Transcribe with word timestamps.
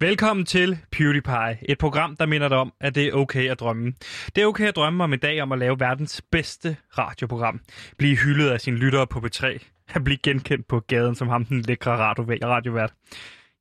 Velkommen 0.00 0.46
til 0.46 0.78
PewDiePie, 0.92 1.58
et 1.68 1.78
program, 1.78 2.16
der 2.16 2.26
minder 2.26 2.48
dig 2.48 2.56
om, 2.56 2.72
at 2.80 2.94
det 2.94 3.06
er 3.06 3.12
okay 3.12 3.50
at 3.50 3.60
drømme. 3.60 3.92
Det 4.34 4.42
er 4.42 4.46
okay 4.46 4.68
at 4.68 4.76
drømme 4.76 5.04
om 5.04 5.12
en 5.12 5.18
dag 5.18 5.42
om 5.42 5.52
at 5.52 5.58
lave 5.58 5.80
verdens 5.80 6.22
bedste 6.32 6.76
radioprogram. 6.98 7.60
Blive 7.96 8.16
hyldet 8.16 8.50
af 8.50 8.60
sine 8.60 8.76
lyttere 8.76 9.06
på 9.06 9.18
B3. 9.18 9.58
At 9.88 10.04
blive 10.04 10.16
genkendt 10.16 10.68
på 10.68 10.80
gaden 10.80 11.14
som 11.14 11.28
ham, 11.28 11.44
den 11.44 11.62
lækre 11.62 11.96
radiovært. 12.44 12.92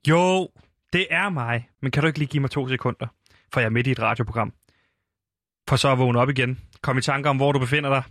Jo, 0.08 0.50
det 0.94 1.08
er 1.10 1.30
mig, 1.30 1.70
men 1.82 1.92
kan 1.92 2.02
du 2.02 2.08
ikke 2.08 2.20
lige 2.20 2.30
give 2.30 2.42
mig 2.42 2.52
to 2.52 2.68
sekunder? 2.68 3.08
For 3.54 3.60
jeg 3.60 3.66
er 3.66 3.72
midt 3.72 3.88
i 3.88 3.92
et 3.92 4.00
radioprogram. 4.00 4.54
For 5.70 5.76
så 5.76 5.92
at 5.92 6.00
vågne 6.00 6.20
op 6.20 6.30
igen. 6.30 6.60
Kom 6.88 6.98
i 6.98 7.02
tanke 7.02 7.30
om, 7.30 7.38
hvor 7.38 7.52
du 7.52 7.60
befinder 7.60 7.90
dig. 7.90 8.04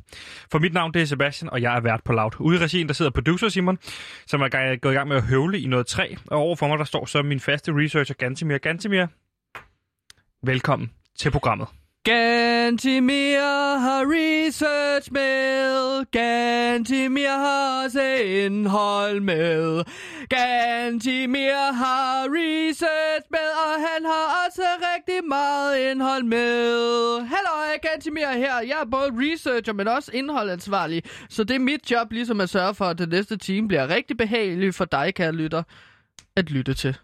For 0.52 0.59
mit 0.59 0.72
navn 0.72 0.95
det 0.95 1.02
er 1.02 1.06
Sebastian, 1.06 1.50
og 1.50 1.62
jeg 1.62 1.77
er 1.77 1.80
vært 1.80 2.00
på 2.04 2.12
Loud. 2.12 2.30
Ude 2.40 2.56
i 2.56 2.61
regien, 2.61 2.86
der 2.86 2.95
sidder 2.95 3.10
producer 3.10 3.48
Simon, 3.48 3.79
som 4.27 4.41
er 4.41 4.77
gået 4.77 4.92
i 4.92 4.95
gang 4.95 5.09
med 5.09 5.16
at 5.16 5.22
høvle 5.22 5.60
i 5.60 5.66
noget 5.66 5.86
træ. 5.86 6.14
Og 6.27 6.38
overfor 6.38 6.68
mig, 6.68 6.78
der 6.78 6.84
står 6.84 7.06
så 7.06 7.23
min 7.23 7.41
faste 7.41 7.73
researcher, 7.73 8.14
Gantemir. 8.14 8.59
Gantemir, 8.59 9.06
velkommen 10.46 10.91
til 11.18 11.30
programmet. 11.30 11.68
Gantimir 12.06 13.78
har 13.78 14.05
research 14.06 15.12
med. 15.12 16.05
Gantimir 16.10 17.29
har 17.29 17.84
også 17.84 18.02
indhold 18.24 19.20
med. 19.20 19.84
Gantimir 20.29 21.73
har 21.73 22.27
research 22.30 23.27
med, 23.30 23.48
og 23.66 23.74
han 23.88 24.05
har 24.05 24.46
også 24.46 24.62
rigtig 24.62 25.29
meget 25.29 25.91
indhold 25.91 26.23
med. 26.23 27.20
Hallo, 27.20 27.79
Gantimir 27.82 28.32
her. 28.37 28.60
Jeg 28.60 28.79
er 28.80 28.91
både 28.91 29.10
researcher, 29.12 29.73
men 29.73 29.88
også 29.88 30.10
indholdansvarlig. 30.15 31.02
Så 31.29 31.45
det 31.45 31.54
er 31.54 31.60
mit 31.60 31.91
job 31.91 32.12
ligesom 32.12 32.41
at 32.41 32.48
sørge 32.48 32.74
for, 32.74 32.84
at 32.84 32.98
det 32.98 33.09
næste 33.09 33.37
team 33.37 33.68
bliver 33.68 33.88
rigtig 33.88 34.16
behageligt 34.16 34.74
for 34.74 34.84
dig, 34.84 35.15
kære 35.15 35.32
lytter, 35.32 35.62
at 36.37 36.51
lytte 36.51 36.74
til. 36.74 36.96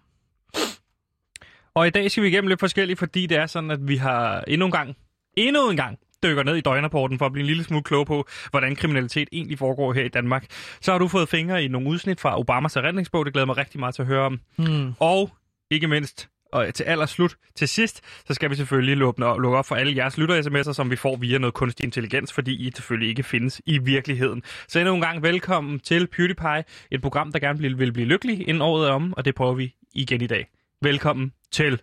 Og 1.75 1.87
i 1.87 1.91
dag 1.91 2.11
skal 2.11 2.23
vi 2.23 2.29
igennem 2.29 2.49
lidt 2.49 2.61
forskelligt, 2.61 2.99
fordi 2.99 3.27
det 3.27 3.39
er 3.39 3.47
sådan, 3.47 3.71
at 3.71 3.89
vi 3.89 3.97
har 3.97 4.45
endnu 4.49 4.67
en 4.67 4.73
gang, 4.73 4.97
endnu 5.37 5.71
en 5.71 5.77
gang, 5.77 5.99
dykker 6.23 6.43
ned 6.43 6.57
i 6.57 6.61
døgnrapporten 6.61 7.19
for 7.19 7.27
at 7.27 7.33
blive 7.33 7.43
en 7.43 7.47
lille 7.47 7.65
smule 7.65 7.83
klog 7.83 8.07
på, 8.07 8.29
hvordan 8.51 8.77
kriminalitet 8.77 9.29
egentlig 9.33 9.59
foregår 9.59 9.93
her 9.93 10.05
i 10.05 10.09
Danmark. 10.09 10.47
Så 10.81 10.93
har 10.93 10.99
du 10.99 11.09
fået 11.09 11.29
fingre 11.29 11.65
i 11.65 11.69
nogle 11.69 11.89
udsnit 11.89 12.21
fra 12.21 12.39
Obamas 12.39 12.77
erindringsbog, 12.77 13.25
det 13.25 13.33
glæder 13.33 13.47
mig 13.47 13.57
rigtig 13.57 13.81
meget 13.81 13.95
til 13.95 14.03
at 14.03 14.09
høre 14.09 14.27
om. 14.27 14.41
Hmm. 14.57 14.93
Og 15.01 15.31
ikke 15.71 15.89
mindst, 15.89 16.29
og 16.53 16.75
til 16.75 16.85
allerslut, 16.85 17.37
til 17.55 17.69
sidst, 17.69 18.01
så 18.27 18.35
skal 18.35 18.51
vi 18.51 18.55
selvfølgelig 18.55 18.97
lukke 18.97 19.27
op, 19.27 19.39
lukke 19.39 19.59
op 19.59 19.67
for 19.67 19.75
alle 19.75 19.97
jeres 19.97 20.19
lytter-sms'er, 20.19 20.73
som 20.73 20.91
vi 20.91 20.97
får 20.97 21.17
via 21.17 21.39
noget 21.39 21.55
kunstig 21.55 21.85
intelligens, 21.85 22.33
fordi 22.33 22.67
I 22.67 22.71
selvfølgelig 22.75 23.09
ikke 23.09 23.23
findes 23.23 23.61
i 23.67 23.79
virkeligheden. 23.79 24.43
Så 24.69 24.79
endnu 24.79 24.95
en 24.95 25.01
gang 25.01 25.23
velkommen 25.23 25.81
til 25.81 26.07
PewDiePie, 26.07 26.65
et 26.91 27.03
program, 27.03 27.33
der 27.33 27.39
gerne 27.39 27.59
vil, 27.59 27.79
vil 27.79 27.93
blive 27.93 28.07
lykkelig 28.07 28.49
inden 28.49 28.63
året 28.63 28.89
er 28.89 28.93
om, 28.93 29.15
og 29.17 29.25
det 29.25 29.35
prøver 29.35 29.55
vi 29.55 29.75
igen 29.95 30.21
i 30.21 30.27
dag. 30.27 30.49
Velkommen 30.83 31.33
til. 31.51 31.81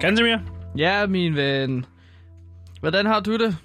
Gantemir? 0.00 0.38
Ja, 0.76 1.06
min 1.06 1.36
ven. 1.36 1.84
Hvordan 2.80 3.06
har 3.06 3.20
du 3.20 3.36
det? 3.36 3.56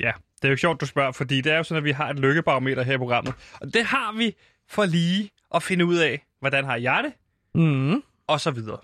Ja, 0.00 0.12
det 0.42 0.48
er 0.48 0.50
jo 0.50 0.56
sjovt, 0.56 0.80
du 0.80 0.86
spørger, 0.86 1.12
fordi 1.12 1.40
det 1.40 1.52
er 1.52 1.56
jo 1.56 1.62
sådan, 1.62 1.78
at 1.78 1.84
vi 1.84 1.90
har 1.90 2.08
et 2.10 2.18
lykkebarometer 2.18 2.82
her 2.82 2.94
i 2.94 2.98
programmet. 2.98 3.34
Og 3.60 3.74
det 3.74 3.84
har 3.84 4.12
vi 4.18 4.36
for 4.68 4.84
lige 4.84 5.30
at 5.54 5.62
finde 5.62 5.84
ud 5.86 5.96
af, 5.96 6.22
hvordan 6.40 6.64
har 6.64 6.76
jeg 6.76 7.04
det, 7.04 7.12
Mm. 7.54 8.02
og 8.26 8.40
så 8.40 8.50
videre. 8.50 8.78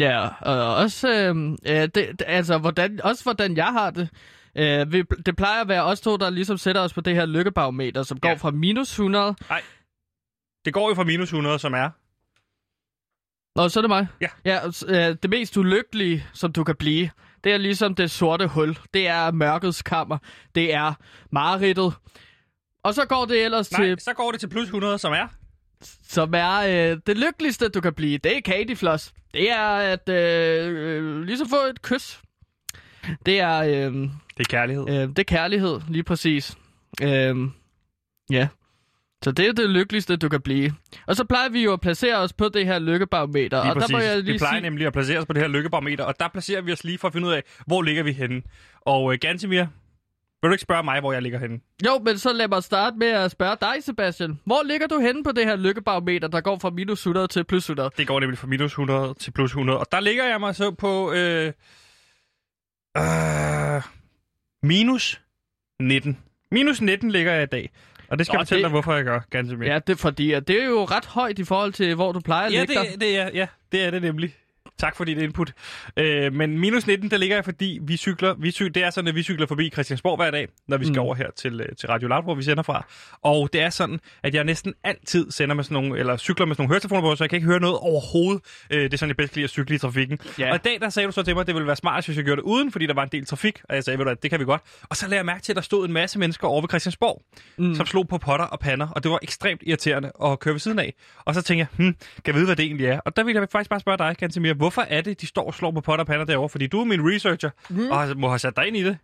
Ja, 0.00 0.28
og 0.40 0.74
også, 0.76 1.08
øh, 1.66 1.88
det- 1.94 2.22
altså, 2.26 2.58
hvordan, 2.58 3.00
også 3.04 3.22
hvordan 3.22 3.56
jeg 3.56 3.66
har 3.72 3.90
det. 3.90 4.08
Øh, 4.58 4.92
vi, 4.92 5.02
det 5.26 5.36
plejer 5.36 5.60
at 5.60 5.68
være 5.68 5.82
os 5.84 6.00
to, 6.00 6.16
der 6.16 6.30
ligesom 6.30 6.58
sætter 6.58 6.80
os 6.80 6.92
på 6.92 7.00
det 7.00 7.14
her 7.14 7.26
lykkebarometer, 7.26 8.02
som 8.02 8.20
går 8.20 8.28
Ja. 8.28 8.34
fra 8.34 8.50
minus 8.50 8.90
100. 8.90 9.34
Det 10.64 10.74
går 10.74 10.88
jo 10.88 10.94
fra 10.94 11.04
minus 11.04 11.28
100, 11.28 11.58
som 11.58 11.74
er. 11.74 11.90
Nå, 13.58 13.68
så 13.68 13.80
er 13.80 13.82
det 13.82 13.88
mig. 13.88 14.06
Ja. 14.20 14.28
ja 14.44 14.58
øh, 14.88 15.16
det 15.22 15.30
mest 15.30 15.56
ulykkelige, 15.56 16.26
som 16.32 16.52
du 16.52 16.64
kan 16.64 16.76
blive, 16.76 17.10
det 17.44 17.52
er 17.52 17.56
ligesom 17.56 17.94
det 17.94 18.10
sorte 18.10 18.46
hul. 18.46 18.78
Det 18.94 19.08
er 19.08 19.30
mørkets 19.30 19.82
kammer. 19.82 20.18
Det 20.54 20.74
er 20.74 20.94
mareridtet. 21.30 21.94
Og 22.82 22.94
så 22.94 23.04
går 23.06 23.24
det 23.24 23.44
ellers 23.44 23.72
Nej, 23.72 23.84
til, 23.84 24.00
så 24.00 24.12
går 24.12 24.30
det 24.30 24.40
til 24.40 24.48
plus 24.48 24.64
100, 24.66 24.98
som 24.98 25.12
er. 25.12 25.26
som 26.02 26.34
er 26.34 26.58
øh, 26.92 26.98
det 27.06 27.18
lykkeligste, 27.18 27.68
du 27.68 27.80
kan 27.80 27.94
blive. 27.94 28.18
Det 28.18 28.36
er 28.36 28.40
candyfloss. 28.40 29.12
Det 29.34 29.50
er 29.50 29.66
at 29.68 30.08
øh, 30.08 30.76
øh, 30.76 31.22
ligesom 31.22 31.48
få 31.48 31.56
et 31.70 31.82
kys. 31.82 32.20
Det 33.26 33.40
er... 33.40 33.88
Øh, 33.90 34.08
Det 34.38 34.46
er 34.46 34.50
kærlighed. 34.50 34.88
Øh, 34.88 35.08
det 35.08 35.18
er 35.18 35.22
kærlighed, 35.22 35.80
lige 35.88 36.02
præcis. 36.02 36.56
Øh, 37.02 37.36
ja. 38.30 38.48
Så 39.24 39.32
det 39.32 39.46
er 39.46 39.52
det 39.52 39.70
lykkeligste, 39.70 40.16
du 40.16 40.28
kan 40.28 40.40
blive. 40.40 40.72
Og 41.06 41.16
så 41.16 41.24
plejer 41.24 41.48
vi 41.48 41.64
jo 41.64 41.72
at 41.72 41.80
placere 41.80 42.16
os 42.16 42.32
på 42.32 42.48
det 42.48 42.66
her 42.66 42.78
lykkebarometer. 42.78 43.62
Lige 43.62 43.72
og 43.72 43.76
præcis. 43.76 43.90
der 43.90 43.96
må 43.96 44.02
jeg 44.02 44.16
lige 44.16 44.32
vi 44.32 44.38
plejer 44.38 44.54
sige... 44.54 44.60
nemlig 44.60 44.86
at 44.86 44.92
placere 44.92 45.18
os 45.18 45.26
på 45.26 45.32
det 45.32 45.42
her 45.42 45.48
lykkebarometer, 45.48 46.04
og 46.04 46.14
der 46.20 46.28
placerer 46.28 46.60
vi 46.60 46.72
os 46.72 46.84
lige 46.84 46.98
for 46.98 47.08
at 47.08 47.12
finde 47.12 47.28
ud 47.28 47.32
af, 47.32 47.42
hvor 47.66 47.82
ligger 47.82 48.02
vi 48.02 48.12
henne. 48.12 48.42
Og 48.80 49.04
uh, 49.04 49.14
Gantemir, 49.20 49.66
vil 50.42 50.48
du 50.48 50.52
ikke 50.52 50.62
spørge 50.62 50.82
mig, 50.82 51.00
hvor 51.00 51.12
jeg 51.12 51.22
ligger 51.22 51.38
henne? 51.38 51.60
Jo, 51.86 51.98
men 52.04 52.18
så 52.18 52.32
lad 52.32 52.48
mig 52.48 52.62
starte 52.62 52.96
med 52.96 53.08
at 53.08 53.30
spørge 53.30 53.56
dig, 53.60 53.74
Sebastian. 53.84 54.40
Hvor 54.44 54.62
ligger 54.66 54.86
du 54.86 55.00
henne 55.00 55.24
på 55.24 55.32
det 55.32 55.44
her 55.44 55.56
lykkebarometer, 55.56 56.28
der 56.28 56.40
går 56.40 56.58
fra 56.58 56.70
minus 56.70 57.00
100 57.00 57.26
til 57.26 57.44
plus 57.44 57.64
100? 57.64 57.90
Det 57.96 58.06
går 58.06 58.20
nemlig 58.20 58.38
fra 58.38 58.46
minus 58.46 58.72
100 58.72 59.14
til 59.14 59.30
plus 59.30 59.50
100. 59.50 59.78
Og 59.78 59.86
der 59.92 60.00
ligger 60.00 60.24
jeg 60.24 60.40
mig 60.40 60.54
så 60.54 60.70
på 60.70 61.12
øh, 61.12 61.52
øh, 62.96 63.82
minus 64.62 65.20
19. 65.80 66.18
Minus 66.50 66.80
19 66.80 67.10
ligger 67.10 67.32
jeg 67.32 67.42
i 67.42 67.46
dag. 67.46 67.70
Og 68.08 68.18
det 68.18 68.26
skal 68.26 68.34
Nå, 68.36 68.40
jeg 68.40 68.46
fortælle 68.46 68.58
det- 68.62 68.64
dig, 68.64 68.70
hvorfor 68.70 68.94
jeg 68.94 69.04
gør, 69.04 69.20
Gantemir. 69.30 69.66
Ja, 69.66 69.78
det 69.78 69.92
er 69.92 69.96
fordi, 69.96 70.32
at 70.32 70.48
det 70.48 70.62
er 70.62 70.66
jo 70.66 70.84
ret 70.84 71.06
højt 71.06 71.38
i 71.38 71.44
forhold 71.44 71.72
til, 71.72 71.94
hvor 71.94 72.12
du 72.12 72.20
plejer 72.20 72.46
at 72.46 72.52
Ja, 72.52 72.60
ligge 72.60 72.74
dig. 72.74 72.86
det, 72.92 73.00
det, 73.00 73.18
er, 73.18 73.30
ja, 73.34 73.46
det 73.72 73.84
er 73.84 73.90
det 73.90 74.02
nemlig. 74.02 74.34
Tak 74.78 74.96
for 74.96 75.04
dit 75.04 75.18
input. 75.18 75.52
Øh, 75.96 76.32
men 76.32 76.58
minus 76.58 76.86
19, 76.86 77.10
der 77.10 77.16
ligger 77.16 77.36
jeg, 77.36 77.44
fordi 77.44 77.78
vi 77.82 77.96
cykler, 77.96 78.34
vi 78.38 78.50
cykler, 78.50 78.72
det 78.72 78.82
er 78.84 78.90
sådan, 78.90 79.08
at 79.08 79.14
vi 79.14 79.22
cykler 79.22 79.46
forbi 79.46 79.70
Christiansborg 79.70 80.16
hver 80.16 80.30
dag, 80.30 80.48
når 80.68 80.76
vi 80.76 80.84
skal 80.84 80.94
Mm. 80.96 81.02
over 81.02 81.14
her 81.14 81.30
til, 81.36 81.60
øh, 81.60 81.76
til 81.76 81.88
Radio 81.88 82.08
Loud, 82.08 82.22
hvor 82.24 82.34
vi 82.34 82.42
sender 82.42 82.62
fra. 82.62 82.86
Og 83.22 83.48
det 83.52 83.60
er 83.60 83.70
sådan, 83.70 84.00
at 84.22 84.34
jeg 84.34 84.44
næsten 84.44 84.74
altid 84.84 85.30
sender 85.30 85.54
med 85.54 85.64
sådan 85.64 85.74
nogle, 85.74 85.98
eller 85.98 86.16
cykler 86.16 86.46
med 86.46 86.54
sådan 86.54 86.62
nogle 86.62 86.68
høretelefoner 86.70 87.00
på, 87.02 87.16
så 87.16 87.24
jeg 87.24 87.30
kan 87.30 87.36
ikke 87.36 87.46
høre 87.46 87.60
noget 87.60 87.76
overhovedet. 87.78 88.42
Øh, 88.70 88.82
det 88.82 88.92
er 88.92 88.98
sådan, 88.98 89.08
jeg 89.10 89.16
bedst 89.16 89.32
kan 89.32 89.38
lide 89.40 89.44
at 89.44 89.50
cykle 89.50 89.74
i 89.74 89.78
trafikken. 89.78 90.18
Ja. 90.38 90.50
Og 90.50 90.54
i 90.56 90.58
dag, 90.58 90.78
der 90.80 90.88
sagde 90.88 91.06
du 91.06 91.12
så 91.12 91.22
til 91.22 91.34
mig, 91.34 91.40
at 91.40 91.46
det 91.46 91.54
ville 91.54 91.66
være 91.66 91.76
smart, 91.76 92.04
hvis 92.06 92.16
jeg 92.16 92.24
gjorde 92.24 92.36
det 92.40 92.46
uden, 92.46 92.72
fordi 92.72 92.86
der 92.86 92.94
var 92.94 93.02
en 93.02 93.08
del 93.12 93.26
trafik. 93.26 93.60
Og 93.68 93.74
jeg 93.74 93.84
sagde, 93.84 93.98
ved 93.98 94.04
du 94.04 94.08
hvad, 94.08 94.16
det 94.16 94.30
kan 94.30 94.40
vi 94.40 94.44
godt. 94.44 94.62
Og 94.82 94.96
så 94.96 95.06
lagde 95.06 95.16
jeg 95.16 95.26
mærke 95.26 95.42
til, 95.42 95.52
at 95.52 95.56
der 95.56 95.62
stod 95.62 95.86
en 95.86 95.92
masse 95.92 96.18
mennesker 96.18 96.48
over 96.48 96.60
ved 96.60 96.68
Christiansborg, 96.68 97.22
mm. 97.58 97.74
som 97.74 97.86
slog 97.86 98.08
på 98.08 98.18
potter 98.18 98.44
og 98.46 98.60
pander, 98.60 98.88
og 98.88 99.02
det 99.02 99.10
var 99.10 99.18
ekstremt 99.22 99.62
irriterende 99.66 100.12
at 100.24 100.38
køre 100.40 100.54
ved 100.54 100.60
siden 100.60 100.78
af. 100.78 100.94
Og 101.24 101.34
så 101.34 101.42
tænkte 101.42 101.58
jeg, 101.78 101.84
hmm, 101.84 101.94
kan 101.94 102.22
jeg 102.26 102.34
vide, 102.34 102.46
hvad 102.46 102.56
det 102.56 102.64
egentlig 102.64 102.86
er? 102.86 103.00
Og 103.00 103.16
der 103.16 103.22
vil 103.24 103.34
jeg 103.34 103.48
faktisk 103.52 103.70
bare 103.70 103.80
spørge 103.80 103.98
dig, 103.98 104.16
Kantemir, 104.18 104.54
hvorfor 104.68 104.82
er 104.82 105.00
det, 105.00 105.20
de 105.20 105.26
står 105.26 105.46
og 105.46 105.54
slår 105.54 105.70
på 105.70 105.80
potter 105.80 106.04
pander 106.04 106.24
derovre? 106.24 106.48
Fordi 106.48 106.66
du 106.66 106.80
er 106.80 106.84
min 106.84 107.00
researcher, 107.14 107.50
mm. 107.70 107.90
og 107.90 108.08
må 108.16 108.28
have 108.28 108.38
sat 108.38 108.56
dig 108.56 108.66
ind 108.66 108.76
i 108.76 108.84
det. 108.84 108.98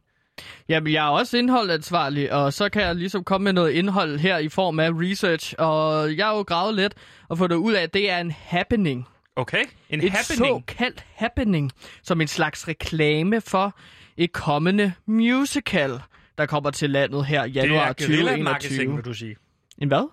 Jamen, 0.68 0.92
jeg 0.92 1.04
er 1.06 1.10
også 1.10 1.36
indholdansvarlig, 1.38 2.32
og 2.32 2.52
så 2.52 2.68
kan 2.68 2.82
jeg 2.82 2.94
ligesom 2.96 3.24
komme 3.24 3.44
med 3.44 3.52
noget 3.52 3.70
indhold 3.70 4.18
her 4.18 4.38
i 4.38 4.48
form 4.48 4.80
af 4.80 4.90
research. 4.92 5.54
Og 5.58 6.16
jeg 6.16 6.26
har 6.26 6.36
jo 6.36 6.42
gravet 6.42 6.74
lidt 6.74 6.94
og 7.28 7.38
fået 7.38 7.50
det 7.50 7.56
ud 7.56 7.72
af, 7.72 7.82
at 7.82 7.94
det 7.94 8.10
er 8.10 8.18
en 8.18 8.30
happening. 8.30 9.08
Okay, 9.36 9.64
en 9.90 10.00
Et 10.04 10.10
happening. 10.12 10.48
såkaldt 10.66 11.04
happening, 11.14 11.72
som 12.02 12.20
en 12.20 12.28
slags 12.28 12.68
reklame 12.68 13.40
for 13.40 13.76
et 14.16 14.32
kommende 14.32 14.92
musical, 15.06 15.90
der 16.38 16.46
kommer 16.46 16.70
til 16.70 16.90
landet 16.90 17.26
her 17.26 17.44
i 17.44 17.48
Det 17.48 17.56
januar 17.56 17.80
er 17.88 17.92
guerilla-marketing, 17.92 18.92
2021. 18.92 18.96
vil 18.96 19.04
du 19.04 19.14
sige. 19.14 19.36
En 19.78 19.88
hvad? 19.88 20.08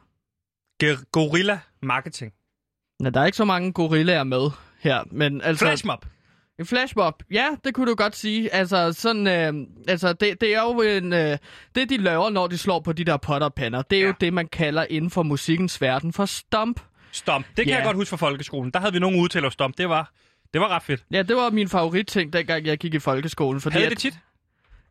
Ger- 0.84 1.04
Gorilla-marketing. 1.12 2.34
Ja, 3.04 3.10
der 3.10 3.22
er 3.22 3.26
ikke 3.26 3.38
så 3.38 3.46
mange 3.46 3.74
gorillaer 3.74 4.24
med 4.24 4.50
her, 4.82 5.04
men 5.12 5.42
altså... 5.42 5.66
Flashmob. 5.66 6.06
En 6.60 6.66
flashmob, 6.66 7.24
ja, 7.32 7.48
det 7.64 7.74
kunne 7.74 7.92
du 7.92 7.96
godt 7.96 8.16
sige. 8.16 8.54
Altså, 8.54 8.94
sådan, 8.94 9.28
øh, 9.28 9.68
altså 9.88 10.14
det, 10.14 10.42
det 10.42 10.56
er 10.56 10.62
jo 10.62 10.82
en, 10.82 11.14
øh, 11.14 11.38
det, 11.76 11.90
de 11.90 11.98
laver, 11.98 12.30
når 12.30 12.48
de 12.48 12.58
slår 12.58 12.80
på 12.80 12.94
de 12.94 13.04
der 13.04 13.18
potterpander. 13.18 13.82
Det 13.82 13.98
er 13.98 14.02
ja. 14.02 14.08
jo 14.08 14.14
det, 14.22 14.34
man 14.34 14.48
kalder 14.48 14.86
inden 14.90 15.12
for 15.12 15.24
musikkens 15.24 15.82
verden 15.82 16.14
for 16.14 16.26
stomp. 16.26 16.82
Stomp. 17.12 17.46
Det 17.48 17.66
kan 17.66 17.68
Ja. 17.68 17.76
jeg 17.76 17.86
godt 17.86 17.96
huske 17.96 18.10
fra 18.10 18.18
folkeskolen. 18.18 18.72
Der 18.72 18.80
havde 18.80 18.94
vi 18.94 19.00
nogen 19.00 19.30
at 19.46 19.54
stomp. 19.54 19.78
Det 19.78 19.90
var, 19.90 20.12
det 20.54 20.62
var 20.62 20.68
ret 20.68 20.84
fedt. 20.84 21.04
Ja, 21.12 21.22
det 21.22 21.36
var 21.36 21.50
min 21.50 21.70
favoritting, 21.70 22.34
dengang 22.34 22.66
jeg 22.66 22.78
gik 22.78 22.94
i 22.94 23.00
folkeskolen. 23.00 23.62
Fordi 23.62 23.74
Havde 23.74 23.86
at, 23.86 23.92
det 23.92 23.98
tit? 24.00 24.20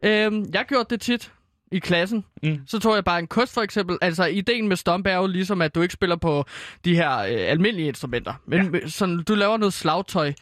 Øh, 0.05 0.33
jeg 0.55 0.65
gjorde 0.69 0.87
det 0.91 1.01
tit 1.01 1.33
i 1.73 1.79
klassen. 1.79 2.25
Mm. 2.43 2.59
Så 2.67 2.79
tog 2.79 2.95
jeg 2.95 3.05
bare 3.05 3.19
en 3.19 3.27
kost 3.27 3.55
for 3.55 3.61
eksempel. 3.61 3.99
Altså, 4.03 4.25
ideen 4.25 4.69
med 4.69 4.77
stomp 4.77 5.07
er 5.07 5.17
jo 5.17 5.27
ligesom, 5.27 5.63
at 5.63 5.75
du 5.75 5.83
ikke 5.83 5.95
spiller 5.95 6.17
på 6.17 6.45
de 6.85 6.95
her 6.95 7.19
øh, 7.19 7.27
almindelige 7.29 7.89
instrumenter. 7.89 8.35
Men 8.47 8.75
ja. 8.75 8.89
sådan, 8.89 9.23
du 9.23 9.35
laver 9.35 9.57
noget 9.57 9.73
slagtøj 9.73 10.33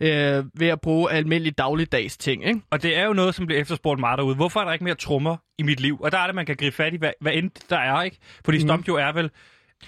øh, 0.00 0.44
ved 0.54 0.68
at 0.68 0.80
bruge 0.80 1.10
almindelige 1.12 1.54
dagligdags 1.58 2.16
ting, 2.16 2.44
ikke? 2.46 2.60
Og 2.70 2.82
det 2.82 2.96
er 2.96 3.04
jo 3.06 3.12
noget, 3.12 3.34
som 3.34 3.46
bliver 3.46 3.60
efterspurgt 3.60 4.00
meget 4.00 4.18
derude. 4.18 4.34
Hvorfor 4.36 4.60
er 4.60 4.64
der 4.64 4.72
ikke 4.72 4.84
mere 4.84 4.94
trommer 4.94 5.36
i 5.58 5.62
mit 5.62 5.80
liv? 5.80 5.98
Og 6.00 6.12
der 6.12 6.18
er 6.18 6.26
det, 6.26 6.34
man 6.34 6.46
kan 6.46 6.56
gribe 6.56 6.76
fat 6.76 6.94
i, 6.94 6.96
hvad, 6.96 7.10
hvad 7.20 7.32
end 7.32 7.50
der 7.70 7.78
er, 7.78 8.02
ikke? 8.02 8.16
Fordi 8.44 8.58
Mhm. 8.58 8.66
stomp 8.68 8.88
jo 8.88 8.94
er 8.96 9.12
vel 9.12 9.30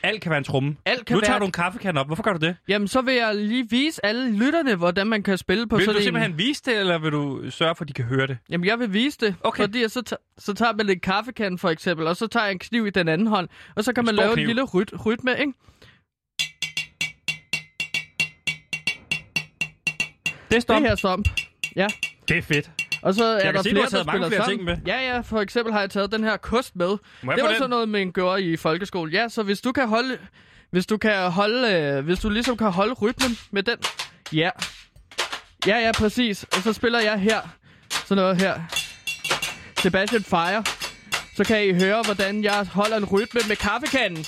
Alt 0.02 0.22
kan 0.22 0.30
være 0.30 0.38
en 0.38 0.44
tromme. 0.44 0.76
Alt 0.84 1.06
kan 1.06 1.14
nu 1.16 1.20
tager 1.20 1.32
være- 1.32 1.40
du 1.40 1.44
en 1.44 1.52
kaffekande 1.52 2.00
op. 2.00 2.06
Hvorfor 2.06 2.22
gør 2.22 2.32
du 2.32 2.46
det? 2.46 2.56
Jamen, 2.68 2.88
så 2.88 3.00
vil 3.00 3.14
jeg 3.14 3.34
lige 3.36 3.70
vise 3.70 4.06
alle 4.06 4.32
lytterne, 4.38 4.74
hvordan 4.74 5.06
man 5.06 5.22
kan 5.22 5.38
spille 5.38 5.66
på 5.66 5.76
Vil 5.76 5.84
sådan 5.84 5.94
du 5.94 5.98
en... 5.98 6.04
simpelthen 6.04 6.38
vise 6.38 6.62
det, 6.64 6.78
eller 6.78 6.98
vil 6.98 7.12
du 7.12 7.50
sørge 7.50 7.74
for, 7.74 7.82
at 7.84 7.88
de 7.88 7.92
kan 7.92 8.04
høre 8.04 8.26
det? 8.26 8.38
Jamen, 8.50 8.66
jeg 8.66 8.78
vil 8.78 8.92
vise 8.92 9.18
det, 9.20 9.34
Okay. 9.40 9.62
fordi 9.62 9.88
så, 9.88 10.02
ta- 10.02 10.16
så 10.38 10.54
tager 10.54 10.72
man 10.72 10.90
en 10.90 11.00
kaffekande 11.00 11.58
for 11.58 11.68
eksempel, 11.68 12.06
og 12.06 12.16
så 12.16 12.26
tager 12.26 12.44
jeg 12.44 12.52
en 12.52 12.58
kniv 12.58 12.86
i 12.86 12.90
den 12.90 13.08
anden 13.08 13.26
hånd, 13.26 13.48
og 13.76 13.84
så 13.84 13.92
kan 13.92 14.04
man 14.04 14.14
stor 14.14 14.22
lave 14.22 14.34
kniv. 14.34 14.42
en 14.42 14.46
lille 14.46 14.62
ryt- 14.62 15.06
rytme, 15.06 15.30
ikke? 15.40 15.52
Det 20.50 20.56
er 20.70 20.74
Det 20.74 20.80
her 20.82 20.94
stomp. 20.94 21.28
Ja. 21.76 21.86
Det 22.28 22.38
er 22.38 22.42
fedt. 22.42 22.70
Og 23.02 23.14
så 23.14 23.24
er 23.24 23.40
kan 23.40 23.54
der 23.54 23.62
se, 23.62 23.68
du 23.70 23.74
flere, 23.74 23.82
har 23.82 23.90
taget 23.90 24.06
mange 24.06 24.26
flere 24.28 24.42
sammen. 24.44 24.58
ting 24.58 24.64
med. 24.64 24.76
Ja, 24.86 25.14
ja, 25.14 25.20
for 25.20 25.40
eksempel 25.40 25.72
har 25.72 25.80
jeg 25.80 25.90
taget 25.90 26.12
den 26.12 26.24
her 26.24 26.36
kost 26.36 26.76
med. 26.76 26.86
Jeg 26.88 26.96
det 27.36 27.42
var 27.42 27.48
den? 27.48 27.56
sådan 27.56 27.70
noget, 27.70 27.88
man 27.88 28.12
gjorde 28.12 28.42
i 28.42 28.56
folkeskole. 28.56 29.12
Ja, 29.12 29.28
så 29.28 29.42
hvis 29.42 29.60
du 29.60 29.72
kan 29.72 29.88
holde... 29.88 30.18
Hvis 30.70 30.86
du 30.86 30.96
kan 30.96 31.30
holde... 31.30 31.72
Øh, 31.72 32.04
hvis 32.04 32.18
du 32.20 32.30
ligesom 32.30 32.56
kan 32.56 32.70
holde 32.70 32.92
rytmen 32.94 33.38
med 33.50 33.62
den... 33.62 33.76
Ja. 34.32 34.50
Ja, 35.66 35.78
ja, 35.78 35.92
præcis. 35.92 36.44
Og 36.56 36.62
så 36.62 36.72
spiller 36.72 37.00
jeg 37.00 37.18
her. 37.20 37.40
Sådan 37.90 38.22
noget 38.22 38.36
her. 38.40 38.60
Sebastian 39.78 40.22
Fire. 40.22 40.64
Så 41.36 41.44
kan 41.44 41.64
I 41.68 41.72
høre, 41.72 42.02
hvordan 42.04 42.44
jeg 42.44 42.66
holder 42.72 42.96
en 42.96 43.04
rytme 43.04 43.40
med 43.48 43.56
kaffekanden. 43.56 44.24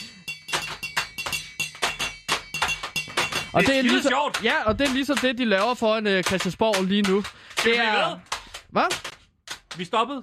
Og 3.53 3.61
Det 3.61 3.69
er 3.69 3.81
skide 3.81 3.83
ligesom, 3.83 4.11
sjovt. 4.11 4.45
Ja, 4.45 4.63
og 4.65 4.79
det 4.79 4.89
er 4.89 4.93
ligesom 4.95 5.17
det, 5.17 5.39
de 5.39 5.45
laver 5.45 5.75
foran 5.75 6.07
øh, 6.07 6.23
Christiansborg 6.23 6.85
lige 6.85 7.03
nu. 7.03 7.25
Blive 7.63 7.77
ved? 7.77 8.17
Hvad? 8.73 9.09
Vi 9.79 9.85
stoppede. 9.85 10.23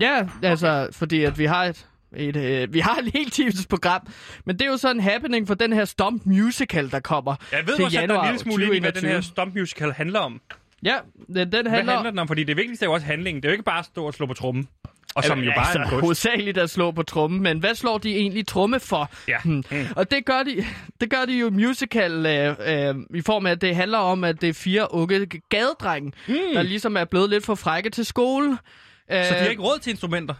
Ja, 0.00 0.28
altså, 0.42 0.88
fordi 0.92 1.24
at 1.24 1.38
vi 1.38 1.44
har 1.44 1.64
et, 1.64 1.86
et 2.16 2.36
øh, 2.36 2.74
vi 2.74 2.80
har 2.80 2.96
et 2.96 3.12
helt 3.14 3.32
times 3.32 3.66
program. 3.66 4.06
Men 4.46 4.58
det 4.58 4.64
er 4.66 4.70
jo 4.70 4.76
sådan 4.76 4.96
en 4.96 5.02
happening 5.02 5.46
for 5.46 5.54
den 5.54 5.72
her 5.72 5.84
Stomp 5.84 6.26
Musical, 6.26 6.90
der 6.90 7.00
kommer 7.00 7.34
Jeg 7.52 7.66
ved 7.66 7.76
til 7.76 7.84
også, 7.84 7.96
er 7.96 8.00
januar 8.00 8.20
en 8.22 8.26
lille 8.26 8.38
smule 8.38 8.64
ind 8.64 8.74
i, 8.74 8.78
hvad 8.78 8.92
den 8.92 9.02
2021. 9.02 9.12
her 9.12 9.20
Stomp 9.20 9.54
Musical 9.54 9.92
handler 9.92 10.20
om. 10.20 10.40
Ja, 10.82 10.96
den, 11.26 11.34
den 11.34 11.48
Hvad 11.50 11.70
handler, 11.70 11.92
handler 11.92 12.10
den 12.10 12.18
om? 12.18 12.28
Fordi 12.28 12.44
det 12.44 12.56
vigtigste 12.56 12.84
er 12.84 12.88
jo 12.88 12.92
også 12.92 13.06
handlingen. 13.06 13.42
Det 13.42 13.48
er 13.48 13.52
jo 13.52 13.52
ikke 13.52 13.64
bare 13.64 13.78
at 13.78 13.84
stå 13.84 14.06
og 14.06 14.14
slå 14.14 14.26
på 14.26 14.34
trummen. 14.34 14.68
Og 15.14 15.24
som 15.24 15.38
jo 15.38 15.52
bare 15.56 15.66
er 15.66 15.74
en 15.74 15.80
altså, 15.80 15.90
kunst. 15.90 16.00
hovedsageligt 16.04 16.58
at 16.58 16.70
slå 16.70 16.90
på 16.90 17.02
trummen, 17.02 17.42
men 17.42 17.58
hvad 17.58 17.74
slår 17.74 17.98
de 17.98 18.16
egentlig 18.16 18.46
tromme 18.46 18.80
for? 18.80 19.10
Ja. 19.28 19.38
Hmm. 19.44 19.64
Mm. 19.70 19.86
Og 19.96 20.10
det 20.10 20.24
gør 20.24 20.42
de, 20.42 20.64
det 21.00 21.10
gør 21.10 21.24
de 21.24 21.32
jo 21.32 21.50
musical 21.50 22.26
øh, 22.26 22.56
øh, 22.66 22.94
i 23.14 23.20
form 23.20 23.46
af, 23.46 23.50
at 23.50 23.60
det 23.60 23.76
handler 23.76 23.98
om, 23.98 24.24
at 24.24 24.40
det 24.40 24.48
er 24.48 24.52
fire 24.52 24.94
unge 24.94 25.26
gadedrenge, 25.48 26.12
mm. 26.28 26.34
der 26.54 26.62
ligesom 26.62 26.96
er 26.96 27.04
blevet 27.04 27.30
lidt 27.30 27.44
for 27.44 27.54
frække 27.54 27.90
til 27.90 28.04
skole. 28.06 28.58
Så 29.10 29.16
de 29.34 29.40
har 29.40 29.48
ikke 29.48 29.62
råd 29.62 29.78
til 29.78 29.90
instrumenter. 29.90 30.34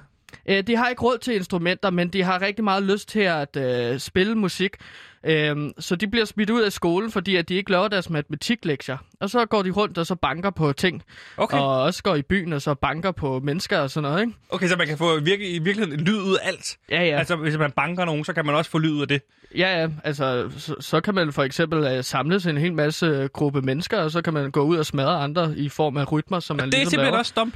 Øh, 0.49 0.63
de 0.67 0.77
har 0.77 0.89
ikke 0.89 1.03
råd 1.03 1.19
til 1.19 1.35
instrumenter, 1.35 1.91
men 1.91 2.09
de 2.09 2.23
har 2.23 2.43
rigtig 2.43 2.65
meget 2.65 2.83
lyst 2.83 3.09
til 3.09 3.21
at 3.21 3.57
øh, 3.57 3.99
spille 3.99 4.35
musik. 4.35 4.77
Øhm, 5.25 5.73
så 5.79 5.97
de 5.97 6.07
bliver 6.07 6.25
smidt 6.25 6.51
ud 6.51 6.63
af 6.63 6.73
skolen, 6.73 7.11
fordi 7.11 7.37
at 7.37 7.49
de 7.49 7.55
ikke 7.55 7.71
laver 7.71 7.89
deres 7.89 8.11
matematiklektier. 8.11 8.97
Og 9.21 9.31
så 9.31 9.47
går 9.47 9.63
de 9.63 9.71
rundt 9.71 9.99
og 9.99 10.07
så 10.07 10.15
banker 10.15 10.51
på 10.51 10.73
ting. 10.73 11.03
Okay. 11.37 11.59
Og 11.59 11.83
også 11.83 12.03
går 12.03 12.15
i 12.15 12.23
byen 12.23 12.53
og 12.53 12.63
så 12.63 12.75
banker 12.75 13.11
på 13.11 13.41
mennesker 13.45 13.79
og 13.79 13.91
sådan 13.91 14.11
noget, 14.11 14.21
ikke? 14.21 14.33
Okay, 14.51 14.69
så 14.69 14.77
man 14.77 14.87
kan 14.87 14.99
få 14.99 15.21
virke, 15.21 15.49
i 15.51 15.59
virkeligheden 15.59 16.01
lyd 16.05 16.21
ud 16.21 16.35
af 16.43 16.49
alt. 16.49 16.77
Ja, 16.91 17.03
ja. 17.05 17.19
Altså, 17.19 17.37
hvis 17.37 17.59
man 17.59 17.71
banker 17.71 18.05
nogen, 18.05 18.25
så 18.25 18.33
kan 18.33 18.47
man 18.47 18.55
også 18.55 18.71
få 18.71 18.79
lyd 18.79 18.91
ud 18.93 19.01
af 19.03 19.09
det. 19.09 19.23
Ja, 19.57 19.81
ja. 19.81 19.89
Altså, 20.05 20.51
så, 20.59 20.75
så 20.81 21.01
kan 21.01 21.15
man 21.15 21.33
for 21.33 21.43
eksempel 21.43 21.85
øh, 21.85 22.05
samles 22.05 22.47
en 22.47 22.57
hel 22.59 22.73
masse 22.73 23.07
øh, 23.07 23.29
gruppe 23.33 23.63
mennesker, 23.63 23.99
og 23.99 24.11
så 24.11 24.23
kan 24.23 24.33
man 24.33 24.51
gå 24.51 24.61
ud 24.63 24.77
og 24.77 24.87
smadre 24.87 25.21
andre 25.21 25.55
i 25.57 25.69
form 25.69 25.97
af 25.97 26.13
rytmer, 26.13 26.41
som 26.41 26.57
man 26.57 26.67
Det 26.67 26.75
er 26.75 26.79
ligesom 26.79 26.91
simpelthen 26.91 27.13
laver. 27.13 27.19
også 27.19 27.29
stomp. 27.31 27.55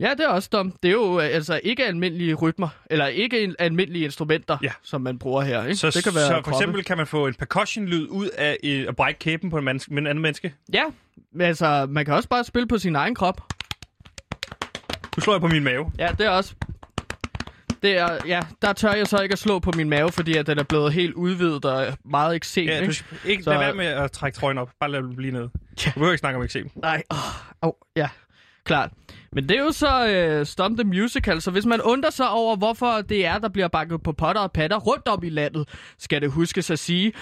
Ja, 0.00 0.10
det 0.10 0.20
er 0.20 0.28
også 0.28 0.48
dumt. 0.52 0.82
Det 0.82 0.88
er 0.88 0.92
jo 0.92 1.20
øh, 1.20 1.26
altså 1.32 1.60
ikke 1.64 1.86
almindelige 1.86 2.34
rytmer, 2.34 2.68
eller 2.90 3.06
ikke 3.06 3.54
almindelige 3.58 4.04
instrumenter, 4.04 4.58
Ja. 4.62 4.72
som 4.82 5.00
man 5.00 5.18
bruger 5.18 5.42
her. 5.42 5.62
Ikke? 5.62 5.76
Så, 5.76 5.90
det 5.90 6.04
kan 6.04 6.14
være 6.14 6.26
så 6.26 6.28
for 6.34 6.40
kroppe. 6.42 6.50
eksempel 6.50 6.84
kan 6.84 6.96
man 6.96 7.06
få 7.06 7.26
en 7.26 7.34
percussion-lyd 7.34 8.06
ud 8.08 8.28
af 8.38 8.56
øh, 8.64 8.84
at 8.88 8.96
brække 8.96 9.18
kæben 9.18 9.50
på 9.50 9.58
en, 9.58 9.64
med 9.64 9.74
en 9.88 10.06
anden 10.06 10.22
menneske. 10.22 10.54
Ja, 10.72 10.82
men 11.32 11.46
altså, 11.46 11.86
man 11.90 12.04
kan 12.04 12.14
også 12.14 12.28
bare 12.28 12.44
spille 12.44 12.68
på 12.68 12.78
sin 12.78 12.96
egen 12.96 13.14
krop. 13.14 13.40
Nu 15.16 15.20
slår 15.20 15.34
jeg 15.34 15.40
på 15.40 15.48
min 15.48 15.64
mave. 15.64 15.92
Ja, 15.98 16.08
det 16.18 16.26
er 16.26 16.30
også... 16.30 16.54
Det 17.82 17.98
er, 17.98 18.18
ja, 18.26 18.40
der 18.62 18.72
tør 18.72 18.92
jeg 18.92 19.06
så 19.06 19.18
ikke 19.22 19.32
at 19.32 19.38
slå 19.38 19.58
på 19.58 19.70
min 19.76 19.88
mave, 19.88 20.12
fordi 20.12 20.36
at 20.36 20.46
den 20.46 20.58
er 20.58 20.62
blevet 20.62 20.92
helt 20.92 21.14
udvidet 21.14 21.64
og 21.64 21.86
meget 22.04 22.36
eksem. 22.36 22.66
Ja, 22.66 22.74
ikke? 22.74 22.86
du 22.86 22.92
skal 22.92 23.16
ikke 23.24 23.42
Så- 23.42 23.50
lad 23.50 23.58
være 23.58 23.74
med 23.74 23.86
at 23.86 24.12
trække 24.12 24.36
trøjen 24.38 24.58
op. 24.58 24.70
Bare 24.80 24.90
lad 24.90 25.02
den 25.02 25.16
blive 25.16 25.32
nede. 25.32 25.42
Du 25.84 25.90
behøver 25.94 26.12
ikke 26.12 26.18
snakke 26.20 26.36
om 26.38 26.44
eksem. 26.44 26.70
Nej, 26.74 27.02
åh, 27.10 27.18
oh, 27.62 27.72
ja, 27.96 28.08
klart. 28.64 28.90
Men 29.34 29.48
det 29.48 29.56
er 29.58 29.62
jo 29.62 29.72
så 29.72 30.38
uh, 30.40 30.46
Stomp 30.46 30.78
the 30.78 30.84
Musical, 30.88 31.40
så 31.40 31.50
hvis 31.50 31.66
man 31.66 31.80
undrer 31.82 32.10
sig 32.10 32.30
over, 32.30 32.56
hvorfor 32.56 33.00
det 33.08 33.26
er, 33.26 33.38
der 33.38 33.48
bliver 33.48 33.68
bakket 33.68 34.02
på 34.02 34.12
potter 34.12 34.42
og 34.42 34.52
patter 34.52 34.76
rundt 34.78 35.08
om 35.08 35.24
i 35.24 35.28
landet, 35.28 35.68
skal 35.98 36.22
det 36.22 36.30
huskes 36.30 36.70
at 36.70 36.78
sige. 36.78 37.12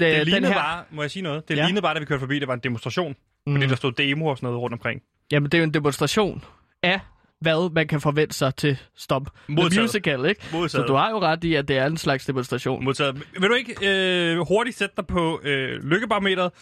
Det 0.00 0.06
Øh, 0.06 0.16
den 0.18 0.24
lignede 0.26 0.52
her, 0.52 0.60
bare, 0.60 0.84
må 0.90 1.02
jeg 1.02 1.10
sige 1.10 1.22
noget? 1.22 1.48
Det 1.48 1.56
Ja. 1.56 1.64
lignede 1.64 1.82
bare, 1.82 1.94
da 1.94 1.98
vi 1.98 2.04
kørte 2.04 2.20
forbi, 2.20 2.38
det 2.38 2.48
var 2.48 2.54
en 2.54 2.60
demonstration. 2.60 3.14
Mm. 3.46 3.54
Fordi 3.54 3.66
der 3.66 3.76
stod 3.76 3.92
demo 3.92 4.26
og 4.26 4.36
sådan 4.36 4.46
noget 4.46 4.60
rundt 4.60 4.74
omkring. 4.74 5.00
Jamen, 5.32 5.50
det 5.50 5.54
er 5.54 5.58
jo 5.58 5.64
en 5.64 5.74
demonstration 5.74 6.44
af, 6.82 7.00
hvad 7.40 7.72
man 7.72 7.88
kan 7.88 8.00
forvente 8.00 8.34
sig 8.34 8.54
til 8.54 8.78
Stomp 8.96 9.28
the 9.48 9.54
Modtaget. 9.54 9.82
Musical, 9.84 10.24
ikke? 10.26 10.40
Modtaget. 10.52 10.70
Så 10.70 10.82
du 10.82 10.94
har 10.94 11.10
jo 11.10 11.18
ret 11.20 11.44
i, 11.44 11.54
at 11.54 11.68
det 11.68 11.76
er 11.78 11.86
en 11.86 11.96
slags 11.96 12.26
demonstration. 12.26 12.84
Modtaget. 12.84 13.22
Vil 13.40 13.48
du 13.48 13.54
ikke 13.54 13.74
øh, 13.82 14.38
hurtigt 14.48 14.76
sætte 14.78 14.94
dig 14.96 15.06
på 15.06 15.40
øh, 15.44 15.82
lykkebarometeret? 15.84 16.52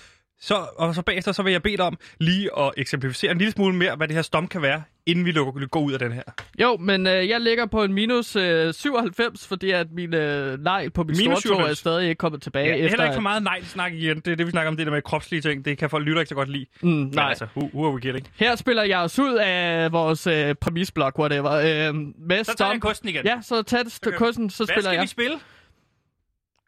Så, 0.41 0.55
og 0.79 0.95
så 0.95 1.03
bagefter 1.03 1.33
så 1.33 1.43
vil 1.43 1.53
jeg 1.53 1.63
bede 1.63 1.77
dig 1.77 1.85
om 1.85 1.99
lige 2.21 2.59
at 2.59 2.73
eksemplificere 2.77 3.31
en 3.33 3.39
lille 3.39 3.53
smule 3.53 3.75
mere, 3.75 3.97
hvad 3.97 4.09
det 4.09 4.15
her 4.15 4.23
stomp 4.23 4.51
kan 4.51 4.63
være, 4.63 4.83
inden 5.09 5.25
vi 5.25 5.31
lukker, 5.31 5.67
går 5.67 5.81
ud 5.81 5.93
af 5.93 5.99
den 5.99 6.13
her. 6.13 6.23
Jo, 6.61 6.77
men 6.77 7.07
øh, 7.07 7.29
jeg 7.29 7.41
ligger 7.41 7.67
på 7.67 7.85
en 7.85 7.93
minus 7.93 8.37
øh, 8.37 8.75
97, 8.75 9.47
fordi 9.47 9.71
at 9.71 9.87
min 9.93 10.15
øh, 10.15 10.59
negl 10.65 10.91
på 10.91 11.03
min 11.03 11.17
Minus 11.17 11.39
stortå 11.39 11.55
er 11.55 11.57
97. 11.57 11.79
stadig 11.79 12.03
ikke 12.09 12.19
kommet 12.19 12.43
tilbage. 12.43 12.67
Ja, 12.69 12.75
efter, 12.75 12.89
heller 12.89 13.05
ikke 13.05 13.13
for 13.15 13.19
at- 13.19 13.23
meget 13.23 13.43
nej-snak 13.43 13.93
igen. 13.93 14.17
Det 14.21 14.29
er 14.33 14.37
det, 14.37 14.47
vi 14.47 14.51
snakker 14.51 14.69
om, 14.71 14.77
det 14.77 14.87
der 14.87 14.93
med 14.93 15.03
kropslige 15.03 15.41
ting. 15.41 15.65
Det 15.65 15.79
kan 15.79 15.91
folk 15.91 16.05
lytter 16.07 16.21
ikke 16.21 16.29
så 16.29 16.35
godt 16.35 16.49
lide. 16.49 16.67
Mm, 16.83 16.89
Men 16.89 17.11
nej. 17.15 17.29
altså, 17.29 17.47
who, 17.57 17.69
who 17.75 17.85
are 17.87 17.95
we 17.95 18.01
kidding? 18.01 18.29
Her 18.37 18.57
spiller 18.57 18.83
jeg 18.83 18.99
os 18.99 19.19
ud 19.19 19.35
af 19.35 19.93
vores 19.93 20.27
øh, 20.27 20.55
præmisblok, 20.55 21.19
whatever. 21.19 21.51
Øh, 21.51 21.95
med 22.29 22.45
Så 22.45 22.55
tager 22.59 22.73
jeg 22.73 22.81
kosten 22.81 23.09
igen. 23.09 23.25
Ja, 23.27 23.39
så 23.43 23.63
tag 23.63 23.79
det 23.85 23.99
Okay. 24.07 24.17
kursen, 24.19 24.51
så 24.51 24.65
Hvad 24.65 24.67
spiller 24.75 24.91
skal 24.91 24.95
jeg. 24.95 25.03
vi 25.03 25.07
spille? 25.07 25.37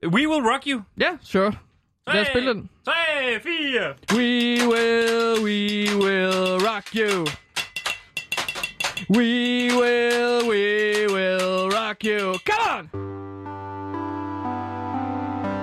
We 0.04 0.28
Will 0.28 0.42
Rock 0.52 0.62
You. 0.66 0.80
Ja, 1.00 1.10
sure. 1.22 1.52
Lad 2.12 2.20
os 2.20 2.26
spille 2.26 2.54
den. 2.54 2.70
3, 2.84 2.92
4. 3.42 4.16
We 4.16 4.24
will, 4.72 5.44
we 5.44 6.04
will 6.04 6.66
rock 6.68 6.86
you. 6.94 7.26
We 9.18 9.70
will, 9.80 10.48
we 10.50 11.06
will 11.14 11.68
rock 11.78 12.04
you. 12.04 12.34
Come 12.50 12.78
on! 12.78 12.84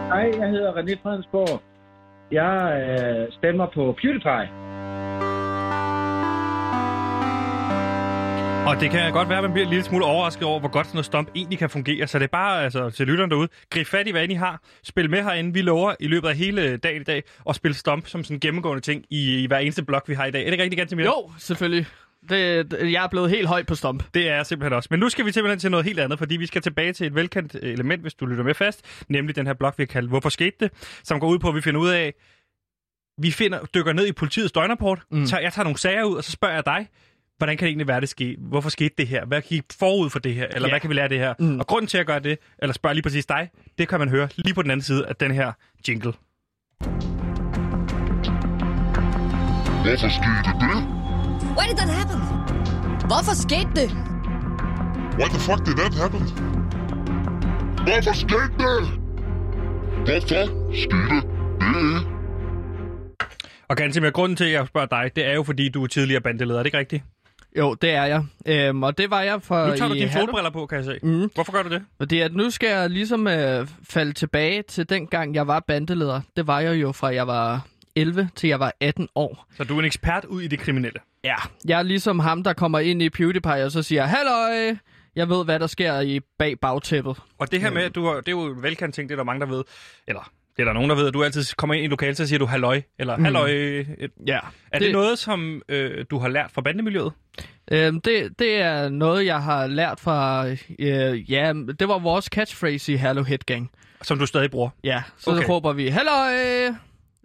Hej, 0.08 0.40
jeg 0.40 0.50
hedder 0.50 0.72
René 0.74 1.02
Fredensborg. 1.04 1.62
Jeg 2.32 2.54
øh, 2.82 3.34
stemmer 3.34 3.66
på 3.74 3.96
PewDiePie. 4.02 4.50
Og 8.68 8.82
det 8.82 8.92
kan 8.92 9.14
godt 9.14 9.30
være, 9.30 9.38
at 9.38 9.44
man 9.44 9.54
bliver 9.54 9.66
en 9.66 9.70
lille 9.70 9.84
smule 9.84 10.06
overrasket 10.06 10.44
over, 10.44 10.60
hvor 10.60 10.70
godt 10.70 10.88
sådan 10.88 10.96
noget 10.96 11.06
stomp 11.06 11.30
egentlig 11.36 11.60
kan 11.60 11.70
fungere. 11.70 12.08
Så 12.08 12.20
det 12.20 12.24
er 12.24 12.28
bare 12.32 12.64
altså, 12.64 12.90
til 12.90 13.08
lytterne 13.08 13.30
derude. 13.30 13.48
Grib 13.70 13.88
fat 13.88 14.08
i, 14.08 14.12
hvad 14.12 14.28
I 14.30 14.34
har. 14.34 14.62
Spil 14.84 15.10
med 15.10 15.24
herinde. 15.24 15.54
Vi 15.54 15.62
lover 15.62 15.96
i 16.00 16.08
løbet 16.08 16.28
af 16.28 16.36
hele 16.36 16.78
dagen 16.78 17.02
i 17.02 17.06
dag 17.06 17.24
at 17.50 17.56
spille 17.56 17.76
stomp 17.76 18.08
som 18.08 18.24
sådan 18.24 18.36
en 18.36 18.40
gennemgående 18.40 18.82
ting 18.82 19.06
i, 19.10 19.44
i 19.44 19.48
hver 19.48 19.58
eneste 19.58 19.84
blok, 19.84 20.10
vi 20.10 20.14
har 20.14 20.26
i 20.26 20.32
dag. 20.32 20.42
Er 20.42 20.46
det 20.46 20.52
ikke 20.52 20.64
rigtigt, 20.64 20.80
Gantemir? 20.80 21.06
Jo, 21.06 21.32
selvfølgelig. 21.38 21.88
Det, 22.30 22.72
det, 22.72 22.92
jeg 22.92 23.04
er 23.04 23.08
blevet 23.08 23.30
helt 23.30 23.48
høj 23.48 23.64
på 23.64 23.76
stomp. 23.76 24.04
Det 24.14 24.30
er 24.30 24.36
jeg 24.36 24.46
simpelthen 24.46 24.74
også. 24.74 24.88
Men 24.92 25.00
nu 25.00 25.10
skal 25.10 25.26
vi 25.26 25.32
simpelthen 25.32 25.60
til 25.60 25.72
noget 25.72 25.86
helt 25.86 26.00
andet, 26.00 26.20
fordi 26.20 26.38
vi 26.38 26.46
skal 26.46 26.62
tilbage 26.62 26.94
til 26.94 27.08
et 27.08 27.16
velkendt 27.16 27.56
øh, 27.62 27.74
element, 27.74 28.02
hvis 28.02 28.14
du 28.14 28.26
lytter 28.26 28.44
med 28.44 28.54
fast, 28.54 28.82
nemlig 29.10 29.36
den 29.36 29.48
her 29.48 29.54
blok, 29.54 29.78
vi 29.78 29.82
har 29.84 29.86
kaldt 29.88 30.10
Hvorfor 30.10 30.30
skete 30.30 30.56
det? 30.60 30.72
Som 31.04 31.20
går 31.20 31.28
ud 31.28 31.40
på, 31.40 31.50
at 31.50 31.56
vi 31.56 31.62
finder 31.62 31.80
ud 31.82 31.90
af, 31.90 32.14
vi 33.22 33.32
finder, 33.32 33.60
dykker 33.76 33.94
ned 33.94 34.08
i 34.08 34.12
politiets 34.12 34.52
døgnrapport, 34.52 35.00
Mm. 35.12 35.26
tager, 35.26 35.42
jeg 35.42 35.54
tager 35.54 35.64
nogle 35.64 35.78
sager 35.80 36.04
ud, 36.04 36.16
og 36.18 36.24
så 36.24 36.32
spørger 36.32 36.56
jeg 36.56 36.66
dig, 36.66 36.88
hvordan 37.38 37.58
kan 37.58 37.66
det 37.66 37.70
egentlig 37.70 37.88
være, 37.88 38.02
det 38.02 38.10
skete? 38.10 38.38
Hvorfor 38.42 38.70
skete 38.70 38.94
det 38.98 39.08
her? 39.08 39.26
Hvad 39.26 39.42
gik 39.42 39.64
forud 39.80 40.10
for 40.10 40.20
det 40.20 40.34
her? 40.36 40.48
Eller 40.48 40.68
Ja. 40.68 40.72
hvad 40.72 40.80
kan 40.80 40.90
vi 40.90 40.96
lære 40.96 41.04
af 41.04 41.10
det 41.10 41.20
her? 41.20 41.34
Mm. 41.40 41.60
Og 41.60 41.68
grunden 41.68 41.88
til 41.88 41.98
at 41.98 42.06
gøre 42.08 42.20
det, 42.20 42.38
eller 42.60 42.74
spørge 42.74 42.96
lige 42.96 43.04
præcis 43.04 43.26
dig, 43.26 43.50
det 43.78 43.88
kan 43.88 44.00
man 44.00 44.10
høre 44.10 44.30
lige 44.36 44.54
på 44.54 44.62
den 44.62 44.72
anden 44.72 44.84
side 44.84 45.06
af 45.08 45.16
den 45.16 45.32
her 45.32 45.52
jingle. 45.88 46.14
Hvorfor 49.84 50.10
skete 50.10 50.52
det? 50.62 50.97
Why 51.58 51.66
did 51.70 51.78
that 51.78 51.90
happen? 52.00 52.20
Hvorfor 53.10 53.34
skete 53.46 53.72
det? 53.76 53.90
Why 55.20 55.28
the 55.36 55.40
fuck 55.48 55.60
did 55.66 55.76
that 55.82 55.94
happen? 56.02 56.22
Hvorfor 57.88 58.14
skete 58.24 58.54
det? 58.64 58.82
Hvorfor 60.06 60.28
skete 60.74 61.16
det? 61.16 62.08
Og 63.70 63.78
Gansimir, 63.78 64.10
grunden 64.10 64.36
til, 64.36 64.44
at 64.46 64.52
jeg 64.52 64.68
spørger 64.68 64.88
dig, 64.88 65.12
det 65.16 65.26
er 65.26 65.34
jo, 65.34 65.44
fordi 65.44 65.70
du 65.70 65.84
er 65.84 65.88
tidligere 65.88 66.22
bandeleder. 66.22 66.60
Er 66.60 66.64
det 66.64 66.68
ikke 66.68 66.78
rigtigt? 66.78 67.04
Jo, 67.58 67.74
det 67.74 67.90
er 67.90 68.06
jeg. 68.06 68.24
Øhm, 68.46 68.84
og 68.84 68.98
det 68.98 69.10
var 69.10 69.22
jeg 69.22 69.42
for 69.42 69.68
Nu 69.68 69.76
tager 69.76 69.88
du 69.88 69.94
dine 69.94 70.08
Herlev. 70.08 70.26
solbriller 70.28 70.50
på, 70.50 70.66
kan 70.66 70.78
jeg 70.78 70.86
se. 70.86 71.00
Mm. 71.04 71.30
Hvorfor 71.36 71.52
gør 71.52 71.64
du 71.64 71.70
det? 71.70 71.82
Fordi 71.98 72.20
at 72.20 72.36
nu 72.36 72.50
skal 72.50 72.70
jeg 72.70 72.90
ligesom 72.90 73.28
øh, 73.28 73.68
falde 73.90 74.14
tilbage 74.14 74.62
til 74.62 74.90
den 74.90 75.08
gang, 75.08 75.36
jeg 75.36 75.48
var 75.48 75.60
bandeleder. 75.60 76.22
Det 76.38 76.48
var 76.48 76.60
jeg 76.60 76.82
jo 76.82 76.92
fra 76.92 77.14
jeg 77.14 77.28
var 77.28 77.62
11 77.96 78.30
til 78.36 78.48
jeg 78.48 78.60
var 78.60 78.74
18 78.80 79.08
år. 79.16 79.46
Så 79.58 79.64
du 79.64 79.76
er 79.76 79.80
en 79.80 79.86
ekspert 79.86 80.26
ud 80.26 80.42
i 80.42 80.48
det 80.48 80.60
kriminelle. 80.60 81.00
Ja, 81.28 81.36
jeg 81.68 81.80
er 81.80 81.84
ligesom 81.84 82.20
ham, 82.20 82.44
der 82.44 82.54
kommer 82.54 82.80
ind 82.80 83.02
i 83.02 83.10
PewDiePie 83.10 83.66
og 83.66 83.72
så 83.72 83.84
siger, 83.84 84.06
Halløj, 84.06 84.76
Jeg 85.16 85.30
ved, 85.30 85.46
hvad 85.46 85.60
der 85.60 85.68
sker 85.68 86.00
i 86.00 86.20
bag 86.40 86.60
bagtæppet. 86.60 87.18
Og 87.40 87.52
det 87.52 87.62
her 87.62 87.72
med, 87.72 87.84
at 87.84 87.96
du 87.96 88.16
det 88.18 88.28
er 88.28 88.32
jo 88.32 88.46
en 88.46 88.64
velkendt 88.64 88.96
ting, 88.96 89.10
det 89.10 89.14
er 89.16 89.18
der 89.18 89.24
mange, 89.24 89.40
der 89.40 89.46
ved. 89.46 89.64
Eller 90.08 90.32
det 90.58 90.62
er 90.64 90.66
der 90.66 90.74
nogen, 90.74 90.90
der 90.90 90.96
ved, 90.96 91.08
at 91.08 91.14
du 91.14 91.24
altid 91.24 91.44
kommer 91.58 91.74
ind 91.74 91.84
i 91.84 91.88
lokalet, 91.88 92.18
så 92.18 92.28
siger 92.28 92.40
du 92.40 92.46
halløj, 92.46 92.82
eller 93.00 93.20
halløj. 93.20 93.50
Et- 93.50 94.12
Ja. 94.28 94.40
Er 94.72 94.80
det, 94.80 94.82
det 94.82 94.92
noget, 94.92 95.20
som 95.20 95.62
øh, 95.70 96.06
du 96.10 96.20
har 96.20 96.28
lært 96.28 96.52
fra 96.52 96.62
bandemiljøet? 96.62 97.12
Øhm, 97.72 98.02
det, 98.02 98.40
det 98.40 98.56
er 98.62 98.90
noget, 98.90 99.26
jeg 99.26 99.44
har 99.44 99.68
lært 99.68 100.00
fra... 100.00 100.48
Øh, 100.80 101.32
ja, 101.32 101.54
det 101.80 101.88
var 101.88 102.00
vores 102.00 102.26
catchphrase 102.26 102.94
i 102.94 102.96
Hello 102.96 103.24
Hit 103.24 103.46
Gang. 103.46 103.72
Som 104.02 104.20
du 104.20 104.26
stadig 104.26 104.52
bruger? 104.52 104.70
Ja, 104.84 105.04
så 105.18 105.32
okay. 105.32 105.50
råber 105.50 105.74
vi, 105.74 105.88
Halløj! 105.88 106.74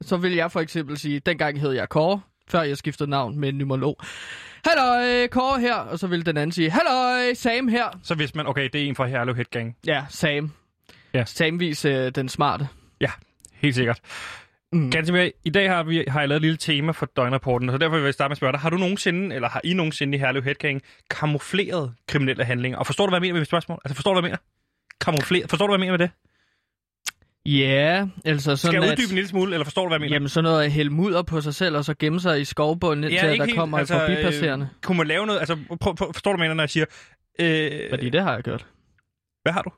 Så 0.01 0.17
vil 0.17 0.33
jeg 0.35 0.53
for 0.53 0.61
eksempel 0.61 0.99
sige, 0.99 1.21
dengang 1.21 1.61
hed 1.61 1.73
jeg 1.73 1.89
Kåre, 1.89 2.21
før 2.49 2.63
jeg 2.63 2.77
skiftede 2.77 3.11
navn 3.11 3.39
med 3.39 3.49
en 3.49 3.55
numerolog. 3.55 3.97
Halløj, 4.65 5.27
Kåre 5.27 5.61
her. 5.61 5.75
Og 5.75 5.99
så 5.99 6.07
vil 6.07 6.27
den 6.27 6.37
anden 6.37 6.53
sige, 6.53 6.71
Halløj, 6.71 7.35
Sam 7.35 7.69
her. 7.69 8.01
Så 8.03 8.15
hvis 8.15 8.35
man, 8.35 8.47
okay, 8.47 8.69
det 8.73 8.83
er 8.83 8.89
en 8.89 8.97
fra 8.97 9.07
Herlev 9.07 9.37
Hit 9.37 9.51
Gang. 9.51 9.77
Ja, 9.87 10.05
Sam. 10.09 10.53
Ja. 11.15 11.25
Samvis 11.25 11.85
øh, 11.85 12.11
den 12.15 12.29
smarte. 12.29 12.69
Ja, 13.01 13.11
helt 13.55 13.75
sikkert. 13.75 14.01
Mm. 14.73 14.91
Ganske 14.91 15.33
I 15.45 15.51
dag 15.51 15.71
har, 15.71 15.83
vi, 15.83 16.05
har 16.09 16.21
jeg 16.21 16.29
lavet 16.29 16.39
et 16.39 16.43
lille 16.43 16.57
tema 16.57 16.93
for 16.93 17.07
døgnrapporten, 17.07 17.71
så 17.71 17.79
derfor 17.79 17.97
vil 17.97 18.05
jeg 18.05 18.15
starte 18.15 18.29
med 18.29 18.33
at 18.35 18.37
spørge 18.37 18.53
dig, 18.53 18.61
har 18.61 18.71
du 18.71 18.77
nogensinde, 18.77 19.35
eller 19.35 19.49
har 19.49 19.61
I 19.65 19.75
nogensinde 19.75 20.17
i 20.17 20.21
Herlev 20.21 20.43
Hit 20.43 20.59
Gang 20.59 20.83
kamufleret 21.11 21.95
kriminelle 22.09 22.45
handlinger? 22.45 22.79
Og 22.79 22.87
forstår 22.87 23.07
du, 23.07 23.11
hvad 23.11 23.17
jeg 23.17 23.21
mener 23.21 23.35
med 23.35 23.41
mit 23.41 23.49
spørgsmål? 23.49 23.81
Altså, 23.85 23.95
forstår 23.95 24.15
du, 24.15 24.21
hvad 24.21 24.31
jeg 24.31 24.33
mener? 24.33 24.43
Kamufleret. 25.01 25.51
Forstår 25.51 25.67
du, 25.67 25.71
hvad 25.71 25.79
jeg 25.79 25.93
mener 25.93 25.99
med 25.99 26.09
det? 26.09 26.11
Ja, 27.47 28.07
altså 28.25 28.57
Skal 28.57 28.59
sådan 28.59 28.83
jeg 28.83 28.85
at... 28.85 28.99
uddybe 28.99 29.11
en 29.11 29.15
lille 29.15 29.29
smule, 29.29 29.53
eller 29.53 29.65
forstår 29.65 29.83
du, 29.83 29.89
hvad 29.89 29.95
jeg 29.95 30.01
mener? 30.01 30.15
Jamen 30.15 30.29
sådan 30.29 30.45
noget 30.45 30.65
at 30.65 30.73
hælde 30.73 30.91
mudder 30.91 31.23
på 31.23 31.41
sig 31.41 31.55
selv, 31.55 31.77
og 31.77 31.85
så 31.85 31.95
gemme 31.99 32.21
sig 32.21 32.41
i 32.41 32.45
skovbunden, 32.45 33.11
ja, 33.11 33.37
der 33.37 33.55
kommer 33.55 33.79
altså, 33.79 33.99
forbipasserende. 33.99 34.69
Øh, 34.71 34.81
kunne 34.83 34.99
man 34.99 35.07
lave 35.07 35.27
noget, 35.27 35.39
altså, 35.39 35.57
prøv, 35.81 35.97
prøv, 35.97 36.13
forstår 36.13 36.33
du, 36.33 36.37
hvad 36.37 36.47
jeg 36.47 36.51
mener, 36.51 36.55
når 36.55 36.63
jeg 36.63 36.71
siger... 36.71 36.87
Øh, 37.41 37.91
Fordi 37.91 38.11
det 38.11 38.23
har 38.23 38.35
jeg 38.35 38.43
gjort. 38.43 38.67
Hvad 39.43 39.53
har 39.53 39.63
du? 39.63 39.71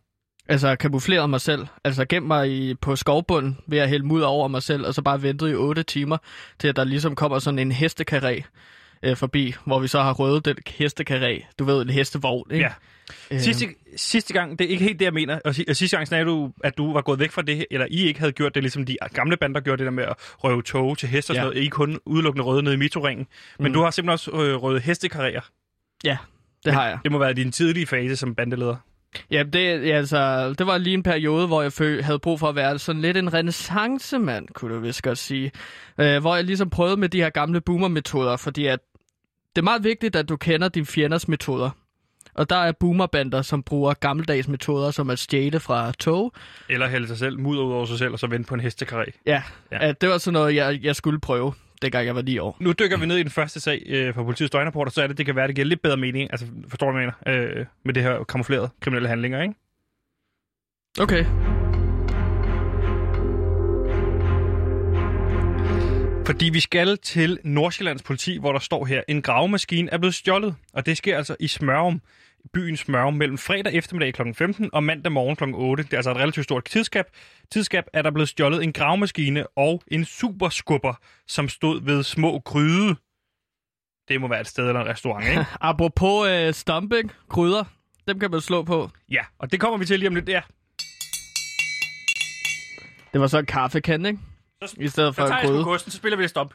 Altså 0.49 0.76
kamufleret 0.76 1.30
mig 1.30 1.40
selv. 1.40 1.66
Altså 1.85 2.04
gemt 2.04 2.26
mig 2.26 2.50
i, 2.50 2.75
på 2.75 2.97
skovbunden 2.97 3.59
ved 3.66 3.78
at 3.78 3.88
hælde 3.88 4.06
mudder 4.06 4.26
over 4.26 4.49
mig 4.49 4.62
selv, 4.62 4.87
og 4.87 4.94
så 4.94 5.02
bare 5.02 5.23
ventet 5.23 5.50
i 5.50 5.54
8 5.54 5.83
timer, 5.83 6.16
til 6.59 6.68
at 6.68 6.76
der 6.76 6.85
ligesom 6.85 7.14
kommer 7.14 7.38
sådan 7.38 7.59
en 7.59 7.73
hestekaré 7.73 8.42
øh, 9.04 9.16
forbi, 9.16 9.54
hvor 9.66 9.78
vi 9.78 9.88
så 9.88 10.02
har 10.02 10.12
røvet 10.12 10.44
den 10.44 10.56
hestekaré. 10.68 11.54
Du 11.58 11.64
ved, 11.64 11.82
en 11.82 11.90
hestevogn, 11.90 12.50
ikke? 12.50 12.64
Ja. 12.64 12.73
Øhm, 13.30 13.40
Sidste, 13.40 13.66
sidste 13.96 14.32
gang, 14.32 14.58
det 14.58 14.64
er 14.64 14.68
ikke 14.68 14.84
helt 14.84 14.99
det, 14.99 15.04
jeg 15.04 15.12
mener. 15.14 15.34
Og, 15.44 15.54
og 15.68 15.76
sidste 15.76 15.96
gang 15.96 16.08
sagde 16.08 16.25
du, 16.25 16.52
at 16.64 16.78
du 16.78 16.92
var 16.92 17.00
gået 17.00 17.18
væk 17.18 17.30
fra 17.30 17.42
det, 17.42 17.66
eller 17.70 17.87
I 17.90 18.06
ikke 18.06 18.20
havde 18.20 18.32
gjort 18.32 18.54
det, 18.54 18.62
ligesom 18.62 18.87
de 18.87 18.96
gamle 19.12 19.37
bander 19.37 19.61
gjorde 19.61 19.78
det 19.78 19.84
der 19.84 19.90
med 19.90 20.04
at 20.04 20.14
røve 20.18 20.62
tog 20.62 20.99
til 20.99 21.08
heste 21.08 21.30
og 21.30 21.34
sådan 21.34 21.46
Ja. 21.46 21.50
noget. 21.54 21.64
I 21.66 21.68
kun 21.68 21.99
udelukkende 22.06 22.44
røde 22.44 22.62
nede 22.62 22.75
i 22.75 22.78
metroringen. 22.78 23.26
Men 23.58 23.66
Mm. 23.66 23.73
du 23.73 23.82
har 23.82 23.90
simpelthen 23.90 24.12
også 24.12 24.30
øh, 24.46 24.62
røvet 24.62 24.82
hestekarrierer. 24.82 25.49
Ja, 26.04 26.16
det 26.64 26.73
har 26.73 26.87
jeg. 26.88 26.99
Det 27.02 27.12
må 27.12 27.18
være 27.18 27.32
din 27.32 27.52
tidlige 27.52 27.87
fase 27.87 28.16
som 28.16 28.34
bandeleder. 28.34 28.76
Ja, 29.30 29.42
det, 29.42 29.87
ja, 29.87 29.96
altså, 29.96 30.52
det 30.58 30.66
var 30.66 30.78
lige 30.78 30.94
en 30.94 31.02
periode, 31.02 31.46
hvor 31.46 31.62
jeg 31.62 31.73
fø- 31.80 32.02
havde 32.02 32.18
brug 32.18 32.40
for 32.40 32.49
at 32.49 32.54
være 32.56 32.78
sådan 32.78 33.02
lidt 33.02 33.16
en 33.16 33.32
renaissancemand, 33.34 34.49
kunne 34.54 34.75
du 34.75 34.80
vist 34.80 35.02
godt 35.02 35.18
sige. 35.18 35.52
Øh, 36.00 36.20
hvor 36.20 36.34
jeg 36.34 36.44
ligesom 36.44 36.70
prøvede 36.70 36.96
med 36.96 37.08
de 37.08 37.20
her 37.23 37.30
gamle 37.30 37.61
boomer-metoder, 37.61 38.37
fordi 38.37 38.66
at 38.66 38.80
det 39.56 39.62
er 39.62 39.64
meget 39.64 39.84
vigtigt, 39.84 40.16
at 40.16 40.28
du 40.28 40.37
kender 40.37 40.68
dine 40.68 40.87
fjenders 40.87 41.28
metoder. 41.28 41.70
Og 42.34 42.50
der 42.50 42.56
er 42.56 42.73
boomerbander, 42.73 43.42
som 43.42 43.62
bruger 43.62 43.94
gammeldags 43.94 44.49
metoder, 44.49 44.90
som 44.90 45.11
at 45.11 45.18
stjæle 45.18 45.61
fra 45.61 45.92
tog. 45.92 46.32
Eller 46.68 46.88
hælde 46.88 47.06
sig 47.08 47.18
selv, 47.18 47.38
mudder 47.40 47.62
ud 47.62 47.73
over 47.73 47.84
sig 47.87 47.99
selv, 47.99 48.12
og 48.12 48.18
så 48.18 48.26
vente 48.26 48.49
på 48.49 48.54
en 48.54 48.61
hestekaré. 48.61 49.04
Ja, 49.26 49.42
Ja. 49.73 49.92
det 49.92 50.08
var 50.08 50.18
sådan 50.18 50.32
noget, 50.32 50.54
jeg, 50.54 50.80
jeg 50.82 50.96
skulle 50.96 51.20
prøve, 51.20 51.52
dengang 51.82 52.06
jeg 52.06 52.14
var 52.14 52.23
9 52.23 52.38
år. 52.38 52.56
Nu 52.61 52.73
dykker 52.73 52.96
vi 52.96 53.06
ned 53.06 53.16
i 53.16 53.23
den 53.23 53.30
første 53.30 53.61
sag 53.61 53.82
øh, 53.87 54.14
fra 54.14 54.23
politiets 54.23 54.50
døgnrapport, 54.50 54.87
og 54.87 54.92
så 54.92 55.02
er 55.02 55.06
det, 55.06 55.18
det 55.18 55.26
kan 55.26 55.37
være, 55.37 55.46
det 55.46 55.54
giver 55.54 55.66
lidt 55.66 55.82
bedre 55.82 55.96
mening. 55.96 56.28
Altså, 56.32 56.46
forstår 56.68 56.87
du, 56.90 56.99
hvad 56.99 57.02
jeg 57.02 57.12
mener? 57.26 57.58
Øh, 57.58 57.66
med 57.84 57.94
det 57.94 58.02
her 58.02 58.25
kamuflerede 58.25 58.68
kriminelle 58.80 59.08
handlinger, 59.08 59.42
ikke? 59.42 59.54
Okay. 61.00 61.25
Fordi 66.26 66.48
vi 66.48 66.60
skal 66.60 66.98
til 66.98 67.38
Nordsjællands 67.44 68.02
politi, 68.02 68.38
hvor 68.38 68.52
der 68.52 68.58
står 68.58 68.84
her, 68.84 69.02
en 69.08 69.22
gravemaskine 69.22 69.90
er 69.92 69.98
blevet 69.98 70.14
stjålet, 70.14 70.54
og 70.72 70.86
det 70.86 70.96
sker 70.96 71.16
altså 71.16 71.36
i 71.40 71.48
Smørum, 71.48 72.00
byen 72.52 72.76
Smørum, 72.76 73.14
mellem 73.14 73.38
fredag 73.38 73.74
eftermiddag 73.74 74.14
kl. 74.14 74.22
15 74.34 74.70
og 74.72 74.82
mandag 74.84 75.12
morgen 75.12 75.36
kl. 75.36 75.44
8. 75.54 75.82
Det 75.82 75.92
er 75.92 75.96
altså 75.96 76.10
et 76.10 76.16
relativt 76.16 76.44
stort 76.44 76.64
tidsskab. 76.64 77.04
Tidsskab 77.52 77.84
er 77.92 78.02
der 78.02 78.10
blevet 78.10 78.28
stjålet 78.28 78.62
en 78.62 78.72
gravemaskine 78.72 79.46
og 79.56 79.82
en 79.88 80.04
superskubber, 80.04 80.94
som 81.26 81.48
stod 81.48 81.82
ved 81.82 82.02
små 82.02 82.38
gryde. 82.38 82.96
Det 84.08 84.20
må 84.20 84.28
være 84.28 84.40
et 84.40 84.46
sted 84.46 84.68
eller 84.68 84.80
en 84.80 84.86
restaurant, 84.88 85.26
ikke? 85.28 85.46
Apropos 85.60 86.28
øh, 86.28 86.54
stumping, 86.54 87.12
krydder, 87.30 87.64
dem 88.08 88.18
kan 88.20 88.30
man 88.30 88.40
slå 88.40 88.62
på. 88.62 88.90
ja, 89.10 89.22
og 89.38 89.52
det 89.52 89.60
kommer 89.60 89.78
vi 89.78 89.84
til 89.86 89.98
lige 89.98 90.08
om 90.08 90.14
lidt. 90.14 90.28
Ja, 90.28 90.40
Det 93.12 93.20
var 93.20 93.26
så 93.26 93.38
en 93.38 93.46
kaffekande, 93.46 94.08
ikke? 94.10 94.20
Så- 94.62 94.76
I 94.80 94.88
stedet 94.88 95.14
for 95.14 95.23
så 95.23 95.28
tager 95.28 95.54
jeg 95.54 95.64
kosten, 95.64 95.90
så 95.90 95.96
spiller 95.96 96.16
vi 96.16 96.23
det 96.23 96.30
stop. 96.30 96.54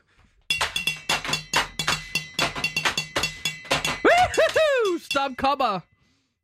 Woohoo! 4.06 5.00
Stop 5.12 5.32
kommer! 5.38 5.80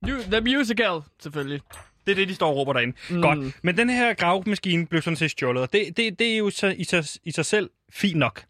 Mu- 0.08 0.30
The 0.32 0.42
musical, 0.42 1.00
selvfølgelig. 1.20 1.62
Det 2.06 2.12
er 2.12 2.16
det, 2.16 2.28
de 2.28 2.36
står 2.36 2.50
og 2.50 2.56
råber 2.56 2.74
derinde. 2.74 2.98
Mm. 3.10 3.22
Godt. 3.22 3.64
Men 3.64 3.78
den 3.78 3.90
her 3.90 4.14
gravemaskine 4.14 4.88
blev 4.88 5.02
sådan 5.02 5.18
set 5.18 5.32
stjålet, 5.32 5.64
og 5.64 5.74
det, 5.74 5.98
det, 5.98 6.20
det 6.20 6.34
er 6.34 6.38
jo 6.38 6.50
så, 6.50 6.68
i, 6.68 6.84
sig, 6.84 7.04
i 7.24 7.32
sig 7.32 7.46
selv 7.46 7.70
fint 7.92 8.18
nok. 8.20 8.44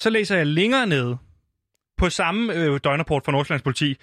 Så 0.00 0.10
læser 0.10 0.36
jeg 0.36 0.46
længere 0.46 0.86
nede 0.86 1.18
på 1.98 2.10
samme 2.10 2.54
øh, 2.54 2.80
døgnrapport 2.84 3.24
fra 3.24 3.32
Nordsjællands 3.32 3.62
politi, 3.62 3.96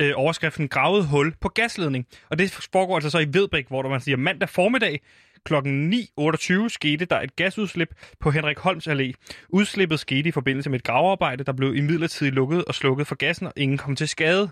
øh, 0.00 0.12
overskriften 0.16 0.68
Gravet 0.68 1.06
hul 1.06 1.34
på 1.40 1.48
gasledning. 1.48 2.06
Og 2.28 2.38
det 2.38 2.68
foregår 2.72 2.94
altså 2.94 3.10
så 3.10 3.18
i 3.18 3.26
Vedbæk, 3.32 3.68
hvor 3.68 3.82
der 3.82 3.88
man 3.88 4.00
siger 4.00 4.16
mandag 4.16 4.48
formiddag 4.48 5.00
kl. 5.44 5.54
9.28 5.54 6.68
skete 6.68 7.04
der 7.04 7.20
et 7.20 7.36
gasudslip 7.36 7.94
på 8.20 8.30
Henrik 8.30 8.58
Holms 8.58 8.88
Allé. 8.88 9.12
Udslippet 9.48 10.00
skete 10.00 10.28
i 10.28 10.32
forbindelse 10.32 10.70
med 10.70 10.78
et 10.78 10.84
gravearbejde, 10.84 11.44
der 11.44 11.52
blev 11.52 11.76
imidlertid 11.76 12.30
lukket 12.30 12.64
og 12.64 12.74
slukket 12.74 13.06
for 13.06 13.14
gassen, 13.14 13.46
og 13.46 13.52
ingen 13.56 13.78
kom 13.78 13.96
til 13.96 14.08
skade. 14.08 14.50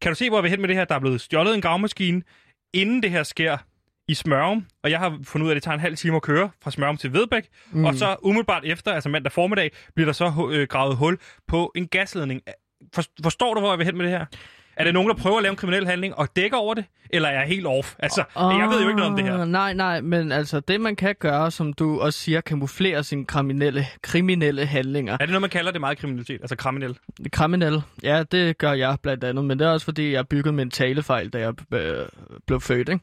Kan 0.00 0.10
du 0.10 0.14
se, 0.14 0.30
hvor 0.30 0.40
vi 0.40 0.48
er 0.48 0.50
hen 0.50 0.60
med 0.60 0.68
det 0.68 0.76
her? 0.76 0.84
Der 0.84 0.94
er 0.94 1.00
blevet 1.00 1.20
stjålet 1.20 1.54
en 1.54 1.60
gravemaskine, 1.60 2.22
inden 2.74 3.02
det 3.02 3.10
her 3.10 3.22
sker 3.22 3.58
i 4.08 4.14
Smørum, 4.14 4.66
og 4.82 4.90
jeg 4.90 4.98
har 4.98 5.18
fundet 5.24 5.44
ud 5.44 5.50
af, 5.50 5.54
at 5.54 5.56
det 5.56 5.62
tager 5.62 5.74
en 5.74 5.80
halv 5.80 5.96
time 5.96 6.16
at 6.16 6.22
køre 6.22 6.50
fra 6.62 6.70
Smørum 6.70 6.96
til 6.96 7.12
Vedbæk, 7.12 7.48
mm. 7.72 7.84
og 7.84 7.94
så 7.94 8.16
umiddelbart 8.22 8.64
efter, 8.64 8.92
altså 8.92 9.08
mandag 9.08 9.32
formiddag, 9.32 9.70
bliver 9.94 10.06
der 10.06 10.12
så 10.12 10.50
øh, 10.52 10.68
gravet 10.68 10.96
hul 10.96 11.18
på 11.48 11.72
en 11.76 11.88
gasledning. 11.88 12.40
For, 12.94 13.02
forstår 13.22 13.54
du, 13.54 13.60
hvor 13.60 13.70
jeg 13.70 13.78
vil 13.78 13.86
hen 13.86 13.96
med 13.96 14.04
det 14.04 14.12
her? 14.12 14.26
Er 14.76 14.84
det 14.84 14.94
nogen, 14.94 15.08
der 15.08 15.14
prøver 15.14 15.36
at 15.36 15.42
lave 15.42 15.50
en 15.50 15.56
kriminel 15.56 15.86
handling 15.86 16.14
og 16.14 16.36
dækker 16.36 16.56
over 16.56 16.74
det? 16.74 16.84
Eller 17.12 17.28
er 17.28 17.32
jeg 17.38 17.48
helt 17.48 17.66
off? 17.66 17.94
Altså, 17.98 18.24
jeg 18.36 18.68
ved 18.70 18.82
jo 18.82 18.88
ikke 18.88 18.96
noget 19.00 19.10
om 19.10 19.16
det 19.16 19.24
her. 19.24 19.44
Nej, 19.44 19.72
nej, 19.74 20.00
men 20.00 20.32
altså 20.32 20.60
det 20.60 20.80
man 20.80 20.96
kan 20.96 21.14
gøre, 21.18 21.50
som 21.50 21.72
du 21.72 22.00
også 22.00 22.18
siger, 22.18 22.40
kamuflere 22.40 23.04
sine 23.04 23.24
kriminelle, 23.24 23.86
kriminelle 24.02 24.66
handlinger. 24.66 25.12
Er 25.12 25.16
det 25.16 25.28
noget, 25.28 25.40
man 25.40 25.50
kalder 25.50 25.70
det 25.72 25.80
meget 25.80 25.98
kriminalitet? 25.98 26.40
Altså 26.40 26.56
kriminel? 26.56 26.98
Kriminelle, 27.32 27.82
ja, 28.02 28.22
det 28.22 28.58
gør 28.58 28.72
jeg 28.72 28.96
blandt 29.02 29.24
andet, 29.24 29.44
men 29.44 29.58
det 29.58 29.66
er 29.66 29.70
også 29.70 29.84
fordi, 29.84 30.12
jeg 30.12 30.28
byggede 30.28 30.62
en 30.62 30.70
talefejl, 30.70 31.28
da 31.28 31.38
jeg 31.38 31.54
øh, 31.74 32.06
blev 32.46 32.60
født, 32.60 32.88
ikke? 32.88 33.00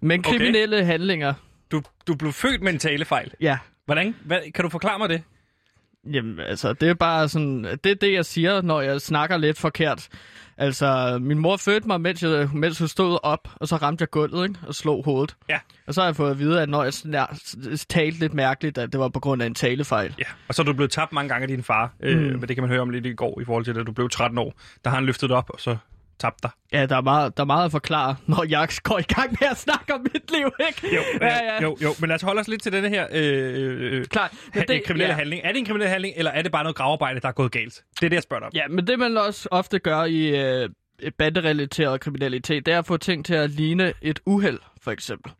Men 0.00 0.20
Okay. 0.20 0.30
kriminelle 0.38 0.84
handlinger, 0.84 1.34
Du, 1.72 1.82
du 2.06 2.14
blev 2.14 2.32
født 2.32 2.62
med 2.62 2.72
en 2.72 2.78
talefejl. 2.78 3.30
ja, 3.40 3.58
Hvordan? 3.86 4.14
Hvad, 4.24 4.38
kan 4.54 4.62
du 4.62 4.68
forklare 4.68 4.98
mig 4.98 5.08
det? 5.08 5.22
Jamen, 6.12 6.40
altså, 6.40 6.72
det 6.72 6.88
er 6.88 6.94
bare 6.94 7.28
sådan, 7.28 7.64
det 7.64 7.86
er 7.86 7.94
det, 7.94 8.12
jeg 8.12 8.24
siger, 8.24 8.62
når 8.62 8.80
jeg 8.80 9.00
snakker 9.00 9.36
lidt 9.36 9.58
forkert. 9.58 10.08
Altså, 10.56 11.18
min 11.22 11.38
mor 11.38 11.56
fødte 11.56 11.86
mig, 11.86 12.00
mens, 12.00 12.22
jeg, 12.22 12.48
mens 12.54 12.78
hun 12.78 12.88
stod 12.88 13.18
op, 13.22 13.48
og 13.56 13.68
så 13.68 13.76
ramte 13.76 14.02
jeg 14.02 14.10
gulvet, 14.10 14.48
ikke? 14.48 14.60
Og 14.66 14.74
slog 14.74 15.04
hovedet. 15.04 15.36
Ja. 15.48 15.58
Og 15.86 15.94
så 15.94 16.00
har 16.00 16.08
jeg 16.08 16.16
fået 16.16 16.30
at 16.30 16.38
vide, 16.38 16.62
at 16.62 16.68
når 16.68 16.82
jeg 16.82 16.92
snær, 16.92 17.38
talte 17.88 18.20
lidt 18.20 18.34
mærkeligt, 18.34 18.78
at 18.78 18.92
det 18.92 19.00
var 19.00 19.08
på 19.08 19.20
grund 19.20 19.42
af 19.42 19.46
en 19.46 19.54
talefejl. 19.54 20.14
Ja, 20.18 20.24
og 20.48 20.54
så 20.54 20.62
er 20.62 20.66
du 20.66 20.72
blevet 20.72 20.90
tabt 20.90 21.12
mange 21.12 21.28
gange 21.28 21.42
af 21.42 21.48
din 21.48 21.62
far. 21.62 21.92
Mm. 22.00 22.06
Øh, 22.06 22.40
men 22.40 22.48
det 22.48 22.56
kan 22.56 22.62
man 22.62 22.70
høre 22.70 22.80
om 22.80 22.90
lidt 22.90 23.06
i 23.06 23.12
går 23.12 23.40
i 23.40 23.44
forhold 23.44 23.64
til, 23.64 23.78
at 23.78 23.86
du 23.86 23.92
blev 23.92 24.10
13 24.10 24.38
år. 24.38 24.54
Der 24.84 24.90
har 24.90 24.96
han 24.96 25.06
løftet 25.06 25.30
op, 25.30 25.50
og 25.50 25.60
så 25.60 25.76
tabt 26.20 26.42
dig. 26.42 26.50
Ja, 26.72 26.86
der 26.86 26.96
er, 26.96 27.00
meget, 27.00 27.36
der 27.36 27.42
er 27.42 27.46
meget 27.46 27.64
at 27.64 27.70
forklare, 27.70 28.16
når 28.26 28.44
jeg 28.48 28.68
går 28.82 28.98
i 28.98 29.02
gang 29.02 29.36
med 29.40 29.48
at 29.50 29.56
snakke 29.58 29.94
om 29.94 30.00
mit 30.00 30.30
liv, 30.30 30.50
ikke? 30.68 30.94
Jo, 30.96 31.02
ja, 31.20 31.26
ja. 31.44 31.62
jo, 31.62 31.76
jo. 31.82 31.88
Men 32.00 32.08
lad 32.08 32.14
os 32.14 32.22
holde 32.22 32.40
os 32.40 32.48
lidt 32.48 32.62
til 32.62 32.72
denne 32.72 32.88
her 32.88 33.06
øh, 33.12 33.98
øh, 33.98 34.04
Klart. 34.04 34.30
ha- 34.30 34.60
Men 34.60 34.68
det, 34.68 34.84
kriminelle 34.84 35.10
ja. 35.12 35.16
handling. 35.18 35.42
Er 35.44 35.48
det 35.52 35.58
en 35.58 35.64
kriminel 35.64 35.88
handling, 35.88 36.14
eller 36.16 36.30
er 36.30 36.42
det 36.42 36.52
bare 36.52 36.62
noget 36.62 36.76
gravarbejde, 36.76 37.20
der 37.20 37.28
er 37.28 37.32
gået 37.32 37.52
galt? 37.52 37.82
Det 38.00 38.04
er 38.06 38.08
det, 38.08 38.14
jeg 38.16 38.22
spørger 38.22 38.40
dig 38.40 38.46
om. 38.46 38.52
Ja, 38.54 38.62
men 38.74 38.86
det 38.86 38.98
man 38.98 39.16
også 39.16 39.48
ofte 39.50 39.78
gør 39.78 40.04
i 40.04 40.26
øh, 40.26 40.68
banderelateret 41.18 42.00
kriminalitet, 42.00 42.66
det 42.66 42.74
er 42.74 42.78
at 42.78 42.86
få 42.86 42.96
ting 42.96 43.24
til 43.24 43.34
at 43.34 43.50
ligne 43.50 43.92
et 44.02 44.20
uheld, 44.26 44.58
for 44.82 44.90
eksempel. 44.90 45.32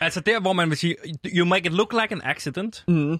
Altså 0.00 0.20
der, 0.20 0.40
hvor 0.40 0.52
man 0.52 0.70
vil 0.70 0.78
sige, 0.78 0.96
you 1.26 1.46
make 1.46 1.66
it 1.66 1.72
look 1.72 1.92
like 1.92 2.12
an 2.14 2.20
accident. 2.24 2.84
Mm. 2.88 3.18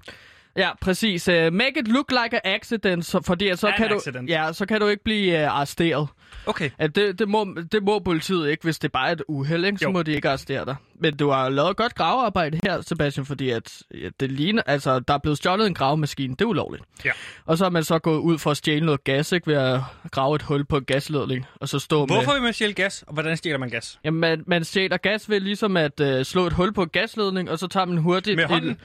Ja, 0.57 0.71
præcis. 0.81 1.29
Uh, 1.29 1.35
make 1.35 1.73
it 1.81 1.89
look 1.89 2.11
like 2.11 2.35
an 2.45 2.55
accident, 2.55 3.07
så, 3.07 3.21
fordi 3.27 3.49
at 3.49 3.59
så, 3.59 3.67
An 3.69 3.75
kan 3.77 3.89
du, 3.89 3.95
accident. 3.95 4.29
ja, 4.31 4.53
så 4.53 4.67
kan 4.67 4.81
du 4.81 4.87
ikke 4.87 5.05
blive 5.05 5.35
uh, 5.45 5.57
arresteret. 5.57 6.09
Okay. 6.47 6.71
At 6.79 6.97
det, 6.97 7.19
det, 7.19 7.29
må, 7.29 7.57
det 7.73 7.83
må 7.83 7.99
politiet 7.99 8.51
ikke, 8.51 8.63
hvis 8.65 8.79
det 8.79 8.93
bare 8.93 9.09
er 9.09 9.13
et 9.13 9.23
uheld, 9.29 9.65
ikke? 9.65 9.79
så 9.79 9.85
Jo. 9.85 9.91
må 9.91 10.03
de 10.03 10.13
ikke 10.13 10.29
arrestere 10.29 10.65
dig. 10.65 10.77
Men 11.01 11.17
du 11.17 11.31
har 11.31 11.49
lavet 11.49 11.77
godt 11.77 11.95
gravearbejde 11.95 12.61
her, 12.65 12.81
Sebastian, 12.81 13.27
fordi 13.27 13.51
at, 13.51 13.83
ja, 13.95 14.09
det 14.21 14.33
ligner, 14.33 14.63
altså, 14.67 15.01
der 15.01 15.15
er 15.15 15.19
blevet 15.19 15.39
stjålet 15.39 15.67
en 15.67 15.75
gravemaskine. 15.75 16.33
Det 16.35 16.41
er 16.41 16.47
ulovligt. 16.47 16.85
Ja. 17.05 17.11
Og 17.45 17.59
så 17.59 17.65
er 17.65 17.71
man 17.71 17.85
så 17.85 17.99
gået 17.99 18.19
ud 18.19 18.39
for 18.39 18.51
at 18.51 18.57
stjæle 18.57 18.87
noget 18.87 19.05
gas, 19.05 19.33
ikke? 19.33 19.47
Ved 19.47 19.55
at 19.57 19.81
grave 20.11 20.35
et 20.37 20.43
hul 20.43 20.65
på 20.65 20.77
en 20.77 20.85
gasledning, 20.85 21.45
og 21.61 21.69
så 21.69 21.79
stå 21.79 22.07
Hvorfor 22.07 22.27
med... 22.31 22.35
vil 22.35 22.43
man 22.43 22.53
stjæle 22.53 22.73
gas, 22.73 23.05
og 23.07 23.15
hvordan 23.15 23.37
stjæler 23.37 23.59
man 23.59 23.71
gas? 23.71 23.99
Jamen, 24.05 24.21
man, 24.21 24.45
man 24.47 24.65
stjæler 24.65 24.97
gas 24.97 25.31
ved 25.31 25.41
ligesom 25.41 25.77
at 25.77 26.01
øh, 26.01 26.25
slå 26.25 26.47
et 26.47 26.53
hul 26.53 26.73
på 26.73 26.83
en 26.83 26.89
gasledning, 26.89 27.51
og 27.51 27.59
så 27.59 27.67
tager 27.67 27.85
man 27.87 27.99
hurtigt... 27.99 28.37
Med 28.37 28.45
en- 28.45 28.51
hånden? 28.51 28.81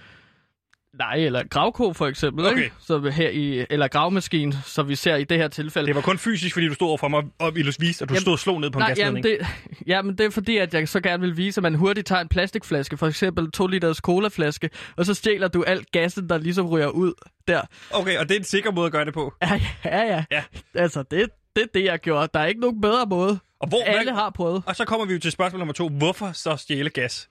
Nej, 0.97 1.13
eller 1.15 1.43
gravko 1.47 1.93
for 1.93 2.07
eksempel, 2.07 2.45
Okay. 2.45 2.57
ikke? 2.63 2.75
Så 2.79 2.99
her 3.09 3.29
i, 3.29 3.65
eller 3.69 3.87
gravmaskine, 3.87 4.53
som 4.65 4.87
vi 4.89 4.95
ser 4.95 5.15
i 5.15 5.23
det 5.23 5.37
her 5.37 5.47
tilfælde. 5.47 5.87
Det 5.87 5.95
var 5.95 6.01
kun 6.01 6.17
fysisk, 6.17 6.53
fordi 6.55 6.67
du 6.67 6.73
stod 6.73 6.87
overfor 6.87 7.07
mig 7.07 7.23
og 7.39 7.55
ville 7.55 7.73
vise, 7.79 8.03
at 8.03 8.09
du 8.09 8.13
Jamen, 8.13 8.21
stod 8.21 8.33
og 8.33 8.39
slog 8.39 8.61
ned 8.61 8.71
på 8.71 8.79
en 8.79 8.81
Nej, 8.81 8.89
gasledning. 8.89 9.25
jamen 9.25 9.39
det, 9.39 9.47
jamen 9.87 10.17
det 10.17 10.25
er 10.25 10.29
fordi, 10.29 10.57
at 10.57 10.73
jeg 10.73 10.89
så 10.89 10.99
gerne 11.01 11.21
vil 11.21 11.37
vise, 11.37 11.59
at 11.59 11.63
man 11.63 11.75
hurtigt 11.75 12.07
tager 12.07 12.21
en 12.21 12.27
plastikflaske, 12.27 12.97
for 12.97 13.07
eksempel 13.07 13.51
2 13.51 13.67
liters 13.67 13.97
colaflaske, 13.97 14.69
og 14.97 15.05
så 15.05 15.13
stjæler 15.13 15.47
du 15.47 15.63
alt 15.63 15.91
gassen, 15.91 16.29
der 16.29 16.37
ligesom 16.37 16.67
ryger 16.67 16.87
ud 16.87 17.13
der. 17.47 17.61
Okay, 17.91 18.17
og 18.17 18.29
det 18.29 18.35
er 18.35 18.39
en 18.39 18.45
sikker 18.45 18.71
måde 18.71 18.85
at 18.85 18.91
gøre 18.91 19.05
det 19.05 19.13
på. 19.13 19.33
Ja, 19.41 19.61
ja, 19.85 20.01
ja. 20.03 20.23
Ja. 20.31 20.43
Altså, 20.75 21.03
det, 21.03 21.29
det 21.55 21.61
er 21.63 21.67
det, 21.73 21.83
jeg 21.83 21.99
gjorde. 21.99 22.27
Der 22.33 22.39
er 22.39 22.45
ikke 22.45 22.61
nogen 22.61 22.81
bedre 22.81 23.05
måde. 23.05 23.39
Og, 23.59 23.67
hvor, 23.69 23.83
Alle 23.85 24.13
har 24.13 24.29
prøvet. 24.29 24.63
og 24.65 24.75
så 24.75 24.85
kommer 24.85 25.05
vi 25.05 25.13
jo 25.13 25.19
til 25.19 25.31
spørgsmål 25.31 25.59
nummer 25.59 25.73
to. 25.73 25.89
Hvorfor 25.89 26.31
så 26.31 26.55
stjæle 26.55 26.89
gas? 26.89 27.29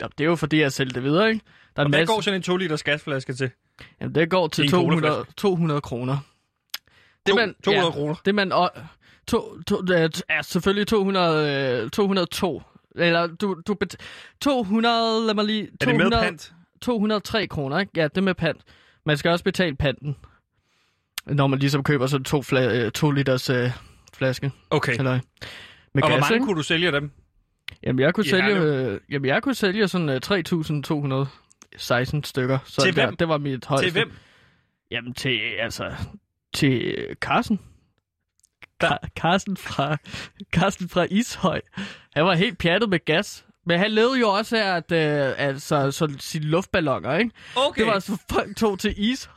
Ja, 0.00 0.06
det 0.18 0.24
er 0.24 0.28
jo 0.28 0.36
fordi, 0.36 0.60
jeg 0.60 0.72
sælger 0.72 0.92
det 0.92 1.02
videre, 1.02 1.28
ikke? 1.32 1.44
Der 1.76 1.82
er 1.82 1.84
Og 1.84 1.90
hvad 1.90 2.00
masse... 2.00 2.14
går 2.14 2.20
sådan 2.20 2.36
en 2.38 2.42
2 2.42 2.56
liters 2.56 2.82
gasflaske 2.82 3.32
til? 3.32 3.50
Jamen, 4.00 4.14
det 4.14 4.30
går 4.30 4.48
til 4.48 4.64
En 4.64 4.70
200, 4.70 5.00
colaflaske. 5.00 5.32
200 5.36 5.80
kroner. 5.80 6.18
Det, 7.26 7.34
man, 7.34 7.54
200 7.64 7.86
ja, 7.86 7.92
kroner. 7.92 8.14
Det 8.24 8.34
man... 8.34 8.52
Og, 8.52 8.70
to, 9.26 9.62
to, 9.62 9.80
øh, 9.92 10.10
ja, 10.30 10.42
selvfølgelig 10.42 10.86
200, 10.86 11.82
øh, 11.84 11.90
202. 11.90 12.62
Eller 12.96 13.26
du, 13.26 13.56
du 13.66 13.74
bet, 13.74 13.96
200, 14.40 15.26
lad 15.26 15.34
mig 15.34 15.44
lige... 15.44 15.68
Er 15.80 15.86
det 15.86 15.96
med 15.96 16.10
pant? 16.10 16.52
203 16.80 17.46
kroner, 17.46 17.78
ikke? 17.78 17.92
Ja, 17.96 18.04
det 18.04 18.18
er 18.18 18.22
med 18.22 18.34
pant. 18.34 18.62
Man 19.06 19.16
skal 19.16 19.30
også 19.30 19.44
betale 19.44 19.76
panten, 19.76 20.16
når 21.26 21.46
man 21.46 21.58
ligesom 21.58 21.84
køber 21.84 22.06
sådan 22.06 22.24
to, 22.24 22.42
fla, 22.42 22.84
øh, 22.84 22.92
to 22.92 23.10
liters 23.10 23.50
øh, 23.50 23.70
flaske. 24.14 24.50
Okay. 24.70 24.92
Eller, 24.98 25.12
med 25.94 26.02
Og 26.02 26.08
hvor 26.08 26.08
gas, 26.08 26.20
mange 26.20 26.34
ikke? 26.34 26.46
kunne 26.46 26.56
du 26.56 26.62
sælge 26.62 26.92
dem? 26.92 27.10
Jamen, 27.82 28.00
jeg 28.00 28.14
kunne 28.14 28.24
i 28.26 28.28
sælge, 28.28 28.60
øh, 28.60 29.00
jamen, 29.10 29.28
jeg 29.28 29.42
kunne 29.42 29.54
sælge 29.54 29.88
sådan 29.88 30.08
øh, 30.08 30.20
3.216 31.76 32.20
stykker. 32.24 32.58
Så 32.64 32.82
Til 32.82 32.96
der, 32.96 33.06
hvem? 33.06 33.16
det 33.16 33.28
var 33.28 33.38
mit 33.38 33.64
højeste. 33.64 33.86
Til 33.86 33.92
hvem? 33.92 34.12
Jamen 34.90 35.14
til, 35.14 35.40
altså, 35.58 35.92
til 36.54 36.82
øh, 36.82 37.16
Carsten. 37.16 37.60
Ka- 38.84 39.08
Carsten 39.16 39.56
fra, 39.56 39.96
Carsten 40.56 40.88
fra 40.88 41.06
Ishøj. 41.10 41.60
Han 42.14 42.24
var 42.24 42.34
helt 42.34 42.58
pjattet 42.58 42.88
med 42.90 43.04
gas. 43.04 43.44
Men 43.66 43.78
han 43.78 43.90
levede 43.90 44.20
jo 44.20 44.28
også 44.28 44.56
af 44.56 44.76
at, 44.76 44.92
øh, 44.92 45.34
altså, 45.38 45.90
så 45.90 46.16
sine 46.20 46.44
luftballoner, 46.44 47.16
ikke? 47.18 47.30
Okay. 47.56 47.82
Det 47.82 47.92
var 47.92 47.98
så 47.98 48.18
folk 48.30 48.56
tog 48.56 48.78
til 48.78 48.94
Ishøj. 48.96 49.32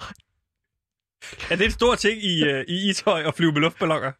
Er 1.49 1.55
det 1.55 1.65
en 1.65 1.71
stor 1.71 1.95
ting 1.95 2.23
i, 2.23 2.43
uh, 2.43 2.59
i 2.67 2.89
Ishøj 2.89 3.21
at 3.27 3.35
flyve 3.35 3.51
med 3.51 3.61
luftballoner? 3.61 4.11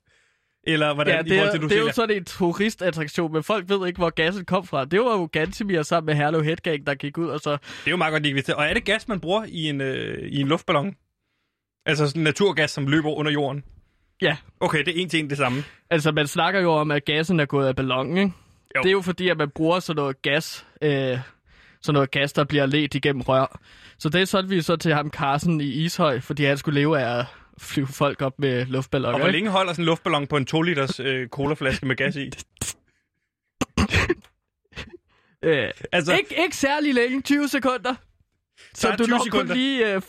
Eller 0.67 0.93
hvordan 0.93 1.15
Ja, 1.15 1.21
det, 1.21 1.39
er, 1.39 1.51
til, 1.51 1.61
du 1.61 1.67
det 1.67 1.77
er 1.77 1.81
jo 1.81 1.91
sådan 1.91 2.15
en 2.15 2.25
turistattraktion, 2.25 3.33
men 3.33 3.43
folk 3.43 3.69
ved 3.69 3.87
ikke, 3.87 3.97
hvor 3.97 4.09
gassen 4.09 4.45
kom 4.45 4.65
fra. 4.65 4.85
Det 4.85 4.99
var 4.99 5.17
jo 5.17 5.29
Gantemir 5.31 5.81
sammen 5.81 6.05
med 6.05 6.15
Herlev 6.15 6.43
Headgang, 6.43 6.87
der 6.87 6.95
gik 6.95 7.17
ud, 7.17 7.27
og 7.27 7.39
så... 7.39 7.51
Det 7.51 7.59
er 7.87 7.91
jo 7.91 7.97
meget 7.97 8.11
godt, 8.11 8.23
de. 8.47 8.55
Og 8.55 8.65
er 8.65 8.73
det 8.73 8.85
gas, 8.85 9.07
man 9.07 9.19
bruger 9.19 9.45
i 9.47 9.69
en, 9.69 9.81
øh, 9.81 10.17
i 10.31 10.41
en 10.41 10.47
luftballon? 10.47 10.95
Altså 11.85 12.07
sådan 12.07 12.23
naturgas, 12.23 12.71
som 12.71 12.87
løber 12.87 13.09
under 13.09 13.31
jorden? 13.31 13.63
Ja, 14.21 14.37
Okay, 14.59 14.83
det 14.83 14.97
er 14.97 15.01
en 15.01 15.09
til 15.09 15.19
en 15.19 15.29
det 15.29 15.37
samme. 15.37 15.63
Altså, 15.89 16.11
man 16.11 16.27
snakker 16.27 16.61
jo 16.61 16.71
om, 16.71 16.91
at 16.91 17.05
gassen 17.05 17.39
er 17.39 17.45
gået 17.45 17.67
af 17.67 17.75
ballonen, 17.75 18.17
ikke? 18.17 18.31
Jo. 18.75 18.81
Det 18.83 18.89
er 18.89 18.91
jo 18.91 19.01
fordi, 19.01 19.29
at 19.29 19.37
man 19.37 19.49
bruger 19.49 19.79
sådan 19.79 19.95
noget 20.01 20.21
gas, 20.21 20.65
øh, 20.81 21.19
sådan 21.81 21.93
noget 21.93 22.11
gas, 22.11 22.33
der 22.33 22.43
bliver 22.43 22.65
ledt 22.65 22.95
igennem 22.95 23.21
rør. 23.21 23.59
Så 23.97 24.09
det 24.09 24.27
solgte 24.27 24.49
vi 24.49 24.61
så 24.61 24.75
til 24.75 24.93
ham 24.93 25.09
Carsten 25.09 25.61
i 25.61 25.65
Ishøj, 25.65 26.19
fordi 26.19 26.43
han 26.45 26.57
skulle 26.57 26.79
leve 26.79 26.99
af 26.99 27.25
flyve 27.59 27.87
folk 27.87 28.21
op 28.21 28.39
med 28.39 28.65
luftballoner. 28.65 29.13
Og 29.13 29.19
hvor 29.19 29.27
ikke? 29.27 29.37
længe 29.37 29.49
holder 29.49 29.73
sådan 29.73 29.83
en 29.83 29.85
luftballon 29.85 30.27
på 30.27 30.37
en 30.37 30.45
2 30.45 30.61
liters 30.61 30.99
øh, 30.99 31.27
colaflaske 31.27 31.85
med 31.85 31.95
gas 31.95 32.15
i? 32.15 32.29
Øh, 35.43 35.69
Altså, 35.91 36.13
ikke, 36.17 36.41
ikke 36.43 36.55
særlig 36.57 36.93
længe, 36.93 37.21
20 37.21 37.47
sekunder. 37.47 37.95
Så 38.73 38.87
er 38.89 38.95
du 38.95 39.03
20 39.03 39.17
når 39.17 39.23
sekunder. 39.23 39.47
kun 39.47 39.55
lige 39.57 39.93
øh, 39.93 40.01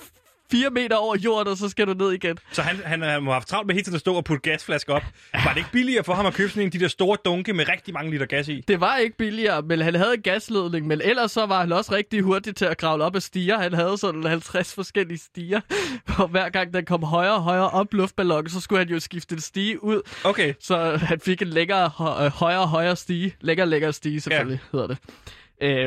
4 0.51 0.71
meter 0.71 0.97
over 0.97 1.17
jorden, 1.17 1.49
og 1.49 1.57
så 1.57 1.69
skal 1.69 1.87
du 1.87 1.95
ned 1.95 2.13
igen. 2.13 2.39
så 2.53 2.63
han, 2.63 2.77
han, 2.85 3.03
han 3.03 3.23
må 3.23 3.31
have 3.31 3.35
haft 3.35 3.49
travlt 3.49 3.67
med 3.67 3.75
hele 3.75 3.85
tiden 3.85 3.95
at 3.95 4.01
stå 4.01 4.15
og 4.15 4.25
putte 4.25 4.51
gasflasker 4.51 4.95
op. 4.95 5.03
Var 5.33 5.51
det 5.51 5.57
ikke 5.57 5.73
billigere 5.73 6.05
for 6.05 6.15
ham 6.15 6.27
at 6.27 6.35
købe 6.35 6.49
sådan 6.51 6.63
en 6.63 6.67
af 6.67 6.73
de 6.73 6.79
der 6.79 6.89
store 6.89 7.17
dunke 7.25 7.53
med 7.53 7.69
rigtig 7.69 7.95
mange 7.95 8.11
liter 8.11 8.27
gas 8.27 8.49
i? 8.49 8.65
Det 8.69 8.81
var 8.81 8.97
ikke 8.97 9.17
billigere, 9.17 9.63
men 9.63 9.81
han 9.81 9.95
havde 9.95 10.15
en 10.15 10.23
gasledning, 10.23 10.87
men 10.87 11.01
ellers 11.01 11.31
så 11.31 11.47
var 11.47 11.61
han 11.61 11.73
også 11.73 11.95
rigtig 11.95 12.23
hurtig 12.23 12.57
til 12.57 12.65
at 12.65 12.79
kravle 12.79 13.05
op 13.05 13.17
ad 13.17 13.21
stiger. 13.21 13.59
Han 13.59 13.73
havde 13.73 13.99
sådan 13.99 14.25
50 14.25 14.75
forskellige 14.75 15.19
stiger, 15.19 15.61
og 16.19 16.29
hver 16.29 16.49
gang 16.49 16.75
den 16.75 16.85
kom 16.85 17.03
højere 17.03 17.35
og 17.35 17.43
højere 17.43 17.71
op 17.71 17.95
luftballonen, 17.95 18.51
så 18.51 18.61
skulle 18.61 18.79
han 18.79 18.89
jo 18.89 19.01
skifte 19.01 19.35
en 19.35 19.41
stige 19.41 19.85
ud, 19.85 20.03
Okay, 20.25 20.55
så 20.61 20.97
han 20.97 21.21
fik 21.21 21.43
en 21.43 21.49
længere, 21.49 21.85
øh, 22.25 22.33
højere 22.33 22.61
og 22.61 22.69
højere 22.69 22.97
stige. 22.97 23.35
Længere 23.41 23.67
længere 23.67 23.93
stige, 23.93 24.21
selvfølgelig, 24.21 24.61
ja. 24.73 24.79
hedder 24.79 24.87
det. 24.87 24.99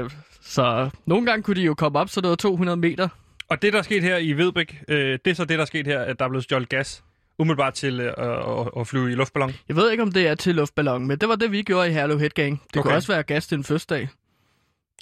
Øh, 0.04 0.10
så 0.42 0.90
nogle 1.06 1.26
gange 1.26 1.44
kunne 1.44 1.56
de 1.56 1.62
jo 1.62 1.74
komme 1.74 2.00
op 2.00 2.10
så 2.10 2.22
noget 2.22 2.40
200 2.40 2.78
meter. 2.78 3.08
Og 3.50 3.62
det 3.62 3.74
der 3.74 3.80
er 3.80 3.84
sket 3.84 4.04
her 4.04 4.18
i 4.18 4.34
Vedbæk, 4.34 4.84
øh, 4.88 5.20
det 5.26 5.32
er 5.32 5.36
så 5.36 5.46
det 5.46 5.58
der 5.58 5.62
er 5.62 5.66
sket 5.66 5.88
her, 5.88 6.00
at 6.00 6.20
der 6.20 6.26
er 6.26 6.30
blevet 6.30 6.44
stjålet 6.44 6.70
gas 6.70 7.04
umiddelbart 7.40 7.74
til 7.74 8.00
øh, 8.02 8.14
at, 8.18 8.70
at 8.80 8.88
flyve 8.88 9.12
i 9.12 9.16
luftballon. 9.16 9.54
Jeg 9.68 9.76
ved 9.76 9.92
ikke, 9.92 10.04
om 10.04 10.12
det 10.12 10.28
er 10.28 10.36
til 10.36 10.56
luftballon, 10.56 11.08
men 11.08 11.18
det 11.18 11.30
var 11.30 11.36
det, 11.36 11.52
vi 11.52 11.62
gjorde 11.62 11.90
i 11.90 11.92
Herlev 11.92 12.20
Headgang. 12.20 12.62
Det 12.64 12.78
okay. 12.78 12.82
Kunne 12.82 12.96
også 12.96 13.12
være 13.14 13.24
gas 13.24 13.48
til 13.48 13.58
en 13.58 13.64
fødselsdag. 13.64 14.10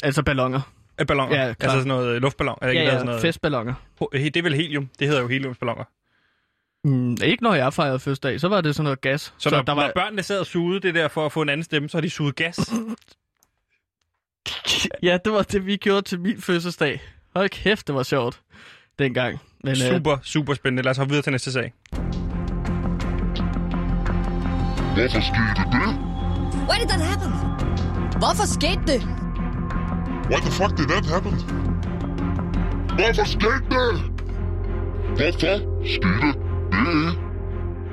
Altså 0.04 0.24
ballonger. 0.24 0.62
Øh, 1.00 1.08
balloner. 1.08 1.36
Ja, 1.36 1.48
Ja, 1.48 1.54
klart. 1.54 1.64
altså 1.64 1.78
sådan 1.78 1.88
noget 1.88 2.16
øh, 2.16 2.22
luftballon. 2.22 2.58
Er 2.62 2.68
Ja, 2.68 2.72
ikke 2.72 2.84
ja, 2.84 2.92
sådan 2.92 3.06
noget? 3.06 3.22
festballoner. 3.22 3.74
Det 4.14 4.38
er 4.38 4.42
vel 4.42 4.56
helium. 4.56 4.90
Det 5.00 5.08
hedder 5.08 5.22
jo 5.22 5.28
heliumsballoner. 5.28 5.84
Mm, 6.84 7.18
ikke 7.24 7.44
når 7.44 7.54
jeg 7.56 7.74
fejrede 7.74 8.00
fødselsdag, 8.00 8.40
så 8.40 8.48
var 8.48 8.62
det 8.62 8.76
sådan 8.76 8.84
noget 8.84 9.02
gas. 9.02 9.22
Så, 9.22 9.34
så 9.38 9.50
når, 9.50 9.62
der 9.62 9.74
var... 9.74 9.82
var... 9.82 9.88
når 9.88 9.94
børnene 10.04 10.24
sad 10.24 10.40
og 10.40 10.46
sugede 10.46 10.80
det 10.80 10.96
der 10.96 11.08
for 11.08 11.26
at 11.26 11.32
få 11.32 11.42
en 11.42 11.50
anden 11.50 11.64
stemme, 11.64 11.90
så 11.90 11.98
har 11.98 12.02
de 12.02 12.10
suget 12.10 12.36
gas. 12.36 12.60
Ja, 15.04 15.18
det 15.26 15.34
var 15.34 15.42
det, 15.42 15.66
vi 15.66 15.78
gjorde 15.78 16.02
til 16.02 16.20
min 16.20 16.42
fødselsdag. 16.42 17.02
Hold 17.38 17.50
kæft, 17.50 17.88
det 17.88 17.96
var 17.96 18.04
sjovt 18.04 18.40
dengang. 19.00 19.40
Men, 19.64 19.72
øh, 19.72 19.78
super, 19.78 20.18
super 20.24 20.54
spændende. 20.54 20.84
Lad 20.84 20.92
os 20.92 20.98
hoppe 20.98 21.10
videre 21.10 21.24
til 21.24 21.32
næste 21.32 21.52
sag. 21.52 21.74
Hvorfor 24.96 25.22
skete 25.30 25.64
det? 25.72 25.90
Why 26.70 26.78
did 26.82 26.90
that 26.90 27.02
happen? 27.02 27.32
Hvorfor 28.22 28.46
skete 28.58 28.84
det? 28.88 29.02
Why 30.30 30.40
the 30.48 30.52
fuck 30.52 30.78
did 30.78 30.88
that 30.88 31.06
happen? 31.06 31.34
Hvorfor 32.98 33.26
skete 33.26 33.66
det? 33.76 33.92
Hvorfor 35.18 35.56
skete 35.86 36.34
det? 36.74 37.27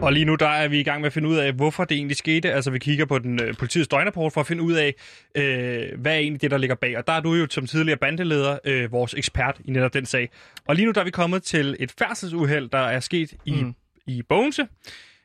Og 0.03 0.13
lige 0.13 0.25
nu 0.25 0.35
der 0.35 0.49
er 0.49 0.69
vi 0.69 0.81
i 0.81 0.83
gang 0.83 1.01
med 1.01 1.07
at 1.07 1.13
finde 1.13 1.29
ud 1.29 1.37
af, 1.37 1.53
hvorfor 1.53 1.85
det 1.85 1.97
egentlig 1.97 2.17
skete. 2.17 2.53
Altså 2.53 2.71
vi 2.71 2.79
kigger 2.79 3.05
på 3.05 3.19
den 3.19 3.43
øh, 3.43 3.55
politiets 3.57 3.89
døgnrapport 3.89 4.33
for 4.33 4.41
at 4.41 4.47
finde 4.47 4.63
ud 4.63 4.73
af, 4.73 4.95
øh, 5.35 6.01
hvad 6.01 6.13
er 6.13 6.19
egentlig 6.19 6.43
det, 6.43 6.51
der 6.51 6.59
ligger 6.59 6.77
bag. 6.77 6.99
Og 6.99 7.07
der 7.07 7.13
er 7.13 7.21
du 7.21 7.35
jo 7.35 7.47
som 7.51 7.67
tidligere 7.67 7.99
bandeleder 7.99 8.59
øh, 8.65 8.93
vores 8.93 9.15
ekspert 9.15 9.61
i 9.65 9.71
netop 9.71 9.95
den 9.95 10.07
sag. 10.07 10.31
Og 10.67 10.75
lige 10.75 10.87
nu 10.87 10.93
der 10.93 11.01
er 11.01 11.05
vi 11.05 11.11
kommet 11.11 11.43
til 11.43 11.77
et 11.81 11.95
færdselsuheld, 11.99 12.69
der 12.69 12.79
er 12.79 13.01
sket 13.01 13.33
i, 13.45 13.55
mm. 13.55 13.75
i 14.07 14.23
Bogense 14.23 14.67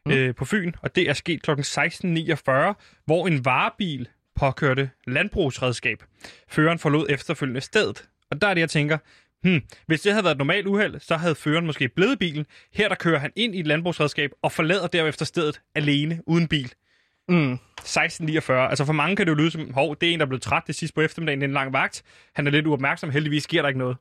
mm. 0.05 0.11
øh, 0.11 0.35
på 0.35 0.45
Fyn. 0.45 0.71
Og 0.81 0.95
det 0.95 1.09
er 1.09 1.13
sket 1.13 1.41
kl. 1.41 1.51
16.49, 1.51 2.73
hvor 3.05 3.27
en 3.27 3.45
varebil 3.45 4.07
påkørte 4.35 4.89
landbrugsredskab. 5.07 6.03
Føreren 6.49 6.79
forlod 6.79 7.05
efterfølgende 7.09 7.61
stedet. 7.61 8.09
Og 8.31 8.41
der 8.41 8.47
er 8.47 8.53
det, 8.53 8.61
jeg 8.61 8.69
tænker, 8.69 8.97
Hmm. 9.43 9.61
Hvis 9.87 10.01
det 10.01 10.11
havde 10.11 10.23
været 10.23 10.33
et 10.35 10.37
normalt 10.37 10.67
uheld, 10.67 10.99
så 10.99 11.15
havde 11.15 11.35
føreren 11.35 11.65
måske 11.65 11.87
blevet 11.89 12.19
bilen. 12.19 12.45
Her 12.73 12.87
der 12.87 12.95
kører 12.95 13.19
han 13.19 13.31
ind 13.35 13.55
i 13.55 13.59
et 13.59 13.67
landbrugsredskab 13.67 14.31
og 14.41 14.51
forlader 14.51 14.87
derefter 14.87 15.25
stedet 15.25 15.61
alene, 15.75 16.21
uden 16.25 16.47
bil. 16.47 16.73
Mm. 17.29 17.53
16.49. 17.81 18.51
Altså 18.51 18.85
for 18.85 18.93
mange 18.93 19.15
kan 19.15 19.25
det 19.25 19.31
jo 19.31 19.35
lyde 19.37 19.51
som, 19.51 19.73
hov, 19.73 19.95
det 20.01 20.09
er 20.09 20.13
en, 20.13 20.19
der 20.19 20.25
er 20.25 20.29
blevet 20.29 20.41
træt 20.41 20.63
det 20.67 20.75
sidste 20.75 20.95
på 20.95 21.01
eftermiddagen, 21.01 21.41
det 21.41 21.45
er 21.45 21.49
en 21.49 21.53
lang 21.53 21.73
vagt. 21.73 22.03
Han 22.33 22.47
er 22.47 22.51
lidt 22.51 22.67
uopmærksom, 22.67 23.09
heldigvis 23.09 23.43
sker 23.43 23.61
der 23.61 23.69
ikke 23.69 23.79
noget. 23.79 23.97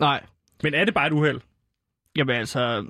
Nej, 0.00 0.22
Men 0.62 0.74
er 0.74 0.84
det 0.84 0.94
bare 0.94 1.06
et 1.06 1.12
uheld? 1.12 1.40
jamen 2.16 2.36
altså... 2.36 2.86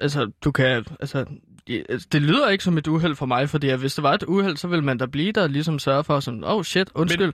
Altså, 0.00 0.30
du 0.44 0.52
kan... 0.52 0.84
Altså, 1.00 1.24
det- 1.68 1.86
altså, 1.88 2.08
det 2.12 2.22
lyder 2.22 2.48
ikke 2.48 2.64
som 2.64 2.78
et 2.78 2.86
uheld 2.88 3.14
for 3.14 3.26
mig, 3.26 3.48
fordi 3.50 3.72
hvis 3.74 3.94
det 3.94 4.02
var 4.04 4.14
et 4.14 4.22
uheld, 4.22 4.56
så 4.56 4.68
vil 4.68 4.82
man 4.82 4.98
da 4.98 5.06
blive 5.06 5.32
der 5.32 5.42
og 5.42 5.50
ligesom 5.50 5.78
sørge 5.78 6.04
for 6.04 6.20
sådan, 6.20 6.44
oh 6.44 6.64
shit, 6.64 6.88
undskyld. 6.94 7.26
Men... 7.26 7.32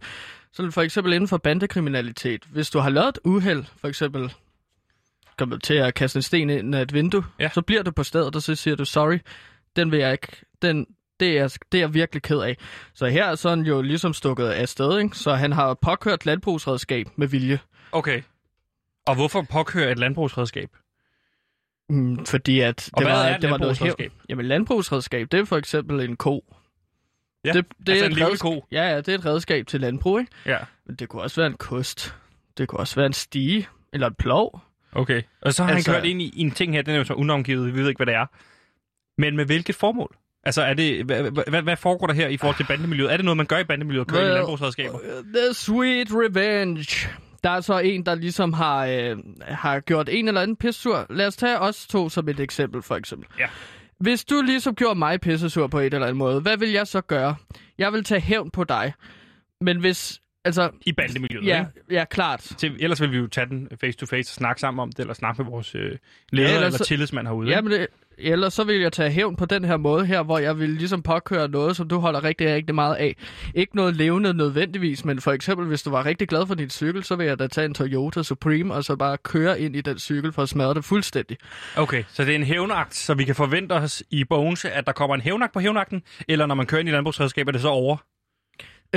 Så 0.52 0.70
for 0.70 0.82
eksempel 0.82 1.12
inden 1.12 1.28
for 1.28 1.36
bandekriminalitet, 1.36 2.44
hvis 2.52 2.70
du 2.70 2.78
har 2.78 2.90
lavet 2.90 3.08
et 3.08 3.18
uheld, 3.24 3.64
for 3.80 3.88
eksempel 3.88 4.32
kommer 5.38 5.58
til 5.58 5.74
at 5.74 5.94
kaste 5.94 6.16
en 6.16 6.22
sten 6.22 6.50
ind 6.50 6.74
af 6.74 6.82
et 6.82 6.92
vindue, 6.94 7.24
Ja. 7.40 7.48
så 7.54 7.62
bliver 7.62 7.82
du 7.82 7.90
på 7.90 8.02
stedet, 8.02 8.36
og 8.36 8.42
så 8.42 8.54
siger 8.54 8.76
du, 8.76 8.84
sorry, 8.84 9.18
den 9.76 9.90
vil 9.90 9.98
jeg 9.98 10.12
ikke, 10.12 10.28
den, 10.62 10.86
det 11.20 11.38
er, 11.38 11.56
det 11.72 11.78
er 11.78 11.82
jeg 11.82 11.94
virkelig 11.94 12.22
ked 12.22 12.38
af. 12.38 12.56
Så 12.94 13.06
her 13.06 13.24
er 13.24 13.34
sådan 13.34 13.64
jo 13.64 13.82
ligesom 13.82 14.12
stukket 14.12 14.46
af 14.46 14.68
sted, 14.68 14.98
ikke? 14.98 15.18
så 15.18 15.34
han 15.34 15.52
har 15.52 15.74
påkørt 15.82 16.26
landbrugsredskab 16.26 17.06
med 17.16 17.28
vilje. 17.28 17.58
Okay. 17.92 18.22
Og 19.06 19.14
hvorfor 19.14 19.42
påkøre 19.50 19.92
et 19.92 19.98
landbrugsredskab? 19.98 20.68
Mm, 21.88 22.26
fordi 22.26 22.60
at 22.60 22.90
Og 22.92 22.98
det 23.00 23.06
hvad 23.08 23.16
var, 23.16 23.24
er 23.24 23.36
et 23.36 23.42
det 23.42 23.50
var 23.50 23.58
noget 23.58 23.78
hæv. 23.78 23.84
landbrugsredskab? 23.86 24.12
Jamen, 24.28 24.46
landbrugsredskab, 24.46 25.26
det 25.32 25.40
er 25.40 25.44
for 25.44 25.56
eksempel 25.56 26.00
en 26.00 26.16
ko. 26.16 26.44
Ja, 27.44 27.52
det, 27.52 27.64
det 27.86 27.92
altså 27.92 28.04
er 28.04 28.08
en 28.08 28.16
redsk- 28.32 28.38
ko. 28.42 28.64
Ja, 28.72 28.88
ja, 28.90 28.96
det 28.96 29.08
er 29.08 29.14
et 29.18 29.26
redskab 29.26 29.66
til 29.66 29.80
landbrug, 29.80 30.20
ikke? 30.20 30.32
Ja, 30.46 30.58
Men 30.86 30.96
det 30.96 31.08
kunne 31.08 31.22
også 31.22 31.40
være 31.40 31.46
en 31.46 31.56
kost. 31.56 32.14
Det 32.58 32.68
kunne 32.68 32.80
også 32.80 32.94
være 32.96 33.06
en 33.06 33.12
stige. 33.12 33.68
Eller 33.92 34.06
et 34.06 34.16
plov. 34.16 34.60
okay. 34.92 35.22
Og 35.42 35.54
så 35.54 35.64
har 35.64 35.74
Altså- 35.74 35.90
han 35.92 36.00
kørt 36.00 36.08
ind 36.08 36.22
i, 36.22 36.24
i 36.36 36.40
en 36.40 36.50
ting 36.50 36.72
her, 36.74 36.82
den 36.82 36.94
er 36.94 36.98
jo 36.98 37.04
så 37.04 37.14
unavngivet, 37.14 37.74
vi 37.74 37.80
ved 37.80 37.88
ikke, 37.88 37.98
hvad 37.98 38.06
det 38.06 38.14
er. 38.14 38.26
Men 39.20 39.36
med 39.36 39.44
hvilket 39.46 39.74
formål? 39.74 40.16
Altså, 40.46 40.62
er 40.62 40.74
det, 40.74 41.04
hvad, 41.04 41.30
hvad, 41.50 41.62
hvad 41.62 41.76
foregår 41.76 42.06
der 42.06 42.14
her 42.14 42.28
i 42.28 42.36
forhold 42.36 42.56
til 42.56 42.64
bandemiljøet? 42.66 43.12
Er 43.12 43.16
det 43.16 43.24
noget, 43.24 43.36
man 43.36 43.46
gør 43.46 43.58
i 43.58 43.64
bandemiljøet, 43.64 44.06
kører 44.08 44.20
well, 44.20 44.32
i 44.32 44.34
landbrugsredskaber? 44.34 44.98
The 45.34 45.54
Sweet 45.54 46.08
Revenge. 46.10 47.08
Der 47.44 47.50
er 47.50 47.61
så 47.61 47.78
en, 47.78 48.07
der 48.07 48.14
ligesom 48.14 48.52
har, 48.52 48.87
øh, 48.87 49.16
har 49.40 49.80
gjort 49.80 50.09
en 50.09 50.28
eller 50.28 50.40
anden 50.40 50.57
pissur. 50.57 51.07
Lad 51.11 51.26
os 51.26 51.37
tage 51.37 51.59
os 51.59 51.87
to 51.87 52.09
som 52.09 52.28
et 52.28 52.40
eksempel, 52.40 52.83
for 52.83 52.96
eksempel. 52.96 53.28
Ja. 53.38 53.46
Hvis 53.98 54.24
du 54.24 54.42
ligesom 54.42 54.74
gjorde 54.74 54.98
mig 54.98 55.20
pissesur 55.20 55.66
på 55.66 55.78
et 55.78 55.94
eller 55.94 56.07
andet 56.07 56.16
måde, 56.16 56.40
hvad 56.40 56.57
vil 56.57 56.70
jeg 56.70 56.87
så 56.87 57.00
gøre? 57.00 57.37
Jeg 57.78 57.92
vil 57.92 58.04
tage 58.04 58.20
hævn 58.20 58.50
på 58.50 58.64
dig. 58.64 58.92
Men 59.61 59.80
hvis... 59.80 60.20
Altså, 60.44 60.70
I 60.87 60.92
bandemiljøet, 60.92 61.46
ja, 61.46 61.59
ikke? 61.61 61.94
ja, 61.94 62.04
klart. 62.04 62.40
Til, 62.40 62.76
ellers 62.80 63.00
vil 63.00 63.11
vi 63.12 63.16
jo 63.16 63.26
tage 63.26 63.46
den 63.46 63.68
face 63.80 63.98
to 63.98 64.07
face 64.07 64.30
og 64.30 64.35
snakke 64.35 64.61
sammen 64.61 64.83
om 64.83 64.92
det, 64.92 64.98
eller 64.98 65.14
snakke 65.14 65.42
med 65.42 65.50
vores 65.50 65.74
øh, 65.74 65.92
leder 66.33 66.48
ja, 66.48 66.54
eller 66.57 66.70
så- 66.70 66.85
tillidsmand 66.85 67.26
herude. 67.26 67.50
Ja, 67.50 67.61
men 67.61 67.72
det, 67.72 67.87
ellers 68.18 68.54
så 68.54 68.64
vil 68.64 68.80
jeg 68.80 68.92
tage 68.92 69.11
hævn 69.11 69.37
på 69.37 69.44
den 69.46 69.64
her 69.64 69.76
måde 69.76 70.07
her, 70.07 70.22
hvor 70.22 70.38
jeg 70.38 70.59
vil 70.59 70.68
ligesom 70.70 71.02
påkøre 71.02 71.48
noget, 71.48 71.76
som 71.76 71.88
du 71.88 71.98
holder 71.98 72.24
rigtig, 72.24 72.54
rigtig 72.54 72.74
meget 72.74 72.94
af. 72.96 73.16
Ikke 73.54 73.76
noget 73.76 73.96
levende 73.96 74.35
nødvendigvis, 74.35 75.04
men 75.04 75.20
for 75.20 75.33
eksempel, 75.33 75.66
hvis 75.66 75.83
du 75.83 75.90
var 75.90 76.07
rigtig 76.07 76.28
glad 76.28 76.46
for 76.46 76.54
din 76.54 76.70
cykel, 76.70 77.04
så 77.04 77.16
vil 77.16 77.26
jeg 77.26 77.38
da 77.38 77.46
tage 77.46 77.64
en 77.64 77.74
Toyota 77.74 78.22
Supreme, 78.22 78.74
og 78.74 78.85
så 78.85 78.96
bare 78.96 79.16
køre 79.18 79.61
ind 79.61 79.76
i 79.76 79.80
den 79.80 79.98
cykel 79.98 80.33
for 80.33 80.42
at 80.42 80.48
smadre 80.48 80.74
det 80.74 80.85
fuldstændig. 80.85 81.37
Okay, 81.76 82.04
så 82.09 82.24
det 82.24 82.30
er 82.30 82.35
en 82.37 82.42
hævnagt, 82.44 82.94
så 82.94 83.14
vi 83.14 83.24
kan 83.24 83.35
forvente 83.35 83.72
os 83.72 84.02
i 84.11 84.24
Bones, 84.24 84.64
at 84.64 84.87
der 84.87 84.92
kommer 84.92 85.14
en 85.14 85.20
hævnagt 85.20 85.52
på 85.52 85.61
hævnagten, 85.61 86.02
eller 86.28 86.46
når 86.46 86.54
man 86.54 86.66
kører 86.66 86.80
ind 86.80 86.88
i 86.88 86.92
landbrugsredskaber, 86.92 87.50
er 87.50 87.52
det 87.52 87.61
så 87.61 87.68
over? 87.68 87.96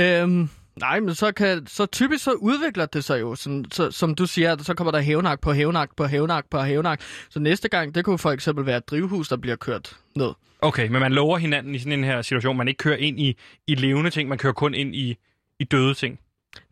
Øhm, 0.00 0.48
nej, 0.80 1.00
men 1.00 1.14
så, 1.14 1.32
kan, 1.32 1.66
så 1.66 1.86
typisk 1.86 2.24
så 2.24 2.32
udvikler 2.32 2.86
det 2.86 3.04
sig 3.04 3.20
jo, 3.20 3.34
sådan, 3.34 3.64
så, 3.72 3.90
som 3.90 4.14
du 4.14 4.26
siger, 4.26 4.56
så 4.62 4.74
kommer 4.74 4.90
der 4.90 5.00
hævnak 5.00 5.40
på 5.40 5.52
hævnak 5.52 5.96
på 5.96 6.06
hævnak 6.06 6.44
på 6.50 6.60
hævnak. 6.62 7.00
Så 7.30 7.40
næste 7.40 7.68
gang, 7.68 7.94
det 7.94 8.04
kunne 8.04 8.18
for 8.18 8.30
eksempel 8.30 8.66
være 8.66 8.76
et 8.76 8.90
drivhus, 8.90 9.28
der 9.28 9.36
bliver 9.36 9.56
kørt 9.56 9.96
ned. 10.16 10.30
Okay, 10.60 10.88
men 10.88 11.00
man 11.00 11.12
lover 11.12 11.38
hinanden 11.38 11.74
i 11.74 11.78
sådan 11.78 11.92
en 11.92 12.04
her 12.04 12.22
situation, 12.22 12.56
man 12.56 12.68
ikke 12.68 12.78
kører 12.78 12.96
ind 12.96 13.20
i, 13.20 13.36
i 13.66 13.74
levende 13.74 14.10
ting, 14.10 14.28
man 14.28 14.38
kører 14.38 14.52
kun 14.52 14.74
ind 14.74 14.94
i, 14.94 15.16
i 15.58 15.64
døde 15.64 15.94
ting. 15.94 16.18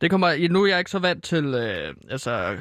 Det 0.01 0.11
kommer, 0.11 0.49
nu 0.49 0.63
er 0.63 0.69
jeg 0.69 0.79
ikke 0.79 0.91
så 0.91 0.99
vant 0.99 1.25
til 1.25 1.45
øh, 1.45 1.95
altså, 2.11 2.57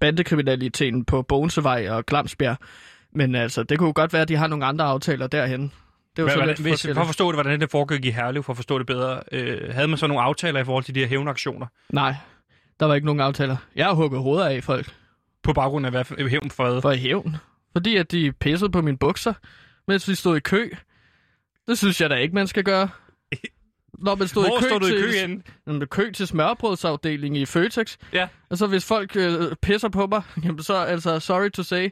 bandekriminaliteten 0.00 1.04
på 1.04 1.22
Bonesevej 1.22 1.88
og 1.90 2.06
Glamsbjerg. 2.06 2.56
Men 3.12 3.34
altså, 3.34 3.62
det 3.62 3.78
kunne 3.78 3.92
godt 3.92 4.12
være, 4.12 4.22
at 4.22 4.28
de 4.28 4.36
har 4.36 4.46
nogle 4.46 4.64
andre 4.64 4.84
aftaler 4.84 5.26
derhen. 5.26 5.72
Det 6.16 6.22
jo 6.22 6.24
Hvad, 6.26 6.34
så 6.34 6.44
lidt 6.46 6.58
hvis, 6.60 6.82
for 6.94 7.00
at 7.00 7.06
forstå 7.06 7.26
det, 7.32 7.36
hvordan 7.36 7.60
det 7.60 7.70
foregik 7.70 8.04
i 8.04 8.10
Herlev, 8.10 8.42
for 8.42 8.52
at 8.52 8.56
forstå 8.56 8.78
det 8.78 8.86
bedre, 8.86 9.22
øh, 9.32 9.74
havde 9.74 9.88
man 9.88 9.98
så 9.98 10.06
nogle 10.06 10.22
aftaler 10.22 10.60
i 10.60 10.64
forhold 10.64 10.84
til 10.84 10.94
de 10.94 11.00
her 11.00 11.06
hævnaktioner? 11.06 11.66
Nej, 11.92 12.14
der 12.80 12.86
var 12.86 12.94
ikke 12.94 13.04
nogen 13.04 13.20
aftaler. 13.20 13.56
Jeg 13.76 13.86
har 13.86 13.92
hugget 13.92 14.22
hoveder 14.22 14.48
af 14.48 14.64
folk 14.64 14.94
På 15.42 15.52
baggrund 15.52 15.86
af 15.86 15.92
hvad 15.92 16.28
hævn 16.28 16.50
for 16.50 16.70
hvad? 16.70 16.82
for 16.82 16.90
i 16.92 16.96
hævn. 16.96 17.36
Fordi 17.72 17.96
at 17.96 18.10
de 18.12 18.32
pissede 18.32 18.70
på 18.70 18.82
mine 18.82 18.98
bukser, 18.98 19.32
mens 19.88 20.08
vi 20.08 20.14
stod 20.14 20.36
i 20.36 20.40
kø. 20.40 20.70
Det 21.68 21.78
synes 21.78 22.00
jeg 22.00 22.10
da 22.10 22.14
ikke, 22.14 22.34
man 22.34 22.46
skal 22.46 22.64
gøre. 22.64 22.88
Når 23.98 24.14
man 24.14 24.28
stod 24.28 24.42
Hvor 24.46 24.58
i 24.58 24.60
kø 24.62 24.68
står 24.68 24.78
du 24.78 24.86
i 24.86 24.90
til, 24.90 25.02
kø 25.02 25.12
henne? 25.12 25.42
Jamen, 25.66 25.86
kø 25.86 26.10
til 26.12 26.26
smørbrødsafdeling 26.26 27.36
i 27.36 27.46
Føtex. 27.46 27.96
Ja. 28.12 28.28
Og 28.50 28.58
så 28.58 28.66
hvis 28.66 28.84
folk 28.86 29.16
øh, 29.16 29.56
pisser 29.62 29.88
på 29.88 30.06
mig, 30.06 30.22
jamen 30.44 30.62
så 30.62 30.74
altså, 30.74 31.20
sorry 31.20 31.50
to 31.50 31.62
say, 31.62 31.88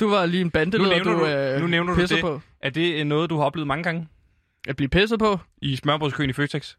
du 0.00 0.10
var 0.10 0.26
lige 0.26 0.40
en 0.40 0.46
Nu 0.46 0.50
bandeleder, 0.50 0.90
nævner 0.90 1.12
du, 1.12 1.18
du, 1.18 1.26
øh, 1.26 1.60
nu 1.60 1.66
nævner 1.66 1.94
du 1.94 2.00
pisser 2.00 2.16
det. 2.16 2.22
på. 2.24 2.40
Er 2.62 2.70
det 2.70 3.00
øh, 3.00 3.04
noget, 3.04 3.30
du 3.30 3.36
har 3.36 3.44
oplevet 3.44 3.66
mange 3.66 3.84
gange 3.84 4.08
At 4.68 4.76
blive 4.76 4.88
pisset 4.88 5.18
på? 5.18 5.38
i 5.62 5.76
smørbrødskøen 5.76 6.30
i 6.30 6.32
Føtex? 6.32 6.74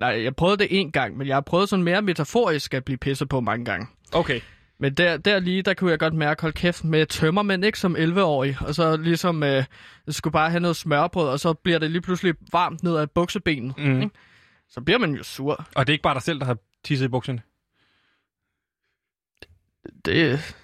Nej, 0.00 0.22
jeg 0.22 0.36
prøvede 0.36 0.56
det 0.56 0.66
en 0.70 0.92
gang, 0.92 1.16
men 1.16 1.26
jeg 1.26 1.36
har 1.36 1.40
prøvet 1.40 1.68
sådan 1.68 1.82
mere 1.82 2.02
metaforisk 2.02 2.74
at 2.74 2.84
blive 2.84 2.98
pisset 2.98 3.28
på 3.28 3.40
mange 3.40 3.64
gange. 3.64 3.86
Okay. 4.12 4.40
Men 4.80 4.94
der, 4.94 5.16
der 5.16 5.38
lige, 5.38 5.62
der 5.62 5.74
kunne 5.74 5.90
jeg 5.90 5.98
godt 5.98 6.14
mærke, 6.14 6.42
hold 6.42 6.52
kæft, 6.52 6.84
med 6.84 7.06
tømmermænd, 7.06 7.64
ikke 7.64 7.78
som 7.78 7.96
11-årig. 7.96 8.56
Og 8.60 8.74
så 8.74 8.96
ligesom, 8.96 9.42
øh, 9.42 9.64
jeg 10.06 10.14
skulle 10.14 10.32
bare 10.32 10.50
have 10.50 10.60
noget 10.60 10.76
smørbrød, 10.76 11.28
og 11.28 11.40
så 11.40 11.54
bliver 11.54 11.78
det 11.78 11.90
lige 11.90 12.02
pludselig 12.02 12.34
varmt 12.52 12.82
ned 12.82 12.96
ad 12.96 13.06
buksebenet. 13.06 13.78
Mm. 13.78 14.02
Ikke? 14.02 14.14
Så 14.68 14.80
bliver 14.80 14.98
man 14.98 15.14
jo 15.14 15.22
sur. 15.22 15.66
Og 15.74 15.86
det 15.86 15.92
er 15.92 15.94
ikke 15.94 16.02
bare 16.02 16.14
dig 16.14 16.22
selv, 16.22 16.40
der 16.40 16.46
har 16.46 16.56
tisset 16.84 17.06
i 17.06 17.08
bukserne? 17.08 17.42
Det, 20.04 20.54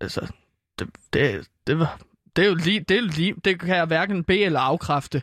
altså, 0.00 0.32
det, 0.78 0.88
det, 1.12 1.48
det, 1.66 1.78
var, 1.78 2.00
det 2.36 2.44
er 2.44 2.48
jo 2.48 2.54
lige, 2.54 2.80
det, 2.80 2.96
er 2.96 3.00
lige, 3.00 3.34
det 3.44 3.60
kan 3.60 3.76
jeg 3.76 3.84
hverken 3.86 4.24
bede 4.24 4.44
eller 4.44 4.60
afkræfte. 4.60 5.22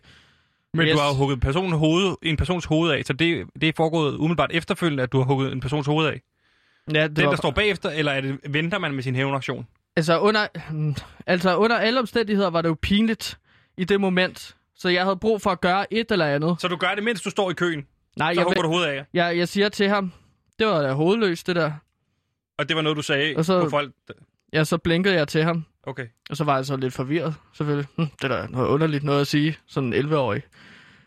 Men 0.74 0.88
Yes. 0.88 0.94
du 0.94 1.00
har 1.00 1.14
hugget 1.14 1.36
en, 1.36 1.40
person 1.40 1.72
hoved, 1.72 2.16
en 2.24 2.38
persons 2.38 2.66
hoved 2.66 2.92
af, 2.92 3.04
så 3.06 3.14
det, 3.14 3.48
det 3.62 3.70
er 3.70 3.74
foregået 3.76 4.16
umiddelbart 4.16 4.50
efterfølgende, 4.54 5.04
at 5.04 5.12
du 5.12 5.18
har 5.18 5.26
hugget 5.26 5.52
en 5.52 5.60
persons 5.60 5.86
hoved 5.86 6.08
af. 6.08 6.22
Ja, 6.94 7.08
Det 7.08 7.16
den, 7.16 7.26
var, 7.26 7.32
der 7.32 7.38
står 7.38 7.52
bagefter, 7.52 7.90
eller 7.90 8.12
er 8.12 8.22
det, 8.22 8.40
venter 8.50 8.78
man 8.80 8.94
med 8.94 9.04
sin 9.04 9.16
hævnaktion? 9.16 9.68
altså, 9.96 10.20
under, 10.20 10.48
altså 11.28 11.58
under 11.58 11.78
alle 11.78 12.00
omstændigheder 12.00 12.50
var 12.50 12.62
det 12.62 12.70
jo 12.70 12.78
pinligt 12.82 13.40
i 13.78 13.84
det 13.84 14.02
moment. 14.02 14.56
Så 14.76 14.90
jeg 14.90 15.04
havde 15.04 15.18
brug 15.18 15.42
for 15.42 15.50
at 15.50 15.62
gøre 15.62 15.94
et 15.94 16.12
eller 16.12 16.26
andet. 16.26 16.56
Så 16.62 16.68
du 16.68 16.76
gør 16.76 16.96
det, 16.96 17.04
mens 17.04 17.22
du 17.22 17.30
står 17.30 17.52
i 17.52 17.54
køen, 17.54 17.88
Nej, 18.18 18.34
så 18.34 18.40
jeg, 18.40 18.46
hugger 18.46 18.62
du 18.62 18.68
hovedet 18.68 18.88
af. 18.88 19.06
jeg, 19.14 19.38
jeg 19.38 19.48
siger 19.48 19.70
til 19.70 19.90
ham, 19.90 20.12
det 20.60 20.68
var 20.68 20.82
da 20.82 20.94
hovedløst, 20.94 21.48
det 21.48 21.56
der. 21.56 21.72
Og 22.58 22.70
det 22.70 22.76
var 22.76 22.82
noget, 22.82 22.96
du 22.98 23.02
sagde 23.02 23.34
Og 23.38 23.46
så- 23.46 23.64
på 23.64 23.70
folk. 23.70 23.92
Ja, 24.54 24.64
så 24.64 24.78
blinkede 24.78 25.16
jeg 25.16 25.28
til 25.28 25.44
ham, 25.44 25.66
Okay. 25.84 26.06
og 26.30 26.38
så 26.38 26.44
var 26.44 26.56
jeg 26.56 26.66
så 26.66 26.76
lidt 26.78 26.94
forvirret, 26.94 27.36
selvfølgelig. 27.54 27.88
Hm, 27.98 28.08
det 28.22 28.24
er 28.24 28.28
da 28.42 28.48
noget 28.50 28.68
underligt 28.68 29.04
noget 29.04 29.22
at 29.22 29.28
sige, 29.28 29.58
sådan 29.68 29.94
en 29.94 30.06
11-årig. 30.06 30.42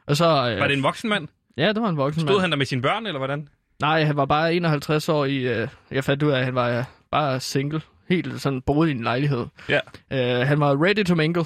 Og 0.06 0.16
så... 0.16 0.24
Øh, 0.24 0.60
Var 0.60 0.66
det 0.68 0.76
en 0.76 0.82
voksen 0.82 1.08
mand? 1.10 1.28
Ja, 1.56 1.68
det 1.72 1.82
var 1.82 1.88
en 1.88 1.96
voksen 1.96 2.20
Stod 2.20 2.30
mand. 2.30 2.40
han 2.40 2.50
der 2.50 2.56
med 2.56 2.66
sine 2.66 2.82
børn, 2.82 3.06
eller 3.06 3.18
hvordan? 3.18 3.48
Nej, 3.80 4.04
han 4.04 4.16
var 4.16 4.24
bare 4.24 4.54
51 4.54 5.08
år 5.08 5.24
i... 5.24 5.37
Øh, 5.37 5.68
jeg 5.90 6.04
fandt 6.04 6.22
ud 6.22 6.30
af, 6.30 6.38
at 6.38 6.44
han 6.44 6.54
var 6.54 6.78
øh, 6.78 6.84
bare 7.10 7.40
single. 7.40 7.80
Helt 8.08 8.40
sådan 8.40 8.62
boet 8.62 8.88
i 8.88 8.90
en 8.90 9.02
lejlighed. 9.02 9.46
Ja. 9.68 9.80
Øh, 10.12 10.46
han 10.46 10.60
var 10.60 10.84
ready 10.84 11.04
to 11.04 11.14
mingle. 11.14 11.44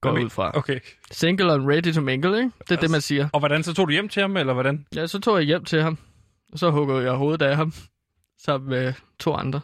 Går 0.00 0.12
ud 0.12 0.30
fra. 0.30 0.50
Okay. 0.58 0.80
Single 1.10 1.52
and 1.52 1.68
ready 1.70 1.92
to 1.94 2.00
mingle, 2.00 2.38
ikke? 2.38 2.50
Det 2.68 2.76
er 2.76 2.80
det, 2.80 2.90
man 2.90 3.00
siger. 3.00 3.28
Og 3.32 3.38
hvordan 3.38 3.62
så 3.62 3.74
tog 3.74 3.86
du 3.88 3.92
hjem 3.92 4.08
til 4.08 4.20
ham, 4.22 4.36
eller 4.36 4.52
hvordan? 4.52 4.86
Ja, 4.94 5.06
så 5.06 5.20
tog 5.20 5.36
jeg 5.36 5.44
hjem 5.46 5.64
til 5.64 5.82
ham. 5.82 5.98
Og 6.52 6.58
så 6.58 6.70
huggede 6.70 7.02
jeg 7.04 7.12
hovedet 7.12 7.42
af 7.42 7.56
ham. 7.56 7.72
Sammen 8.44 8.70
med 8.70 8.92
to 9.18 9.34
andre. 9.34 9.60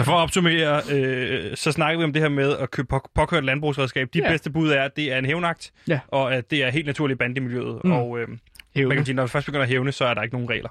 Så 0.00 0.04
for 0.04 0.12
at 0.12 0.22
opsummere, 0.22 0.82
øh, 0.92 1.56
så 1.56 1.72
snakker 1.72 1.98
vi 1.98 2.04
om 2.04 2.12
det 2.12 2.22
her 2.22 2.28
med 2.28 2.56
at 2.56 2.70
købe 2.70 2.88
på, 2.88 3.08
påkøre 3.14 3.38
et 3.38 3.44
landbrugsredskab. 3.44 4.08
De 4.14 4.18
Ja. 4.18 4.28
bedste 4.28 4.50
bud 4.50 4.70
er, 4.70 4.82
at 4.82 4.96
det 4.96 5.12
er 5.12 5.18
en 5.18 5.24
hævnagt, 5.24 5.72
Ja. 5.88 6.00
og 6.08 6.34
at 6.34 6.50
det 6.50 6.64
er 6.64 6.70
helt 6.70 6.86
naturligt 6.86 7.18
band 7.18 7.36
i 7.36 7.40
miljøet. 7.40 7.80
Mm. 7.84 7.92
Og 7.92 8.18
øh, 8.20 8.28
man 8.76 8.90
kan 8.90 9.04
sige, 9.04 9.14
når 9.16 9.22
du 9.22 9.26
først 9.28 9.46
begynder 9.46 9.62
at 9.62 9.68
hævne, 9.68 9.92
så 9.92 10.04
er 10.04 10.14
der 10.14 10.22
ikke 10.22 10.34
nogen 10.34 10.50
regler. 10.50 10.68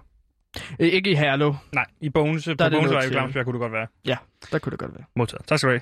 Ikke 0.80 1.12
i 1.12 1.16
Herlev. 1.16 1.56
Nej, 1.72 1.86
i 2.02 2.10
Bones, 2.10 2.46
på 2.46 2.52
er 2.52 2.56
det 2.70 2.72
Bones 2.72 3.06
i 3.06 3.10
Glamsbjerg 3.10 3.46
kunne 3.46 3.54
det 3.54 3.60
godt 3.62 3.74
være 3.74 3.88
Ja, 4.06 4.18
der 4.52 4.60
kunne 4.60 4.72
det 4.72 4.80
godt 4.80 4.94
være. 4.94 5.04
modtaget. 5.16 5.46
Tak 5.48 5.58
skal 5.60 5.68
du 5.70 5.72
have. 5.72 5.82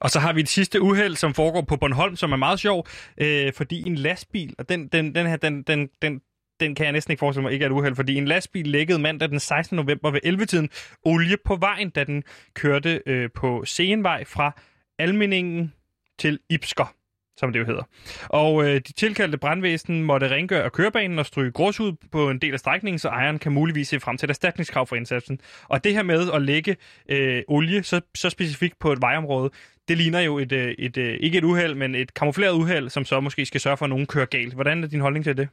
Og 0.00 0.10
så 0.10 0.18
har 0.20 0.32
vi 0.32 0.40
et 0.40 0.48
sidste 0.48 0.82
uheld, 0.82 1.16
som 1.16 1.34
foregår 1.34 1.60
på 1.62 1.76
Bornholm, 1.76 2.16
som 2.16 2.32
er 2.32 2.36
meget 2.36 2.60
sjov, 2.60 2.86
øh, 3.18 3.52
fordi 3.52 3.82
en 3.86 3.94
lastbil, 3.94 4.54
og 4.58 4.68
den, 4.68 4.88
den, 4.88 5.14
den 5.14 5.26
her, 5.26 5.36
den, 5.36 5.62
den, 5.62 5.88
den, 6.02 6.20
den 6.62 6.74
kan 6.74 6.84
jeg 6.84 6.92
næsten 6.92 7.12
ikke 7.12 7.20
forestille 7.20 7.42
mig 7.42 7.52
ikke 7.52 7.62
er 7.62 7.68
et 7.68 7.72
uheld, 7.72 7.94
fordi 7.94 8.16
en 8.16 8.24
lastbil 8.24 8.66
lækkede 8.66 8.98
mandag 8.98 9.28
den 9.28 9.40
16. 9.40 9.76
november 9.76 10.10
ved 10.10 10.20
11-tiden 10.26 10.68
olie 11.04 11.36
på 11.44 11.56
vejen, 11.56 11.90
da 11.90 12.04
den 12.04 12.22
kørte 12.54 13.02
øh, 13.06 13.30
på 13.34 13.64
Senvej 13.64 14.24
fra 14.24 14.52
Almeningen 14.98 15.72
til 16.18 16.38
Ipsker, 16.50 16.94
som 17.36 17.52
det 17.52 17.60
jo 17.60 17.64
hedder. 17.64 17.82
Og 18.28 18.64
øh, 18.64 18.74
de 18.74 18.92
tilkaldte 18.92 19.38
brandvæsen 19.38 20.02
måtte 20.02 20.30
rengøre 20.30 20.70
kørebanen 20.70 21.18
og 21.18 21.26
stryge 21.26 21.52
grås 21.52 21.80
ud 21.80 21.92
på 22.12 22.30
en 22.30 22.38
del 22.38 22.52
af 22.52 22.58
strækningen, 22.58 22.98
så 22.98 23.08
ejeren 23.08 23.38
kan 23.38 23.52
muligvis 23.52 23.88
se 23.88 24.00
frem 24.00 24.16
til 24.16 24.26
et 24.26 24.30
erstatningskrav 24.30 24.86
for 24.86 24.96
indsatsen. 24.96 25.40
Og 25.68 25.84
det 25.84 25.94
her 25.94 26.02
med 26.02 26.30
at 26.34 26.42
lægge 26.42 26.76
øh, 27.08 27.42
olie 27.48 27.82
så, 27.82 28.00
så 28.14 28.30
specifikt 28.30 28.78
på 28.78 28.92
et 28.92 29.00
vejområde, 29.00 29.50
det 29.88 29.98
ligner 29.98 30.20
jo 30.20 30.38
et, 30.38 30.52
øh, 30.52 30.74
et, 30.78 30.96
et, 30.96 31.16
ikke 31.20 31.38
et 31.38 31.44
uheld, 31.44 31.74
men 31.74 31.94
et 31.94 32.14
kamufleret 32.14 32.52
uheld, 32.52 32.88
som 32.88 33.04
så 33.04 33.20
måske 33.20 33.46
skal 33.46 33.60
sørge 33.60 33.76
for, 33.76 33.84
at 33.84 33.90
nogen 33.90 34.06
kører 34.06 34.26
galt. 34.26 34.54
Hvordan 34.54 34.84
er 34.84 34.88
din 34.88 35.00
holdning 35.00 35.24
til 35.24 35.36
det? 35.36 35.48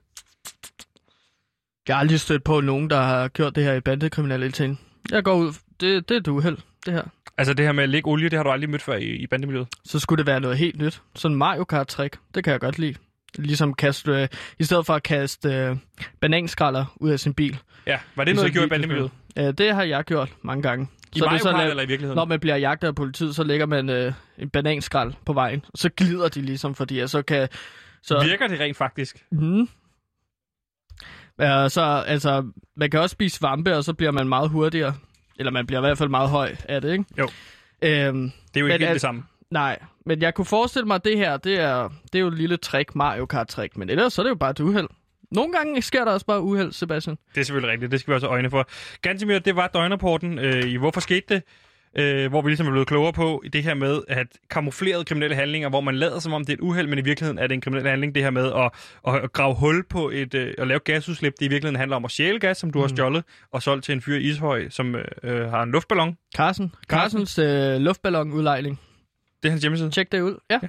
Jeg 1.90 1.98
har 1.98 2.00
aldrig 2.02 2.20
stødt 2.20 2.44
på 2.44 2.62
nogen, 2.62 2.90
der 2.90 3.02
har 3.02 3.28
gjort 3.28 3.56
det 3.56 3.64
her 3.64 3.74
i 3.74 3.80
bandekriminaliteten. 3.80 4.80
Jeg 5.12 5.24
går 5.24 5.34
ud... 5.36 5.54
Det, 5.82 6.10
det 6.10 6.16
er 6.16 6.20
et 6.20 6.28
uheld, 6.28 6.58
det 6.86 6.94
her. 6.94 7.04
Altså 7.38 7.54
det 7.54 7.66
her 7.66 7.72
med 7.72 7.84
at 7.84 7.90
lægge 7.90 8.10
olie, 8.10 8.30
det 8.30 8.38
har 8.38 8.44
du 8.44 8.50
aldrig 8.50 8.70
mødt 8.70 8.82
før 8.82 8.96
i, 8.96 9.06
i 9.06 9.28
bandemiljøet. 9.28 9.68
Så 9.86 10.00
skulle 10.00 10.18
det 10.18 10.28
være 10.28 10.40
noget 10.40 10.58
helt 10.58 10.78
nyt. 10.82 11.02
Sådan 11.16 11.38
Mario 11.38 11.64
Kart-trick. 11.64 12.20
Det 12.36 12.44
kan 12.44 12.52
jeg 12.52 12.60
godt 12.60 12.80
lide. 12.80 12.96
Ligesom 13.36 13.74
kaste, 13.74 14.12
øh, 14.12 14.28
i 14.60 14.64
stedet 14.64 14.86
for 14.86 14.94
at 14.94 15.04
kaste 15.04 15.50
øh, 15.50 15.76
bananskralder 16.20 16.86
ud 16.96 17.10
af 17.10 17.20
sin 17.20 17.34
bil. 17.34 17.60
Ja, 17.88 18.00
var 18.16 18.24
det 18.24 18.32
Ligesom 18.32 18.44
noget, 18.44 18.50
I 18.50 18.54
gjorde 18.54 18.66
i 18.66 18.70
bandemiljøet? 18.70 19.12
Øh, 19.38 19.54
det 19.58 19.76
har 19.76 19.84
jeg 19.84 20.04
gjort 20.04 20.34
mange 20.42 20.62
gange. 20.62 20.88
I 21.16 21.20
Så 21.20 21.26
Mario 21.26 21.44
Kart 21.44 21.70
eller 21.70 21.84
i 21.84 21.88
virkeligheden? 21.88 22.16
Når 22.16 22.26
man 22.26 22.40
bliver 22.40 22.56
jagtet 22.56 22.88
af 22.88 22.96
politiet, 22.96 23.36
så 23.36 23.44
lægger 23.44 23.66
man 23.66 23.90
øh, 23.90 24.14
en 24.38 24.50
bananskrald 24.50 25.14
på 25.26 25.34
vejen. 25.34 25.66
Så 25.76 25.90
glider 25.98 26.28
de 26.28 26.42
ligesom, 26.42 26.76
fordi 26.76 27.00
jeg 27.00 27.10
så 27.10 27.22
kan... 27.22 27.48
Så, 28.04 28.24
Virker 28.24 28.48
det 28.48 28.60
rent 28.60 28.78
faktisk? 28.78 29.26
mm, 29.32 29.70
Ja, 31.40 31.70
så 31.70 31.82
altså, 32.08 32.46
man 32.76 32.90
kan 32.90 33.00
også 33.00 33.14
spise 33.14 33.38
svampe, 33.38 33.76
og 33.78 33.84
så 33.84 33.94
bliver 33.94 34.12
man 34.12 34.28
meget 34.30 34.50
hurtigere. 34.50 34.94
Eller 35.40 35.52
man 35.52 35.68
bliver 35.68 35.80
i 35.80 35.86
hvert 35.86 35.98
fald 35.98 36.10
meget 36.10 36.30
høj 36.30 36.56
af 36.70 36.82
det, 36.82 36.92
ikke? 36.92 37.06
Jo. 37.18 37.24
Øhm, 37.82 38.32
Det 38.54 38.56
er 38.56 38.60
jo 38.60 38.66
Men 38.66 38.72
ikke 38.72 38.72
helt 38.72 38.84
al- 38.84 38.94
det 38.94 39.02
samme. 39.02 39.24
nej, 39.52 39.80
men 40.06 40.22
jeg 40.22 40.34
kunne 40.34 40.46
forestille 40.46 40.86
mig, 40.88 40.96
at 40.96 41.06
det 41.06 41.18
her, 41.18 41.38
det 41.38 41.60
er, 41.60 41.90
det 42.04 42.16
er 42.16 42.20
jo 42.20 42.28
et 42.28 42.38
lille 42.38 42.58
trick, 42.58 42.96
Mario 42.96 43.26
Kart-trick. 43.26 43.78
Men 43.78 43.90
ellers 43.90 44.14
så 44.14 44.22
er 44.22 44.24
det 44.24 44.30
jo 44.30 44.36
bare 44.36 44.52
et 44.52 44.60
uheld. 44.60 44.88
Nogle 45.32 45.54
gange 45.54 45.82
sker 45.82 46.06
der 46.06 46.12
også 46.12 46.26
bare 46.26 46.42
uheld, 46.42 46.72
Sebastian. 46.72 47.18
Det 47.36 47.42
er 47.42 47.46
selvfølgelig 47.46 47.72
rigtigt. 47.72 47.92
Det 47.92 48.00
skal 48.00 48.12
vi 48.12 48.16
også 48.16 48.28
øjne 48.28 48.50
for. 48.50 48.68
Gantemir, 49.02 49.40
det 49.40 49.56
var 49.56 49.68
døgnrapporten 49.68 50.40
øh, 50.40 50.64
i 50.64 50.76
Hvorfor 50.76 51.00
skete 51.02 51.26
det? 51.36 51.44
Øh, 51.98 52.30
hvor 52.30 52.42
vi 52.42 52.50
ligesom 52.50 52.68
er 52.68 52.72
blevet 52.72 52.88
klogere 52.88 53.14
på 53.14 53.44
det 53.54 53.64
her 53.64 53.74
med 53.74 54.02
at 54.08 54.28
kamuflerede 54.50 55.06
kriminelle 55.06 55.36
handlinger, 55.36 55.70
hvor 55.70 55.82
man 55.82 55.96
lader 55.96 56.20
som 56.20 56.34
om 56.34 56.46
det 56.46 56.54
er 56.54 56.58
et 56.58 56.62
uheld, 56.62 56.88
men 56.88 57.00
i 57.00 57.02
virkeligheden 57.02 57.40
er 57.40 57.48
det 57.48 57.54
en 57.54 57.62
kriminel 57.62 57.88
handling. 57.88 58.16
Det 58.16 58.24
her 58.24 58.30
med 58.30 58.52
at, 58.54 59.24
at 59.24 59.34
grave 59.34 59.56
hul 59.56 59.84
på 59.90 60.10
et 60.10 60.34
øh, 60.34 60.54
at 60.58 60.68
lave 60.68 60.80
gasudslip, 60.80 61.34
det 61.40 61.46
i 61.46 61.50
virkeligheden 61.50 61.80
handler 61.80 61.96
om 61.96 62.06
at 62.06 62.12
stjæle 62.12 62.40
gas, 62.40 62.58
som 62.58 62.72
du 62.72 62.80
har 62.80 62.88
stjålet 62.88 63.24
og 63.52 63.64
solgt 63.64 63.86
til 63.86 63.94
en 63.94 64.02
fyr 64.02 64.16
i 64.16 64.22
Ishøj, 64.22 64.70
som 64.70 64.96
øh, 64.96 65.06
øh, 65.24 65.50
har 65.50 65.64
en 65.64 65.72
luftballon. 65.72 66.18
Carsten. 66.36 66.74
Carstens 66.88 67.40
øh, 67.40 67.76
luftballonudlejning. 67.82 68.80
Det 69.44 69.50
er 69.50 69.52
hans 69.52 69.62
hjemmeside. 69.62 69.92
Tjek 69.92 70.12
det 70.12 70.22
ud. 70.22 70.36
Ja. 70.50 70.60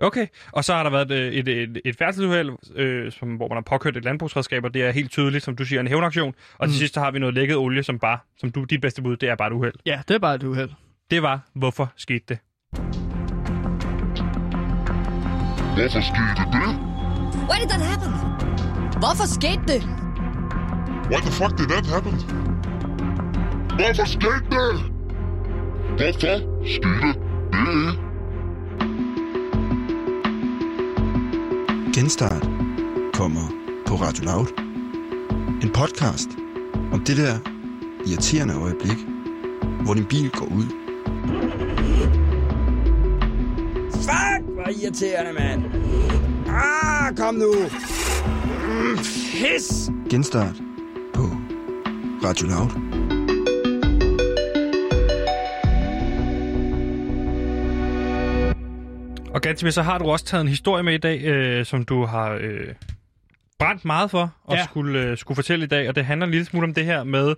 Okay, 0.00 0.26
og 0.52 0.64
så 0.64 0.74
har 0.74 0.82
der 0.82 0.90
været 0.90 1.10
et, 1.10 1.38
et, 1.38 1.48
et, 1.48 1.80
et 1.84 1.96
færdselsuheld, 1.96 2.50
øh, 2.76 3.12
som, 3.12 3.28
hvor 3.28 3.48
man 3.48 3.56
har 3.56 3.62
påkørt 3.62 3.96
et 3.96 4.04
landbrugsredskab, 4.04 4.64
og 4.64 4.74
det 4.74 4.84
er 4.84 4.90
helt 4.90 5.10
tydeligt, 5.10 5.44
som 5.44 5.56
du 5.56 5.64
siger, 5.64 5.80
en 5.80 5.88
hævnaktion. 5.88 6.34
Og 6.58 6.66
mm. 6.66 6.70
til 6.70 6.78
sidst 6.78 6.94
så 6.94 7.00
har 7.00 7.10
vi 7.10 7.18
noget 7.18 7.34
lækket 7.34 7.56
olie, 7.56 7.82
som 7.82 7.98
bare, 7.98 8.18
som 8.40 8.50
du, 8.50 8.64
dit 8.64 8.80
bedste 8.80 9.02
bud, 9.02 9.16
det 9.16 9.28
er 9.28 9.36
bare 9.36 9.48
et 9.48 9.52
uheld. 9.52 9.74
ja, 9.86 10.00
det 10.08 10.14
er 10.14 10.18
bare 10.18 10.34
et 10.34 10.42
uheld. 10.42 10.70
Det 11.10 11.22
var, 11.22 11.40
hvorfor 11.54 11.92
skete 11.96 12.24
det? 12.28 12.38
Hvorfor 15.76 16.00
skete 16.00 16.44
det? 16.52 16.68
Why 17.48 17.56
did 17.60 17.68
that 17.68 17.82
happen? 17.90 18.12
Hvorfor 19.00 19.26
skete 19.26 19.62
det? 19.72 19.82
Why 21.10 21.20
the 21.26 21.32
fuck 21.32 21.58
did 21.58 21.68
that 21.74 21.86
happen? 21.86 22.14
Hvorfor 23.78 24.06
skete 24.06 24.46
det? 24.50 24.70
Hvorfor 25.98 26.36
skete 26.66 27.12
det? 27.92 28.07
Genstart 31.98 32.48
kommer 33.12 33.48
på 33.86 33.94
Radio 33.94 34.24
Loud. 34.24 34.46
En 35.62 35.70
podcast 35.74 36.28
om 36.92 37.04
det 37.04 37.16
der 37.16 37.38
irriterende 38.06 38.54
øjeblik, 38.54 38.96
hvor 39.84 39.94
din 39.94 40.04
bil 40.04 40.30
går 40.30 40.46
ud. 40.46 40.64
Fuck, 43.92 44.54
hvor 44.54 44.68
irriterende, 44.82 45.32
mand. 45.32 45.62
Ah, 46.48 47.16
kom 47.16 47.34
nu. 47.34 47.52
Mm, 48.68 48.96
pis. 49.32 49.90
Genstart 50.10 50.56
på 51.14 51.22
Radio 52.24 52.46
Loud. 52.46 52.87
Gantemir, 59.48 59.70
så 59.70 59.82
har 59.82 59.98
du 59.98 60.04
også 60.04 60.24
taget 60.24 60.42
en 60.42 60.48
historie 60.48 60.82
med 60.82 60.94
i 60.94 60.98
dag, 60.98 61.24
øh, 61.24 61.66
som 61.66 61.84
du 61.84 62.04
har 62.04 62.38
øh, 62.40 62.74
brændt 63.58 63.84
meget 63.84 64.10
for 64.10 64.34
og 64.44 64.56
ja. 64.56 64.64
Skulle, 64.64 65.00
øh, 65.00 65.18
skulle 65.18 65.36
fortælle 65.36 65.64
i 65.64 65.68
dag. 65.68 65.88
Og 65.88 65.94
det 65.94 66.04
handler 66.04 66.26
en 66.26 66.30
lille 66.30 66.44
smule 66.44 66.64
om 66.64 66.74
det 66.74 66.84
her 66.84 67.04
med, 67.04 67.34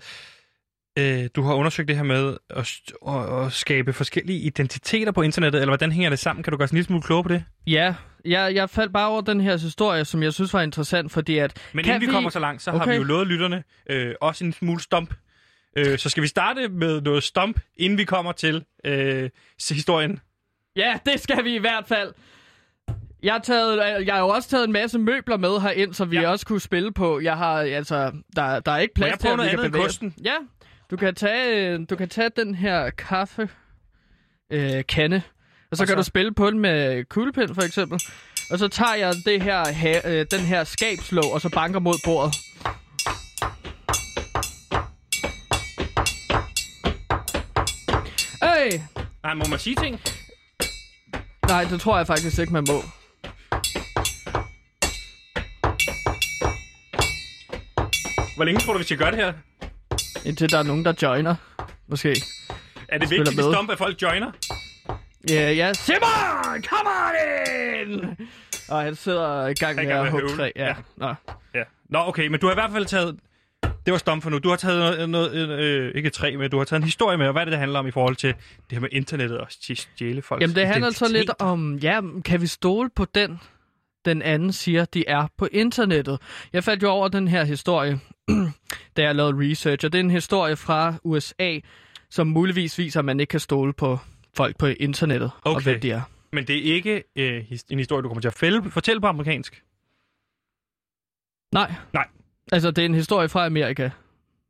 øh, 0.99 1.29
du 1.37 1.43
har 1.43 1.55
undersøgt 1.55 1.89
det 1.89 1.97
her 1.97 2.03
med 2.03 2.37
at, 2.51 2.81
at, 3.09 3.47
at 3.47 3.53
skabe 3.53 3.93
forskellige 3.93 4.39
identiteter 4.39 5.13
på 5.13 5.23
internettet, 5.23 5.61
eller 5.61 5.71
hvordan 5.71 5.93
hænger 5.93 6.11
det 6.11 6.19
sammen? 6.19 6.43
Kan 6.43 6.51
du 6.51 6.57
gøre 6.57 6.65
os 6.65 6.71
en 6.71 6.77
lille 6.77 6.87
smule 6.87 7.03
klogere 7.03 7.23
på 7.23 7.29
det? 7.29 7.45
Ja, 7.67 7.95
jeg, 8.25 8.55
jeg 8.55 8.71
faldt 8.71 8.93
bare 8.93 9.09
over 9.09 9.21
den 9.21 9.41
her 9.41 9.59
historie, 9.59 10.05
som 10.05 10.23
jeg 10.23 10.33
synes 10.33 10.55
var 10.55 10.63
interessant, 10.63 11.13
fordi 11.13 11.39
at... 11.39 11.63
Men 11.73 11.85
inden 11.85 12.01
vi, 12.01 12.07
kommer 12.07 12.31
så 12.31 12.41
langt, 12.41 12.63
så 12.63 12.71
okay. 12.71 12.79
har 12.79 12.87
vi 12.87 12.97
jo 12.97 13.03
lovet 13.03 13.27
lytterne 13.27 13.65
øh, 13.91 14.15
også 14.21 14.45
en 14.45 14.53
smule 14.53 14.81
stomp. 14.81 15.15
Øh, 15.77 15.99
så 15.99 16.09
skal 16.09 16.23
vi 16.23 16.29
starte 16.29 16.69
med 16.69 17.01
noget 17.01 17.23
stomp, 17.23 17.61
inden 17.77 17.99
vi 17.99 18.05
kommer 18.05 18.33
til 18.33 18.65
øh, 18.85 19.31
historien. 19.71 20.21
Ja, 20.77 20.99
det 21.07 21.21
skal 21.21 21.45
vi 21.45 21.55
i 21.55 21.59
hvert 21.59 21.85
fald. 21.89 22.13
Jeg 23.23 23.33
har, 23.35 23.41
taget, 23.41 24.07
jeg 24.07 24.15
har 24.15 24.21
jo 24.21 24.29
også 24.29 24.49
taget 24.49 24.65
en 24.65 24.73
masse 24.73 24.99
møbler 24.99 25.37
med 25.37 25.61
herind, 25.61 25.95
så 25.95 26.05
vi 26.05 26.19
Ja. 26.19 26.29
også 26.31 26.47
kunne 26.47 26.61
spille 26.61 26.93
på. 26.93 27.21
Jeg 27.21 27.37
har, 27.37 27.55
altså, 27.61 28.13
der, 28.37 28.61
der 28.61 28.73
er 28.73 28.79
ikke 28.79 28.95
plads 28.95 29.19
til, 29.19 29.29
at 29.29 29.33
vi 29.33 29.37
noget 29.37 29.51
kan 29.51 29.59
bevæge 29.71 29.85
kosten? 29.85 30.15
Ja, 30.25 30.35
du 30.91 30.97
kan 30.97 31.15
tage, 31.15 31.69
øh, 31.75 31.81
du 31.91 31.97
kan 31.97 32.09
tage 32.09 32.31
den 32.37 32.55
her 32.55 32.91
kaffe 32.91 33.49
øh, 34.53 34.85
kande, 34.89 35.23
og 35.71 35.77
så 35.77 35.83
Og 35.83 35.87
kan 35.87 35.93
så- 35.93 35.97
du 35.97 36.03
spille 36.03 36.35
på 36.35 36.51
den 36.51 36.59
med 36.59 37.05
kuglepind 37.05 37.55
for 37.55 37.63
eksempel. 37.63 38.01
Og 38.51 38.59
så 38.59 38.69
tager 38.69 38.95
jeg 38.95 39.15
det 39.27 39.43
her, 39.43 39.73
ha, 39.73 40.01
øh, 40.21 40.27
den 40.31 40.41
her 40.41 40.65
skabslåg, 40.65 41.33
og 41.35 41.41
så 41.41 41.49
banker 41.55 41.81
mod 41.81 41.95
bordet. 42.05 42.35
Hey! 48.43 48.81
Nej, 49.23 49.35
må 49.35 49.45
man 49.51 49.59
sige 49.59 49.77
ting? 49.77 50.01
Nej, 51.51 51.65
det 51.65 51.81
tror 51.81 51.97
jeg 51.97 52.07
faktisk 52.07 52.39
ikke, 52.39 52.53
man 52.53 52.65
må. 52.69 52.83
Hvor 58.37 58.45
længe 58.45 58.61
tror 58.61 58.73
du, 58.73 58.79
vi 58.79 58.85
skal 58.85 58.97
gøre 58.97 59.11
det 59.11 59.19
her? 59.19 59.33
Indtil 60.25 60.51
der 60.51 60.59
er 60.59 60.63
nogen, 60.63 60.85
der 60.85 60.93
joiner. 61.03 61.35
Måske. 61.89 62.23
Er 62.89 62.99
det 62.99 63.11
vigtigt, 63.11 63.39
at 63.39 63.45
stomp, 63.45 63.71
at 63.71 63.79
folk 63.79 64.03
joiner? 64.03 64.31
Ja, 65.31 65.53
ja. 65.53 65.73
Simon! 65.73 66.63
Come 66.63 66.91
on 66.91 67.15
in! 67.89 68.17
Og 68.69 68.81
han 68.81 68.95
sidder 68.95 69.47
i 69.47 69.55
gang 69.55 69.77
med 69.77 69.87
at 69.87 70.11
hugge 70.11 70.37
træ. 70.37 70.51
Ja. 70.57 70.67
Ja. 70.67 70.75
Nå. 70.97 71.15
Ja. 71.55 71.63
Nå, 71.89 71.99
okay, 71.99 72.27
men 72.27 72.41
du 72.41 72.47
har 72.47 72.53
i 72.53 72.57
hvert 72.57 72.73
fald 72.73 72.87
taget... 72.87 73.19
Det 73.87 73.93
var 73.93 73.99
stomp 73.99 74.23
for 74.23 74.31
nu. 74.31 74.39
Du 74.39 74.49
har 74.49 74.57
taget 74.57 75.09
noget, 75.09 75.11
noget 75.11 75.59
øh, 75.61 75.93
ikke 75.95 76.07
et 76.07 76.13
træ 76.13 76.37
med, 76.37 76.49
du 76.49 76.59
har 76.59 76.65
taget 76.65 76.81
en 76.81 76.85
historie 76.85 77.19
med, 77.19 77.27
og 77.27 77.33
hvad 77.33 77.43
er 77.43 77.45
det, 77.45 77.53
det 77.53 77.59
handler 77.59 77.79
om 77.79 77.87
i 77.87 77.91
forhold 77.91 78.17
til 78.17 78.29
det 78.35 78.73
her 78.73 78.81
med 78.81 78.89
internettet 78.93 79.39
og 79.39 79.47
stjæle 79.51 80.23
folks 80.23 80.41
Jamen, 80.41 80.57
det 80.57 80.67
handler 80.67 80.91
så 80.91 81.05
lidt 81.05 81.15
identitet? 81.17 81.41
om, 81.41 81.77
ja, 81.77 82.01
kan 82.25 82.41
vi 82.41 82.47
stole 82.47 82.91
på 82.97 83.05
den, 83.05 83.41
den 84.05 84.23
anden 84.23 84.53
siger, 84.53 84.85
de 84.85 85.05
er 85.09 85.27
på 85.39 85.49
internettet. 85.53 86.19
Jeg 86.53 86.65
faldt 86.65 86.83
jo 86.83 86.89
over 86.89 87.09
den 87.09 87.29
her 87.29 87.45
historie, 87.45 88.01
da 88.97 89.03
jeg 89.03 89.15
lavede 89.15 89.51
research, 89.51 89.85
og 89.85 89.93
det 89.93 89.99
er 89.99 90.05
en 90.05 90.11
historie 90.11 90.57
fra 90.57 90.95
USA, 91.05 91.59
som 92.11 92.27
muligvis 92.27 92.79
viser, 92.79 92.99
at 93.01 93.05
man 93.05 93.21
ikke 93.21 93.31
kan 93.31 93.41
stole 93.41 93.73
på 93.73 93.99
folk 94.37 94.59
på 94.59 94.67
internettet, 94.67 95.31
og 95.45 95.53
Okay. 95.53 95.63
hvem 95.63 95.81
de 95.81 95.91
er. 95.91 96.01
Men 96.33 96.47
det 96.47 96.59
er 96.69 96.75
ikke 96.75 97.03
øh, 97.17 97.45
en 97.71 97.79
historie, 97.79 98.03
du 98.03 98.09
kommer 98.09 98.21
til 98.21 98.29
at 98.29 98.35
fælde, 98.35 98.71
fortælle 98.71 99.01
på 99.01 99.07
amerikansk. 99.07 99.63
Nej. 101.53 101.73
Nej. 101.93 102.07
Altså, 102.53 102.71
det 102.71 102.83
er 102.83 102.87
en 102.87 102.95
historie 102.95 103.29
fra 103.29 103.47
Amerika. 103.47 103.83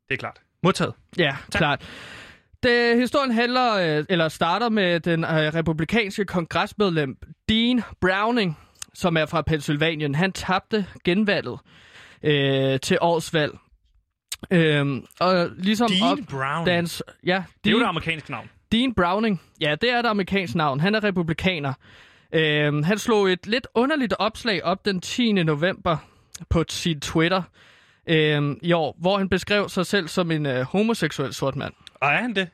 Det 0.08 0.14
er 0.14 0.16
klart. 0.16 0.40
Modtaget. 0.62 0.94
Ja, 1.18 1.36
tak. 1.50 1.58
klart. 1.60 1.88
Det, 2.62 2.96
historien 2.96 3.30
handler, 3.30 3.98
øh, 3.98 4.04
eller 4.08 4.28
starter 4.28 4.68
med 4.68 5.00
den 5.00 5.24
øh, 5.24 5.30
republikanske 5.30 6.24
kongresmedlem 6.24 7.16
Dean 7.48 7.82
Browning, 8.00 8.58
som 8.94 9.16
er 9.16 9.26
fra 9.26 9.42
Pennsylvanien. 9.42 10.14
Han 10.14 10.32
tabte 10.32 10.86
genvalget 11.04 11.58
øh, 12.22 12.80
til 12.80 12.98
årets 13.00 13.34
valg. 13.34 13.58
Øhm, 14.50 15.04
og 15.20 15.48
ligesom 15.56 15.90
Dean 15.90 16.12
op, 16.12 16.18
Brown. 16.30 16.66
Dans, 16.66 17.02
ja, 17.26 17.44
Det 17.64 17.70
er 17.70 17.72
jo 17.72 17.76
Dean, 17.78 17.82
det 17.82 17.88
amerikanske 17.88 18.30
navn. 18.30 18.50
Dean 18.72 18.94
Browning. 18.94 19.40
Ja, 19.60 19.74
det 19.80 19.90
er 19.90 19.98
et 19.98 20.06
amerikansk 20.06 20.54
navn. 20.54 20.80
Han 20.80 20.94
er 20.94 21.04
republikaner. 21.04 21.72
Øhm, 22.32 22.82
han 22.82 22.98
slog 22.98 23.32
et 23.32 23.46
lidt 23.46 23.66
underligt 23.74 24.14
opslag 24.18 24.64
op 24.64 24.84
den 24.84 25.00
10. 25.00 25.32
november 25.32 25.96
på 26.48 26.64
sin 26.68 27.00
Twitter 27.00 27.42
øhm, 28.10 28.58
i 28.62 28.72
år, 28.72 28.96
hvor 29.00 29.18
han 29.18 29.28
beskrev 29.28 29.68
sig 29.68 29.86
selv 29.86 30.08
som 30.08 30.30
en 30.30 30.46
øh, 30.46 30.60
homoseksuel 30.62 31.34
sort 31.34 31.56
mand. 31.56 31.72
Og 31.94 32.08
er 32.08 32.16
han 32.16 32.34
det? 32.34 32.48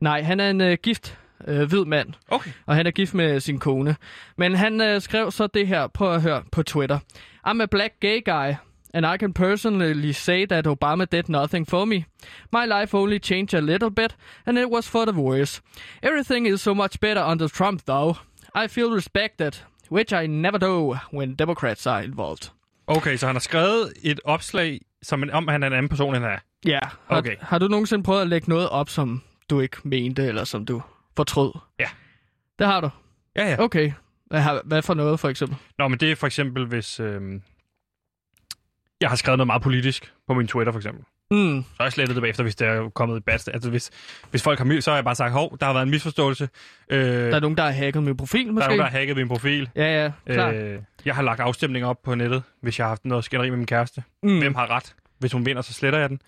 Nej, 0.00 0.22
han 0.22 0.40
er 0.40 0.50
en 0.50 0.60
øh, 0.60 0.78
gift 0.82 1.18
øh, 1.48 1.68
hvid 1.68 1.84
mand, 1.84 2.08
Okay. 2.28 2.50
og 2.66 2.74
han 2.74 2.86
er 2.86 2.90
gift 2.90 3.14
med 3.14 3.40
sin 3.40 3.58
kone. 3.58 3.96
Men 4.36 4.54
han 4.54 4.80
øh, 4.80 5.00
skrev 5.00 5.30
så 5.30 5.46
det 5.46 5.66
her 5.66 5.86
på 5.86 6.10
at 6.10 6.22
høre 6.22 6.42
på 6.52 6.62
Twitter. 6.62 6.98
I'm 7.46 7.62
a 7.62 7.66
black 7.66 7.92
gay 8.00 8.20
guy, 8.24 8.54
and 8.94 9.06
I 9.14 9.18
can 9.18 9.32
personally 9.32 10.12
say 10.12 10.46
that 10.46 10.66
Obama 10.66 11.04
did 11.04 11.22
nothing 11.28 11.68
for 11.68 11.84
me. 11.84 12.04
My 12.52 12.66
life 12.80 12.96
only 12.96 13.18
changed 13.18 13.54
a 13.54 13.60
little 13.60 13.90
bit, 13.90 14.16
and 14.46 14.58
it 14.58 14.66
was 14.72 14.88
for 14.88 15.04
the 15.04 15.20
worse. 15.20 15.62
Everything 16.02 16.46
is 16.48 16.60
so 16.60 16.74
much 16.74 17.00
better 17.00 17.22
under 17.22 17.48
Trump, 17.48 17.80
though. 17.86 18.16
I 18.54 18.66
feel 18.68 18.94
respected, 18.94 19.52
which 19.90 20.12
I 20.22 20.26
never 20.26 20.58
do 20.58 20.96
when 21.12 21.34
Democrats 21.34 21.86
are 21.86 22.04
involved. 22.04 22.50
Okay, 22.86 23.16
så 23.16 23.26
han 23.26 23.34
har 23.34 23.40
skrevet 23.40 23.92
et 24.02 24.20
opslag, 24.24 24.80
som 25.02 25.22
en, 25.22 25.30
om 25.30 25.48
han 25.48 25.62
er 25.62 25.66
en 25.66 25.72
anden 25.72 25.88
person, 25.88 26.14
end 26.14 26.24
han 26.24 26.32
er. 26.32 26.38
Ja, 26.66 26.80
har, 27.06 27.18
Okay. 27.18 27.36
har 27.40 27.58
du 27.58 27.68
nogensinde 27.68 28.04
prøvet 28.04 28.20
at 28.20 28.26
lægge 28.28 28.48
noget 28.50 28.68
op, 28.68 28.88
som 28.88 29.22
du 29.50 29.60
ikke 29.60 29.76
mente, 29.84 30.24
eller 30.26 30.44
som 30.44 30.66
du 30.66 30.82
fortrød? 31.16 31.52
Ja. 31.78 31.88
Det 32.58 32.66
har 32.66 32.80
du? 32.80 32.90
Ja, 33.36 33.50
ja. 33.50 33.62
Okay. 33.62 33.92
Hvad, 34.26 34.40
har, 34.40 34.62
hvad 34.64 34.82
for 34.82 34.94
noget, 34.94 35.20
for 35.20 35.28
eksempel? 35.28 35.58
Nå, 35.78 35.88
men 35.88 36.00
det 36.00 36.10
er 36.12 36.16
for 36.16 36.26
eksempel, 36.26 36.66
hvis... 36.66 37.00
Øh, 37.00 37.40
jeg 39.00 39.08
har 39.08 39.16
skrevet 39.16 39.38
noget 39.38 39.46
meget 39.46 39.62
politisk 39.62 40.12
på 40.26 40.34
min 40.34 40.46
Twitter, 40.48 40.72
for 40.72 40.78
eksempel. 40.78 41.04
Mm. 41.30 41.62
Så 41.62 41.74
har 41.78 41.84
jeg 41.84 41.92
slettet 41.92 42.14
det 42.16 42.22
bagefter, 42.22 42.42
hvis 42.42 42.56
det 42.56 42.68
er 42.68 42.88
kommet 42.88 43.16
i 43.16 43.20
bad. 43.20 43.48
Altså, 43.54 43.70
hvis, 43.70 43.90
hvis 44.30 44.42
folk 44.42 44.58
har 44.58 44.64
my, 44.64 44.80
så 44.80 44.90
har 44.90 44.96
jeg 44.96 45.04
bare 45.04 45.14
sagt, 45.14 45.32
hov, 45.32 45.56
der 45.60 45.66
har 45.66 45.72
været 45.72 45.82
en 45.82 45.90
misforståelse. 45.90 46.48
Øh, 46.90 47.04
Der 47.30 47.36
er 47.36 47.40
nogen, 47.40 47.56
der 47.56 47.62
har 47.62 47.70
hacket 47.70 48.02
min 48.02 48.16
profil, 48.16 48.44
der 48.44 48.48
er 48.48 48.52
måske? 48.52 48.66
nogen, 48.66 48.78
der 48.78 48.84
har 48.84 48.98
hacket 48.98 49.16
min 49.16 49.28
profil. 49.28 49.70
Ja, 49.76 50.02
ja, 50.04 50.12
klart. 50.34 50.54
Øh, 50.54 50.78
jeg 51.04 51.14
har 51.14 51.22
lagt 51.22 51.40
afstemninger 51.40 51.88
op 51.88 52.02
på 52.04 52.14
nettet, 52.14 52.42
hvis 52.62 52.78
jeg 52.78 52.84
har 52.84 52.88
haft 52.88 53.04
noget 53.04 53.24
skænderi 53.24 53.50
med 53.50 53.56
min 53.56 53.66
kæreste. 53.66 54.02
mm. 54.22 54.38
Hvem 54.38 54.54
har 54.54 54.70
ret? 54.70 54.94
Hvis 55.18 55.32
hun 55.32 55.46
vinder, 55.46 55.62
så 55.62 55.72
sletter 55.72 55.98
jeg 55.98 56.08
den. 56.08 56.20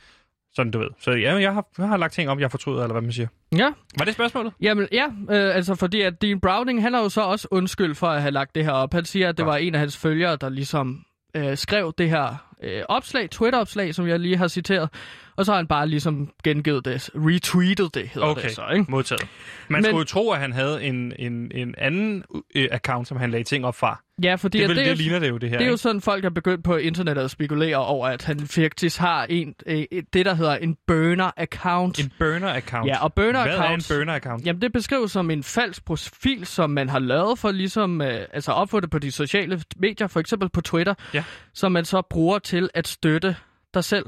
Sådan, 0.54 0.72
du 0.72 0.78
ved. 0.78 0.88
Så 1.00 1.10
ja, 1.12 1.34
jeg 1.34 1.54
har, 1.54 1.64
jeg 1.78 1.88
har 1.88 1.96
lagt 1.96 2.12
ting 2.12 2.30
op, 2.30 2.40
jeg 2.40 2.50
fortryder, 2.50 2.82
eller 2.82 2.92
hvad 2.94 3.02
man 3.02 3.12
siger. 3.12 3.28
Ja, 3.56 3.70
Var 3.98 4.04
det 4.04 4.14
spørgsmålet? 4.14 4.52
Jamen, 4.60 4.88
ja, 4.92 5.04
øh, 5.30 5.56
altså 5.56 5.74
fordi 5.74 6.00
at 6.00 6.22
Dean 6.22 6.40
Browning, 6.40 6.82
han 6.82 6.94
har 6.94 7.02
jo 7.02 7.08
så 7.08 7.20
også 7.20 7.48
undskyld 7.50 7.94
for 7.94 8.06
at 8.06 8.20
have 8.22 8.30
lagt 8.32 8.54
det 8.54 8.64
her 8.64 8.72
op. 8.72 8.92
Han 8.94 9.04
siger, 9.04 9.28
at 9.28 9.36
det 9.36 9.44
Godt. 9.44 9.52
var 9.52 9.56
en 9.56 9.74
af 9.74 9.80
hans 9.80 9.96
følgere, 9.98 10.36
der 10.36 10.48
ligesom 10.48 11.04
øh, 11.36 11.56
skrev 11.56 11.92
det 11.98 12.10
her 12.10 12.46
øh, 12.62 12.82
opslag, 12.88 13.30
Twitter-opslag, 13.30 13.94
som 13.94 14.08
jeg 14.08 14.20
lige 14.20 14.36
har 14.36 14.48
citeret. 14.48 14.88
Og 15.36 15.44
så 15.46 15.52
har 15.52 15.56
han 15.56 15.66
bare 15.66 15.88
ligesom 15.88 16.30
gengivet 16.44 16.84
det, 16.84 17.10
retweetet 17.14 17.94
det, 17.94 18.08
hedder 18.08 18.28
Okay, 18.28 18.42
det 18.42 18.50
så, 18.50 18.62
ikke? 18.74 18.84
modtaget. 18.90 19.22
Man 19.68 19.78
Men- 19.78 19.84
skulle 19.84 19.98
jo 19.98 20.04
tro, 20.04 20.30
at 20.30 20.40
han 20.40 20.52
havde 20.52 20.82
en, 20.84 21.12
en, 21.18 21.50
en 21.54 21.74
anden 21.78 22.24
øh, 22.54 22.68
account, 22.70 23.08
som 23.08 23.16
han 23.16 23.30
lagde 23.30 23.44
ting 23.44 23.64
op 23.66 23.76
fra. 23.76 24.00
Ja, 24.22 24.34
fordi 24.34 24.58
Det, 24.58 24.68
vil, 24.68 24.76
det, 24.76 24.84
det 24.84 24.90
jo- 24.90 24.96
ligner 24.96 25.18
det 25.18 25.28
jo, 25.28 25.36
det 25.38 25.50
her. 25.50 25.58
Det 25.58 25.64
er 25.64 25.68
jo 25.68 25.72
ikke? 25.74 25.82
sådan, 25.82 26.00
folk 26.00 26.24
er 26.24 26.30
begyndt 26.30 26.64
på 26.64 26.76
internettet 26.76 27.22
at 27.22 27.30
spekulere 27.30 27.76
over, 27.76 28.06
at 28.08 28.24
han 28.24 28.40
faktisk 28.40 28.98
har 28.98 29.26
en, 29.28 29.54
øh, 29.66 29.84
det, 30.12 30.26
der 30.26 30.34
hedder 30.34 30.56
en 30.56 30.76
burner-account. 30.86 32.00
En 32.04 32.12
burner-account. 32.18 32.86
Ja, 32.86 33.04
og 33.04 33.14
burner 33.14 33.42
Hvad 33.42 33.56
er 33.56 33.68
en 33.68 33.80
burner-account? 33.80 34.42
Jamen, 34.46 34.62
det 34.62 34.72
beskrives 34.72 35.12
som 35.12 35.30
en 35.30 35.42
falsk 35.42 35.84
profil, 35.84 36.46
som 36.46 36.70
man 36.70 36.88
har 36.88 36.98
lavet 36.98 37.38
for 37.38 37.50
ligesom, 37.50 38.02
øh, 38.02 38.20
altså 38.32 38.52
opføre 38.52 38.80
det 38.80 38.90
på 38.90 38.98
de 38.98 39.10
sociale 39.12 39.62
medier, 39.76 40.06
for 40.06 40.20
eksempel 40.20 40.48
på 40.48 40.60
Twitter, 40.60 40.94
Ja. 41.14 41.24
som 41.54 41.72
man 41.72 41.84
så 41.84 42.02
bruger 42.02 42.38
til 42.50 42.70
at 42.74 42.88
støtte 42.88 43.36
dig 43.74 43.84
selv. 43.84 44.06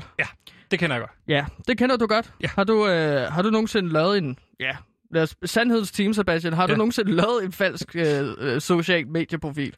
Det 0.70 0.78
kender 0.78 0.96
jeg 0.96 1.00
godt. 1.00 1.10
Ja, 1.28 1.44
det 1.68 1.78
kender 1.78 1.96
du 1.96 2.06
godt. 2.06 2.32
Ja. 2.42 2.48
Har, 2.56 2.64
du, 2.64 2.88
øh, 2.88 3.32
har 3.32 3.42
du 3.42 3.50
nogensinde 3.50 3.92
lavet 3.92 4.18
en, 4.18 4.38
ja, 4.60 4.76
lad 5.10 5.22
os, 5.22 5.36
sandhedens 5.44 5.92
team, 5.92 6.12
Sebastian, 6.12 6.52
har 6.52 6.66
du 6.66 6.72
Ja. 6.72 6.76
nogensinde 6.76 7.12
lavet 7.12 7.44
en 7.44 7.52
falsk 7.52 7.96
øh, 7.96 8.04
øh, 8.38 8.60
social 8.60 9.06
medieprofil? 9.08 9.74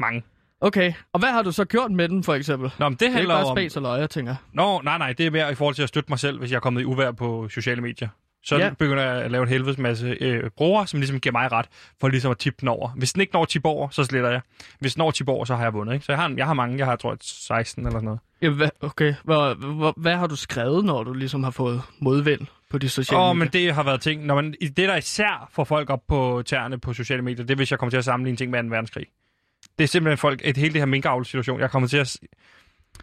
Mange. 0.00 0.22
Okay, 0.60 0.92
og 1.12 1.20
hvad 1.20 1.28
har 1.32 1.42
du 1.42 1.52
så 1.52 1.64
gjort 1.64 1.90
med 1.90 2.08
den, 2.08 2.24
for 2.24 2.34
eksempel? 2.34 2.70
Nå, 2.78 2.88
men 2.88 2.92
det 2.92 3.00
Det 3.00 3.06
er 3.06 3.08
ikke 3.08 3.16
handler 3.16 3.34
bare 3.34 3.44
om... 3.44 3.56
spas 3.56 3.76
og 3.76 3.82
løg, 3.82 4.00
jeg 4.00 4.10
tænker. 4.10 4.34
Nå, 4.52 4.80
nej, 4.84 4.98
nej, 4.98 5.12
det 5.12 5.26
er 5.26 5.30
mere 5.30 5.52
i 5.52 5.54
forhold 5.54 5.74
til 5.74 5.82
at 5.82 5.88
støtte 5.88 6.12
mig 6.12 6.18
selv, 6.18 6.38
hvis 6.38 6.50
jeg 6.50 6.56
er 6.56 6.60
kommet 6.60 6.80
i 6.80 6.84
uvær 6.84 7.10
på 7.12 7.48
sociale 7.48 7.80
medier. 7.80 8.08
Så 8.44 8.56
Ja. 8.58 8.70
begynder 8.78 9.02
jeg 9.02 9.22
at 9.22 9.30
lave 9.30 9.42
en 9.42 9.48
helvedes 9.48 9.78
masse 9.78 10.16
øh, 10.20 10.50
brugere, 10.56 10.86
som 10.86 11.00
ligesom 11.00 11.20
giver 11.20 11.32
mig 11.32 11.52
ret, 11.52 11.66
for 12.00 12.08
ligesom 12.08 12.30
at 12.30 12.38
tippe 12.38 12.56
den 12.60 12.68
over. 12.68 12.88
Hvis 12.88 13.12
den 13.12 13.20
ikke 13.20 13.32
når 13.32 13.44
tippe 13.44 13.68
over, 13.68 13.88
så 13.88 14.04
sletter 14.04 14.30
jeg. 14.30 14.40
Hvis 14.78 14.94
den 14.94 15.00
når 15.00 15.10
tippe 15.10 15.32
over, 15.32 15.44
så 15.44 15.56
har 15.56 15.62
jeg 15.62 15.74
vundet. 15.74 15.94
Ikke? 15.94 16.04
Så 16.06 16.12
jeg 16.12 16.18
har, 16.22 16.34
jeg 16.36 16.46
har 16.46 16.54
mange, 16.54 16.78
jeg 16.78 16.86
har 16.86 16.96
tror 16.96 17.10
jeg 17.10 17.18
16 17.22 17.82
eller 17.86 17.90
sådan 17.98 18.04
noget. 18.04 18.20
Ja, 18.42 18.48
hvad, 18.48 18.68
okay, 18.80 19.14
hvad, 19.24 19.54
hvad, 19.74 19.92
hvad 19.96 20.16
har 20.16 20.26
du 20.26 20.36
skrevet, 20.36 20.84
når 20.84 21.02
du 21.04 21.12
ligesom 21.12 21.44
har 21.44 21.50
fået 21.50 21.82
modvind 21.98 22.40
på 22.70 22.78
de 22.78 22.88
sociale 22.88 23.20
Åh, 23.20 23.26
medier? 23.36 23.38
men 23.38 23.48
det 23.52 23.74
har 23.74 23.82
været 23.82 24.00
ting, 24.00 24.26
når 24.26 24.34
man, 24.34 24.54
det 24.60 24.76
der 24.76 24.96
især 24.96 25.48
får 25.52 25.64
folk 25.64 25.90
op 25.90 26.02
på 26.08 26.42
tæerne 26.46 26.78
på 26.80 26.92
sociale 26.92 27.22
medier, 27.22 27.44
det 27.46 27.50
er, 27.50 27.56
hvis 27.56 27.70
jeg 27.70 27.78
kommer 27.78 27.90
til 27.90 27.96
at 27.98 28.04
sammenligne 28.04 28.36
ting 28.36 28.50
med 28.50 28.62
2. 28.62 28.68
verdenskrig. 28.68 29.06
Det 29.78 29.84
er 29.84 29.88
simpelthen 29.88 30.18
folk, 30.18 30.40
et 30.44 30.56
hele 30.56 30.72
det 30.72 30.80
her 30.80 30.86
minkavl-situation, 30.86 31.60
jeg 31.60 31.70
kommer 31.70 31.88
til 31.88 31.96
at... 31.96 32.16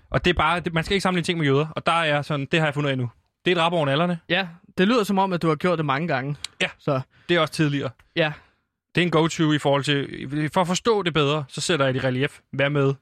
Og 0.09 0.25
det 0.25 0.29
er 0.29 0.33
bare, 0.37 0.59
det, 0.59 0.73
man 0.73 0.83
skal 0.83 0.93
ikke 0.95 1.01
sammenligne 1.03 1.25
ting 1.25 1.39
med 1.39 1.47
jøder, 1.47 1.67
og 1.75 1.85
der 1.85 1.91
er 1.91 2.21
sådan, 2.21 2.47
det 2.51 2.59
har 2.59 2.67
jeg 2.67 2.73
fundet 2.73 2.89
af 2.89 2.97
nu. 2.97 3.09
Det 3.45 3.51
er 3.51 3.55
et 3.55 3.61
rap 3.61 3.73
over 3.73 3.85
nallerne. 3.85 4.19
Ja, 4.29 4.47
det 4.77 4.87
lyder 4.87 5.03
som 5.03 5.17
om, 5.17 5.33
at 5.33 5.41
du 5.41 5.47
har 5.47 5.55
gjort 5.55 5.77
det 5.77 5.85
mange 5.85 6.07
gange. 6.07 6.35
Ja. 6.61 6.67
Så, 6.79 7.01
Det 7.29 7.35
er 7.37 7.39
også 7.41 7.53
tidligere. 7.53 7.89
ja. 8.15 8.33
Det 8.95 9.01
er 9.01 9.05
en 9.05 9.11
go-to 9.11 9.53
i 9.53 9.57
forhold 9.57 9.83
til... 9.83 10.49
For 10.53 10.61
at 10.61 10.67
forstå 10.67 11.03
det 11.03 11.13
bedre, 11.13 11.45
så 11.47 11.61
sætter 11.61 11.85
jeg 11.85 11.93
det 11.93 12.03
i 12.03 12.07
relief. 12.07 12.39
Vær 12.53 12.69
med. 12.69 12.93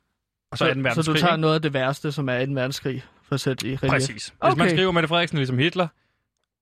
Og 0.51 0.57
så, 0.57 0.65
er 0.65 0.73
den 0.73 0.83
så 0.83 0.87
verdenskrig. 0.89 1.15
du 1.15 1.19
tager 1.21 1.35
noget 1.35 1.55
af 1.55 1.61
det 1.61 1.73
værste, 1.73 2.11
som 2.11 2.29
er 2.29 2.45
2. 2.45 2.51
verdenskrig, 2.51 3.03
for 3.23 3.33
at 3.35 3.39
sætte 3.39 3.67
i 3.67 3.75
relief. 3.75 3.89
Præcis. 3.91 4.09
Hvis 4.09 4.33
Okay. 4.39 4.57
man 4.57 4.69
skriver 4.69 4.91
Mette 4.91 5.07
Frederiksen 5.07 5.37
ligesom 5.37 5.57
Hitler, 5.57 5.87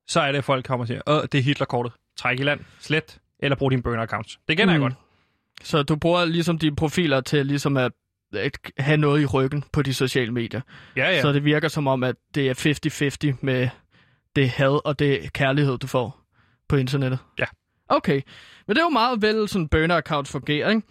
så 0.07 0.19
er 0.21 0.31
det, 0.31 0.38
at 0.38 0.43
folk 0.43 0.65
kommer 0.65 0.83
og 0.83 0.88
siger, 0.88 1.01
Åh, 1.07 1.21
det 1.31 1.36
er 1.36 1.41
Hitler-kortet. 1.41 1.91
Træk 2.17 2.39
i 2.39 2.43
land, 2.43 2.59
slet, 2.79 3.17
eller 3.39 3.55
brug 3.55 3.71
din 3.71 3.79
burner-accounts. 3.88 4.38
Det 4.47 4.57
kender 4.57 4.65
mm. 4.65 4.71
jeg 4.71 4.79
godt. 4.81 4.93
Så 5.63 5.83
du 5.83 5.95
bruger 5.95 6.25
ligesom 6.25 6.57
dine 6.59 6.75
profiler 6.75 7.21
til 7.21 7.45
ligesom 7.45 7.77
at, 7.77 7.91
at 8.36 8.58
have 8.78 8.98
noget 8.98 9.22
i 9.22 9.26
ryggen 9.26 9.63
på 9.72 9.82
de 9.82 9.93
sociale 9.93 10.32
medier. 10.32 10.62
Ja, 10.96 11.10
Ja. 11.12 11.22
Så 11.22 11.32
det 11.34 11.46
virker 11.46 11.67
som 11.67 11.88
om, 11.88 12.04
at 12.04 12.15
det 12.36 12.50
er 12.50 13.32
50-50 13.34 13.38
med 13.41 13.69
det 14.36 14.50
had 14.50 14.86
og 14.86 15.00
det 15.00 15.34
kærlighed, 15.34 15.78
du 15.78 15.88
får 15.88 16.19
på 16.69 16.76
internettet. 16.76 17.19
Ja. 17.39 17.46
Okay, 17.89 18.22
men 18.67 18.76
det 18.76 18.82
er 18.82 18.86
jo 18.86 18.89
meget 18.89 19.22
vel, 19.22 19.50
sådan 19.50 19.69
burner-accounts 19.76 20.32
fungerer, 20.32 20.69
ikke? 20.69 20.82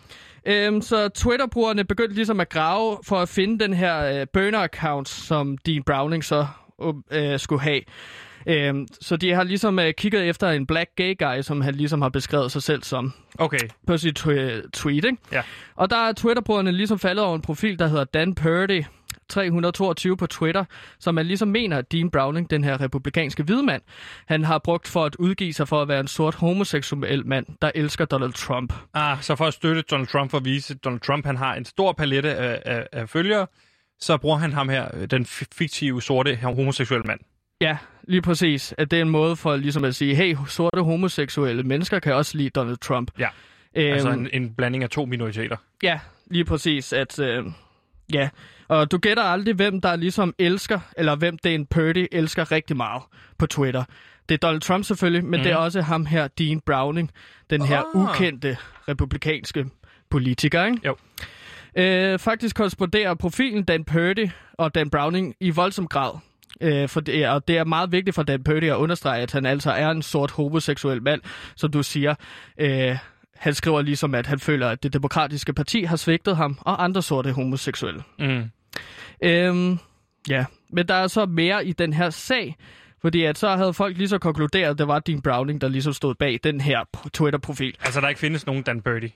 Øhm, 0.46 0.82
så 0.82 1.08
Twitter-brugerne 1.08 1.84
begyndte 1.84 2.14
ligesom 2.14 2.40
at 2.40 2.48
grave 2.48 2.98
for 3.06 3.16
at 3.16 3.28
finde 3.28 3.58
den 3.64 3.74
her 3.74 4.20
øh, 4.20 4.26
burner-account, 4.32 5.04
som 5.04 5.58
Dean 5.58 5.82
Browning 5.82 6.24
så 6.24 6.46
øh, 7.10 7.38
skulle 7.38 7.62
have. 7.62 7.80
Øhm, 8.46 8.86
så 9.00 9.16
de 9.16 9.32
har 9.32 9.42
ligesom 9.44 9.78
øh, 9.78 9.92
kigget 9.98 10.28
efter 10.28 10.50
en 10.50 10.66
black 10.66 10.90
gay 10.96 11.14
guy, 11.18 11.40
som 11.42 11.60
han 11.60 11.74
ligesom 11.74 12.02
har 12.02 12.08
beskrevet 12.08 12.52
sig 12.52 12.62
selv 12.62 12.82
som 12.82 13.12
Okay. 13.38 13.58
på 13.86 13.96
sit 13.96 14.18
tw- 14.26 14.70
tweet, 14.72 15.04
ikke? 15.04 15.16
Ja. 15.32 15.42
Og 15.76 15.90
der 15.90 15.96
er 15.96 16.12
Twitter-brugerne 16.12 16.72
ligesom 16.72 16.98
faldet 16.98 17.24
over 17.24 17.34
en 17.36 17.42
profil, 17.42 17.78
der 17.78 17.86
hedder 17.86 18.04
Dan 18.04 18.34
Purdy, 18.34 18.84
322 19.28 20.16
på 20.16 20.26
Twitter, 20.26 20.64
som 21.00 21.14
man 21.14 21.26
ligesom 21.26 21.48
mener, 21.48 21.78
at 21.78 21.92
Dean 21.92 22.10
Browning, 22.10 22.50
den 22.50 22.64
her 22.64 22.80
republikanske 22.80 23.42
hvidmand, 23.42 23.82
han 24.26 24.44
har 24.44 24.58
brugt 24.58 24.88
for 24.88 25.04
at 25.04 25.14
udgive 25.16 25.52
sig 25.52 25.68
for 25.68 25.82
at 25.82 25.88
være 25.88 26.00
en 26.00 26.08
sort 26.08 26.34
homoseksuel 26.34 27.26
mand, 27.26 27.46
der 27.62 27.70
elsker 27.74 28.04
Donald 28.04 28.32
Trump. 28.32 28.72
Ah, 28.94 29.22
så 29.22 29.36
for 29.36 29.44
at 29.46 29.54
støtte 29.54 29.82
Donald 29.82 30.06
Trump, 30.08 30.30
for 30.30 30.38
at 30.38 30.44
vise, 30.44 30.74
at 30.74 30.84
Donald 30.84 31.00
Trump 31.00 31.26
han 31.26 31.36
har 31.36 31.54
en 31.54 31.64
stor 31.64 31.92
palette 31.92 32.34
af, 32.34 32.62
af, 32.64 32.86
af 32.92 33.08
følgere, 33.08 33.46
så 34.00 34.16
bruger 34.16 34.36
han 34.36 34.52
ham 34.52 34.68
her, 34.68 34.88
øh, 34.94 35.06
den 35.10 35.22
fi- 35.22 35.44
fiktive 35.54 36.02
sorte 36.02 36.36
homoseksuelle 36.42 37.04
mand. 37.06 37.20
Ja, 37.62 37.76
lige 38.08 38.22
præcis. 38.22 38.74
At 38.78 38.90
det 38.90 38.96
er 38.96 39.02
en 39.02 39.08
måde 39.10 39.36
for 39.36 39.56
ligesom 39.56 39.84
at 39.84 39.94
sige, 39.94 40.14
hey, 40.14 40.36
sorte 40.48 40.82
homoseksuelle 40.82 41.62
mennesker 41.62 41.98
kan 41.98 42.14
også 42.14 42.38
lide 42.38 42.50
Donald 42.50 42.76
Trump. 42.76 43.10
Ja. 43.18 43.28
Øhm, 43.76 43.92
Altså 43.92 44.10
en, 44.10 44.28
en 44.32 44.54
blanding 44.54 44.84
af 44.84 44.90
to 44.90 45.04
minoriteter. 45.04 45.56
Ja, 45.82 45.98
lige 46.30 46.44
præcis. 46.44 46.92
At, 46.92 47.18
øh, 47.18 47.44
ja. 48.12 48.28
Og 48.68 48.90
du 48.90 48.98
gætter 48.98 49.22
aldrig, 49.22 49.54
hvem 49.54 49.80
der 49.80 49.96
ligesom 49.96 50.34
elsker, 50.38 50.80
eller 50.96 51.16
hvem 51.16 51.38
Dan 51.38 51.66
Purdy 51.66 52.06
elsker 52.12 52.52
rigtig 52.52 52.76
meget 52.76 53.02
på 53.38 53.46
Twitter. 53.46 53.84
Det 54.28 54.34
er 54.34 54.38
Donald 54.38 54.60
Trump 54.60 54.84
selvfølgelig, 54.84 55.24
men 55.24 55.40
mm. 55.40 55.44
det 55.44 55.52
er 55.52 55.56
også 55.56 55.80
ham 55.82 56.06
her, 56.06 56.28
Dean 56.28 56.60
Browning, 56.60 57.10
den 57.50 57.62
her 57.62 57.78
Ah. 57.94 58.02
ukendte 58.02 58.56
republikanske 58.88 59.66
politiker. 60.10 60.64
Ikke? 60.64 60.78
Jo. 60.86 60.96
Øh, 61.76 62.18
faktisk 62.18 62.56
korresponderer 62.56 63.14
profilen 63.14 63.64
Dan 63.64 63.84
Purdy 63.84 64.28
og 64.52 64.74
Dan 64.74 64.90
Browning 64.90 65.34
i 65.40 65.50
voldsom 65.50 65.86
grad. 65.88 66.18
Øh, 66.62 66.88
for 66.88 67.00
det, 67.00 67.28
og 67.28 67.48
det 67.48 67.58
er 67.58 67.64
meget 67.64 67.92
vigtigt 67.92 68.14
for 68.14 68.22
Dan 68.22 68.44
Purdy 68.44 68.64
at 68.64 68.76
understrege, 68.76 69.22
at 69.22 69.32
han 69.32 69.46
altså 69.46 69.70
er 69.70 69.90
en 69.90 70.02
sort 70.02 70.30
homoseksuel 70.30 71.02
mand, 71.02 71.20
som 71.56 71.70
du 71.70 71.82
siger. 71.82 72.14
Øh, 72.58 72.96
han 73.36 73.54
skriver 73.54 73.82
ligesom, 73.82 74.14
at 74.14 74.26
han 74.26 74.38
føler, 74.38 74.68
at 74.68 74.82
det 74.82 74.92
demokratiske 74.92 75.52
parti 75.52 75.82
har 75.82 75.96
svigtet 75.96 76.36
ham 76.36 76.58
og 76.60 76.84
andre 76.84 77.02
sorte 77.02 77.32
homoseksuelle. 77.32 78.02
Mm. 78.18 78.50
Øhm, 79.22 79.78
ja, 80.28 80.44
men 80.70 80.88
der 80.88 80.94
er 80.94 81.06
så 81.06 81.26
mere 81.26 81.66
i 81.66 81.72
den 81.72 81.92
her 81.92 82.10
sag, 82.10 82.56
fordi 83.00 83.24
at 83.24 83.38
så 83.38 83.56
havde 83.56 83.74
folk 83.74 83.98
lige 83.98 84.08
så 84.08 84.18
konkluderet, 84.18 84.70
at 84.70 84.78
det 84.78 84.88
var 84.88 84.98
Dean 84.98 85.22
Browning, 85.22 85.60
der 85.60 85.68
ligesom 85.68 85.92
stod 85.92 86.14
bag 86.14 86.40
den 86.44 86.60
her 86.60 86.84
Twitter-profil. 87.14 87.76
Altså, 87.80 88.00
der 88.00 88.08
ikke 88.08 88.20
findes 88.20 88.46
nogen 88.46 88.62
Dan 88.62 88.80
Birdie. 88.80 89.10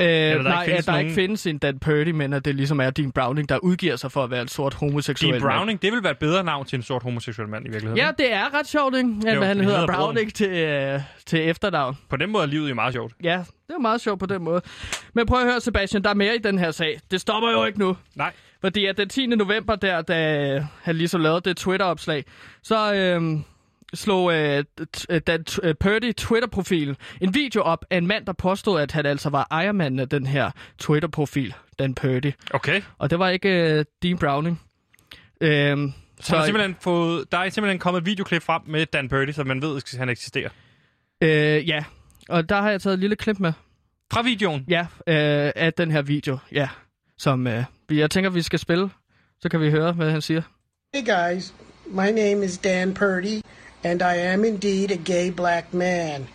Øh, 0.00 0.06
der 0.06 0.42
nej, 0.42 0.66
at 0.78 0.86
der 0.86 0.92
nogen- 0.92 1.06
ikke 1.06 1.14
findes 1.14 1.46
en 1.46 1.58
Dan 1.58 1.78
Purdy, 1.78 2.10
men 2.10 2.32
at 2.32 2.44
det 2.44 2.54
ligesom 2.54 2.80
er 2.80 2.90
Dean 2.90 3.12
Browning, 3.12 3.48
der 3.48 3.58
udgiver 3.58 3.96
sig 3.96 4.12
for 4.12 4.24
at 4.24 4.30
være 4.30 4.42
en 4.42 4.48
sort 4.48 4.74
homoseksuel 4.74 5.32
Dean 5.32 5.42
mand. 5.42 5.52
Browning, 5.52 5.82
det 5.82 5.92
vil 5.92 6.02
være 6.02 6.12
et 6.12 6.18
bedre 6.18 6.44
navn 6.44 6.66
til 6.66 6.76
en 6.76 6.82
sort 6.82 7.02
homoseksuel 7.02 7.48
mand 7.48 7.64
i 7.66 7.68
virkeligheden. 7.68 7.98
Ja, 7.98 8.10
det 8.18 8.32
er 8.32 8.58
ret 8.58 8.66
sjovt, 8.68 8.96
ikke? 8.96 9.14
At 9.26 9.36
Jo, 9.36 9.42
han 9.42 9.60
hedder 9.60 9.78
hedder 9.80 9.94
Browning 9.94 10.34
til, 10.34 10.48
øh, 10.50 11.00
til 11.26 11.48
efternavn. 11.48 11.98
På 12.08 12.16
den 12.16 12.30
måde 12.32 12.42
er 12.42 12.48
livet 12.48 12.70
jo 12.70 12.74
meget 12.74 12.92
sjovt. 12.94 13.12
Ja, 13.22 13.42
det 13.68 13.74
er 13.74 13.78
meget 13.80 14.00
sjovt 14.00 14.20
på 14.20 14.26
den 14.26 14.42
måde. 14.42 14.62
Men 15.14 15.26
prøv 15.26 15.40
at 15.40 15.46
høre, 15.46 15.60
Sebastian, 15.60 16.02
der 16.04 16.10
er 16.10 16.14
mere 16.14 16.34
i 16.34 16.38
den 16.38 16.58
her 16.58 16.70
sag. 16.70 17.00
Det 17.10 17.20
stopper 17.20 17.50
jo 17.50 17.64
ikke 17.64 17.78
nu. 17.78 17.96
Nej. 18.14 18.32
Fordi 18.60 18.86
at 18.86 18.96
den 18.96 19.08
10. 19.08 19.26
november, 19.26 19.76
der, 19.76 20.02
da 20.02 20.66
han 20.82 20.96
lige 20.96 21.08
så 21.08 21.18
lavede 21.18 21.40
det 21.40 21.56
Twitter-opslag, 21.56 22.24
så 22.62 22.94
øhm, 22.94 23.44
slog 23.94 24.32
øh, 24.34 24.64
øh, 25.10 25.20
Dan 25.26 25.44
øh, 25.62 25.74
Purdy 25.74 26.12
Twitter-profilen 26.16 26.96
en 27.20 27.34
video 27.34 27.62
op 27.62 27.84
af 27.90 27.96
en 27.98 28.06
mand, 28.06 28.26
der 28.26 28.32
påstod, 28.32 28.80
at 28.80 28.92
han 28.92 29.06
altså 29.06 29.30
var 29.30 29.46
ejermanden 29.50 30.00
af 30.00 30.08
den 30.08 30.26
her 30.26 30.50
Twitter-profil, 30.78 31.54
Dan 31.78 31.94
Purdy. 31.94 32.32
Okay. 32.50 32.82
Og 32.98 33.10
det 33.10 33.18
var 33.18 33.28
ikke 33.28 33.48
øh, 33.78 33.84
Dean 34.02 34.18
Browning. 34.18 34.60
Øhm, 35.40 35.92
Så, 36.20 36.36
har 36.36 36.44
simpelthen 36.44 36.76
fået, 36.80 37.32
der 37.32 37.38
er 37.38 37.50
simpelthen 37.50 37.78
kommet 37.78 38.00
et 38.00 38.06
videoklip 38.06 38.42
frem 38.42 38.62
med 38.66 38.86
Dan 38.86 39.08
Birdie, 39.08 39.32
så 39.34 39.44
man 39.44 39.62
ved, 39.62 39.76
at 39.76 39.98
han 39.98 40.08
eksisterer. 40.08 40.50
øh, 41.20 41.68
ja, 41.68 41.84
og 42.28 42.48
der 42.48 42.62
har 42.62 42.70
jeg 42.70 42.80
taget 42.80 42.94
et 42.94 43.00
lille 43.00 43.16
klip 43.16 43.38
med. 43.38 43.52
Fra 44.12 44.22
videoen. 44.22 44.64
Ja, 44.68 44.80
øh, 45.06 45.52
af 45.56 45.72
den 45.72 45.90
her 45.90 46.02
video, 46.02 46.38
ja. 46.52 46.68
Som 47.18 47.46
øh, 47.46 47.64
vi- 47.88 48.00
jeg 48.00 48.10
tænker, 48.10 48.30
vi 48.30 48.42
skal 48.42 48.58
spille. 48.58 48.90
Så 49.40 49.48
kan 49.48 49.60
vi 49.60 49.70
høre, 49.70 49.92
hvad 49.92 50.10
han 50.10 50.20
siger. 50.22 50.42
Hey 50.94 51.02
guys, 51.06 51.54
my 51.86 52.10
name 52.20 52.44
is 52.44 52.58
Dan 52.58 52.94
Purdy, 52.94 53.40
and 53.84 54.02
I 54.02 54.16
am 54.16 54.44
indeed 54.44 54.90
a 54.90 54.96
gay 54.96 55.30
black 55.30 55.74
man. 55.74 56.28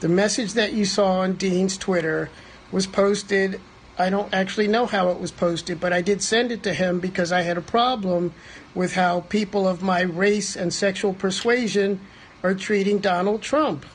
The 0.00 0.08
message 0.08 0.54
that 0.54 0.72
you 0.72 0.84
saw 0.84 1.20
on 1.20 1.34
Dean's 1.34 1.78
Twitter 1.78 2.28
was 2.72 2.86
posted. 2.86 3.60
I 3.98 4.10
don't 4.10 4.32
actually 4.34 4.68
know 4.68 4.86
how 4.86 5.10
it 5.10 5.20
was 5.20 5.30
posted, 5.30 5.80
but 5.80 5.92
I 5.92 6.02
did 6.02 6.22
send 6.22 6.50
it 6.50 6.62
to 6.62 6.72
him 6.72 7.00
because 7.00 7.30
I 7.32 7.42
had 7.42 7.56
a 7.56 7.60
problem 7.60 8.32
with 8.74 8.94
how 8.94 9.20
people 9.20 9.68
of 9.68 9.82
my 9.82 10.00
race 10.00 10.56
and 10.56 10.72
sexual 10.72 11.14
persuasion 11.14 12.00
are 12.42 12.54
treating 12.54 13.02
Donald 13.02 13.42
Trump. 13.42 13.86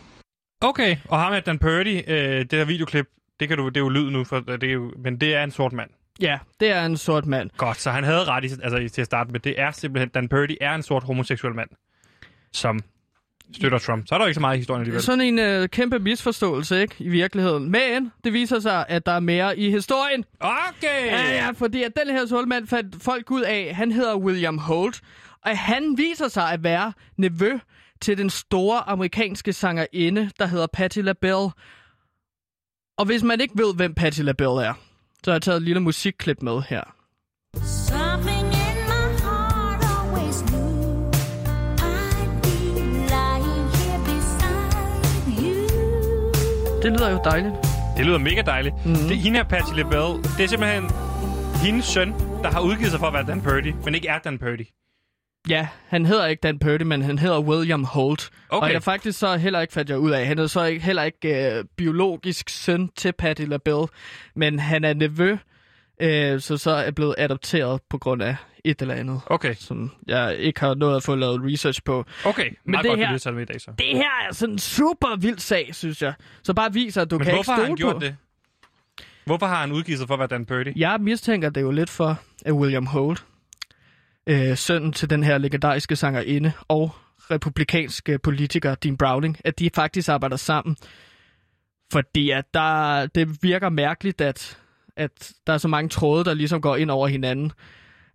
Okay, 0.62 0.98
og 1.10 1.20
ham 1.20 1.34
er 1.34 1.40
Dan 1.40 1.60
Purdy, 1.60 2.02
øh, 2.08 2.40
det 2.40 2.54
her 2.54 2.66
videoklip, 2.66 3.06
det, 3.40 3.48
kan 3.48 3.58
du, 3.58 3.70
det 3.70 3.78
er 3.78 3.82
jo 3.82 3.90
lyd 3.90 4.10
nu, 4.10 4.24
for 4.24 4.40
det 4.40 4.64
er 4.64 4.74
jo, 4.74 4.92
men 4.98 5.18
det 5.18 5.36
er 5.36 5.44
en 5.44 5.52
sort 5.52 5.74
mand. 5.74 5.90
Ja, 6.22 6.40
det 6.60 6.72
er 6.72 6.86
en 6.86 6.98
sort 6.98 7.26
mand. 7.26 7.50
Godt, 7.58 7.82
så 7.82 7.92
han 7.92 8.04
havde 8.04 8.24
ret 8.24 8.44
i, 8.44 8.50
altså, 8.64 8.94
til 8.94 9.02
at 9.02 9.06
starte 9.06 9.32
med. 9.32 9.40
Det 9.40 9.62
er 9.62 9.72
simpelthen, 9.72 10.10
Dan 10.10 10.30
Purdy 10.30 10.58
er 10.62 10.76
en 10.76 10.84
sort 10.84 11.04
homoseksuel 11.04 11.56
mand, 11.56 11.70
som 12.58 12.80
støtter 13.54 13.78
Trump. 13.78 14.08
Så 14.08 14.16
er 14.16 14.20
der 14.20 14.26
jo 14.26 14.28
ikke 14.28 14.34
så 14.34 14.42
meget 14.42 14.56
i 14.56 14.58
historien 14.58 14.82
alligevel. 14.82 15.02
Sådan 15.02 15.22
en 15.22 15.40
øh, 15.40 15.70
kæmpe 15.70 16.00
misforståelse, 16.00 16.82
ikke? 16.82 16.96
I 17.00 17.10
virkeligheden. 17.10 17.72
Men 17.72 18.12
det 18.24 18.34
viser 18.34 18.60
sig, 18.60 18.86
at 18.90 19.06
der 19.06 19.12
er 19.12 19.20
mere 19.20 19.58
i 19.60 19.72
historien. 19.72 20.26
Okay! 20.40 21.06
Ja, 21.06 21.36
ja, 21.36 21.52
fordi 21.52 21.84
at 21.84 21.92
den 22.06 22.16
her 22.16 22.26
sorte 22.26 22.48
mand 22.48 22.68
fandt 22.68 23.04
folk 23.04 23.32
ud 23.32 23.42
af, 23.42 23.76
han 23.76 23.92
hedder 23.92 24.18
William 24.18 24.58
Holt, 24.58 25.02
og 25.46 25.58
han 25.58 25.98
viser 25.98 26.28
sig 26.28 26.52
at 26.52 26.64
være 26.64 26.94
nevø 27.18 27.58
til 28.02 28.18
den 28.18 28.30
store 28.30 28.90
amerikanske 28.90 29.54
sangerinde, 29.54 30.30
der 30.40 30.46
hedder 30.46 30.68
Patti 30.74 31.02
LaBelle. 31.02 31.50
Og 32.98 33.06
hvis 33.06 33.24
man 33.24 33.42
ikke 33.42 33.54
ved, 33.58 33.76
hvem 33.76 33.94
Patti 33.94 34.22
LaBelle 34.22 34.64
er, 34.66 34.74
så 35.24 35.32
har 35.32 35.36
jeg 35.36 35.42
taget 35.42 35.58
et 35.58 35.64
lille 35.64 35.80
musikklip 35.80 36.42
med 36.42 36.62
her. 36.70 36.82
Something 37.64 38.07
Det 46.88 47.00
lyder 47.00 47.12
jo 47.12 47.22
dejligt. 47.24 47.54
Det 47.98 48.06
lyder 48.06 48.18
mega 48.18 48.42
dejligt. 48.42 48.76
Mm-hmm. 48.86 49.08
Det, 49.08 49.18
hende 49.18 49.38
her, 49.38 49.44
Patti 49.44 49.72
LaBelle, 49.76 50.24
det 50.38 50.44
er 50.44 50.48
simpelthen 50.48 50.84
hendes 51.64 51.86
søn, 51.86 52.14
der 52.14 52.52
har 52.52 52.62
udgivet 52.62 52.92
sig 52.92 53.00
for 53.00 53.08
at 53.08 53.14
være 53.14 53.26
Dan 53.28 53.42
Purdy, 53.42 53.74
men 53.86 53.96
ikke 53.96 54.08
er 54.08 54.20
Dan 54.20 54.40
Purdy. 54.40 54.68
Ja, 55.50 55.68
han 55.88 56.06
hedder 56.06 56.26
ikke 56.26 56.42
Dan 56.42 56.60
Purdy, 56.60 56.82
men 56.82 57.02
han 57.02 57.20
hedder 57.20 57.40
William 57.40 57.84
Holt. 57.84 58.30
Okay. 58.50 58.68
Og 58.68 58.74
jeg 58.74 58.84
faktisk 58.84 59.20
så 59.20 59.38
heller 59.38 59.62
ikke 59.62 59.74
fandt 59.74 59.90
jeg 59.90 60.00
ud 60.00 60.12
af. 60.12 60.26
Han 60.28 60.40
er 60.40 60.48
så 60.48 60.64
ikke, 60.64 60.86
heller 60.86 61.04
ikke 61.04 61.58
øh, 61.58 61.64
biologisk 61.78 62.50
søn 62.50 62.90
til 62.96 63.14
Patti 63.14 63.46
LaBelle, 63.46 63.88
men 64.36 64.60
han 64.60 64.84
er 64.84 64.94
nevø, 64.94 65.38
øh, 66.02 66.42
så 66.42 66.58
så 66.58 66.72
er 66.72 66.92
blevet 66.92 67.16
adopteret 67.18 67.82
på 67.90 67.98
grund 67.98 68.22
af 68.24 68.36
et 68.66 68.82
eller 68.82 68.94
andet, 68.96 69.22
Okay, 69.26 69.54
som 69.56 69.92
jeg 70.08 70.36
ikke 70.38 70.60
har 70.60 70.74
nået 70.76 70.96
at 70.96 71.04
få 71.04 71.16
lavet 71.16 71.42
research 71.54 71.84
på. 71.86 72.06
okay. 72.26 72.50
Meget 72.66 72.84
det 72.84 72.90
godt, 72.90 73.00
her- 73.00 73.18
det 73.18 73.34
med 73.34 73.42
i 73.42 73.46
dag 73.46 73.62
så. 73.62 73.72
Det 73.78 73.86
her 73.88 74.28
er 74.30 74.34
sådan 74.34 74.54
en 74.54 74.60
super 74.60 75.16
vild 75.20 75.38
sag, 75.40 75.70
synes 75.76 76.02
jeg. 76.02 76.14
Så 76.44 76.54
bare 76.54 76.74
viser, 76.74 77.02
at 77.02 77.12
du 77.12 77.18
Men 77.18 77.26
kan 77.26 77.34
hvorfor 77.34 77.42
ikke 77.42 77.52
har 77.52 77.58
stole 77.58 77.68
han 77.68 77.76
gjort 77.76 77.94
på. 77.96 78.00
det? 78.00 78.16
Hvorfor 79.26 79.46
har 79.46 79.56
han 79.62 79.72
udgivet 79.72 80.00
sig 80.00 80.08
for 80.08 80.14
at 80.16 80.20
være 80.20 80.28
Dan 80.28 80.46
Purdy? 80.46 80.74
Jeg 80.76 80.98
mistænker 81.02 81.50
det 81.50 81.62
jo 81.62 81.72
lidt 81.72 81.90
for, 81.90 82.20
at 82.46 82.52
William 82.54 82.86
Holt, 82.86 83.24
øh, 84.28 84.58
sønnen 84.58 84.94
til 84.94 85.10
den 85.10 85.24
her 85.24 85.38
legendariske 85.38 85.96
sangerinde 85.96 86.52
og 86.68 86.92
republikanske 87.32 88.20
politiker 88.20 88.76
Dean 88.76 88.98
Browning, 88.98 89.38
at 89.46 89.60
de 89.60 89.70
faktisk 89.76 90.10
arbejder 90.10 90.36
sammen. 90.36 90.78
Fordi 91.92 92.30
at 92.30 92.46
der, 92.54 93.06
det 93.06 93.44
virker 93.44 93.70
mærkeligt, 93.70 94.22
at, 94.22 94.58
at 94.98 95.32
der 95.48 95.54
er 95.54 95.58
så 95.58 95.68
mange 95.68 95.90
tråde, 95.90 96.26
der 96.26 96.34
ligesom 96.34 96.62
går 96.62 96.76
ind 96.76 96.92
over 96.92 97.08
hinanden. 97.08 97.52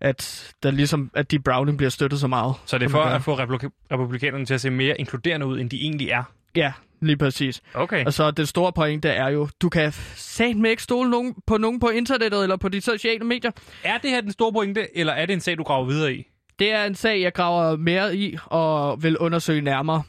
At, 0.01 0.53
der 0.63 0.71
ligesom, 0.71 1.11
at 1.15 1.31
Dean 1.31 1.43
Browning 1.43 1.79
bliver 1.79 1.91
støttet 1.91 2.21
så 2.21 2.27
meget. 2.27 2.55
Så 2.67 2.79
det 2.79 2.85
er 2.85 2.89
for 2.89 3.03
at 3.03 3.23
få 3.23 3.35
republik- 3.39 3.71
republikanerne 3.93 4.47
til 4.47 4.55
at 4.55 4.61
se 4.61 4.71
mere 4.71 5.01
inkluderende 5.01 5.47
ud, 5.47 5.61
end 5.61 5.71
de 5.71 5.77
egentlig 5.81 6.09
er. 6.09 6.23
Ja, 6.57 6.73
lige 7.01 7.17
præcis. 7.17 7.63
Okay. 7.75 8.05
Og 8.07 8.13
så 8.13 8.31
den 8.31 8.47
store 8.47 8.73
pointe 8.73 9.09
er 9.09 9.29
jo, 9.29 9.49
du 9.63 9.69
kan 9.69 9.93
satme 10.17 10.71
ikke 10.71 10.83
stole 10.83 11.11
nogen, 11.11 11.35
på 11.47 11.57
nogen 11.57 11.81
på 11.81 11.89
internettet 11.89 12.43
eller 12.43 12.57
på 12.57 12.69
de 12.69 12.81
sociale 12.81 13.25
medier. 13.25 13.51
Er 13.85 13.99
det 13.99 14.11
her 14.11 14.21
den 14.21 14.33
store 14.33 14.53
pointe, 14.53 14.99
eller 14.99 15.13
er 15.13 15.27
det 15.27 15.33
en 15.33 15.41
sag, 15.41 15.59
du 15.59 15.63
graver 15.63 15.87
videre 15.87 16.15
i? 16.15 16.25
Det 16.59 16.73
er 16.73 16.85
en 16.85 16.95
sag, 16.95 17.21
jeg 17.21 17.33
graver 17.33 17.77
mere 17.77 18.17
i 18.17 18.37
og 18.47 19.03
vil 19.03 19.19
undersøge 19.19 19.61
nærmere 19.63 20.03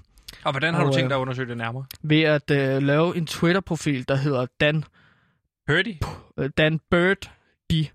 Og 0.44 0.52
hvordan 0.52 0.74
har 0.74 0.82
Og, 0.82 0.88
du 0.88 0.94
tænkt 0.94 1.06
øh, 1.06 1.10
dig 1.10 1.18
at 1.18 1.22
undersøge 1.22 1.48
det 1.50 1.58
nærmere? 1.58 1.86
ved 2.04 2.22
at 2.22 2.52
øh, 2.52 2.82
lave 2.84 3.18
en 3.18 3.26
Twitter-profil, 3.28 4.08
der 4.08 4.16
hedder 4.16 4.46
Dan, 4.62 4.84
Purdy? 5.68 5.96
øh, 6.40 6.50
Dan 6.58 6.80
Bird. 6.92 7.32
De. 7.72 7.88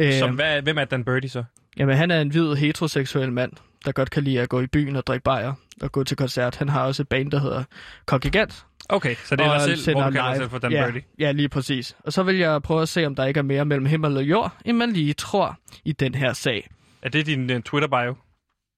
Øh, 0.00 0.12
Som, 0.12 0.34
hvad, 0.34 0.62
hvem 0.62 0.78
er 0.78 0.84
Dan 0.84 1.04
Purdy 1.04 1.26
så? 1.26 1.44
Jamen, 1.78 1.96
han 1.96 2.10
er 2.10 2.20
en 2.20 2.28
hvid 2.28 2.54
heteroseksuel 2.54 3.32
mand, 3.32 3.52
der 3.84 3.92
godt 3.92 4.10
kan 4.10 4.22
lide 4.22 4.40
at 4.40 4.48
gå 4.48 4.60
i 4.60 4.66
byen 4.66 4.96
og 4.96 5.06
drikke 5.06 5.24
bajer 5.24 5.52
og 5.82 5.92
gå 5.92 6.04
til 6.04 6.16
koncert. 6.16 6.56
Han 6.56 6.68
har 6.68 6.84
også 6.84 7.02
et 7.02 7.08
band, 7.08 7.30
der 7.30 7.38
hedder 7.40 7.64
Kongigant. 8.06 8.66
Okay, 8.88 9.14
så 9.14 9.36
det 9.36 9.46
er 9.46 9.66
dig 9.66 9.78
selv, 9.78 9.96
hvor 9.96 10.04
du 10.04 10.10
kalder 10.10 10.34
selv 10.34 10.50
for 10.50 10.58
Dan 10.58 10.72
ja, 10.72 10.84
Purdy. 10.86 11.02
Ja, 11.18 11.32
lige 11.32 11.48
præcis. 11.48 11.96
Og 12.04 12.12
så 12.12 12.22
vil 12.22 12.36
jeg 12.36 12.62
prøve 12.62 12.82
at 12.82 12.88
se, 12.88 13.06
om 13.06 13.14
der 13.14 13.24
ikke 13.24 13.38
er 13.38 13.42
mere 13.42 13.64
mellem 13.64 13.86
himmel 13.86 14.16
og 14.16 14.22
jord, 14.24 14.56
end 14.64 14.76
man 14.76 14.92
lige 14.92 15.12
tror 15.14 15.58
i 15.84 15.92
den 15.92 16.14
her 16.14 16.32
sag. 16.32 16.68
Er 17.02 17.08
det 17.08 17.26
din 17.26 17.50
uh, 17.50 17.60
Twitter-bio? 17.60 18.14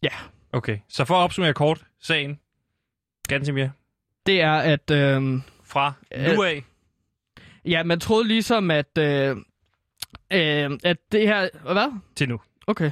Ja. 0.02 0.08
Okay, 0.52 0.78
så 0.88 1.04
for 1.04 1.14
at 1.14 1.18
opsummere 1.18 1.54
kort 1.54 1.84
sagen, 2.00 2.38
Gansimir, 3.28 3.68
Det 4.26 4.40
er, 4.40 4.52
at... 4.52 4.90
Øh, 4.90 5.40
fra 5.64 5.92
Øh, 6.14 6.34
nu 6.36 6.42
af, 6.42 6.64
ja, 7.68 7.82
man 7.84 8.00
troede 8.00 8.28
ligesom, 8.28 8.70
at... 8.70 8.98
Øh, 8.98 9.30
øh, 10.32 10.70
at 10.84 10.96
det 11.12 11.28
her... 11.28 11.48
Hvad? 11.72 11.92
til 12.16 12.28
nu. 12.28 12.40
Okay. 12.66 12.90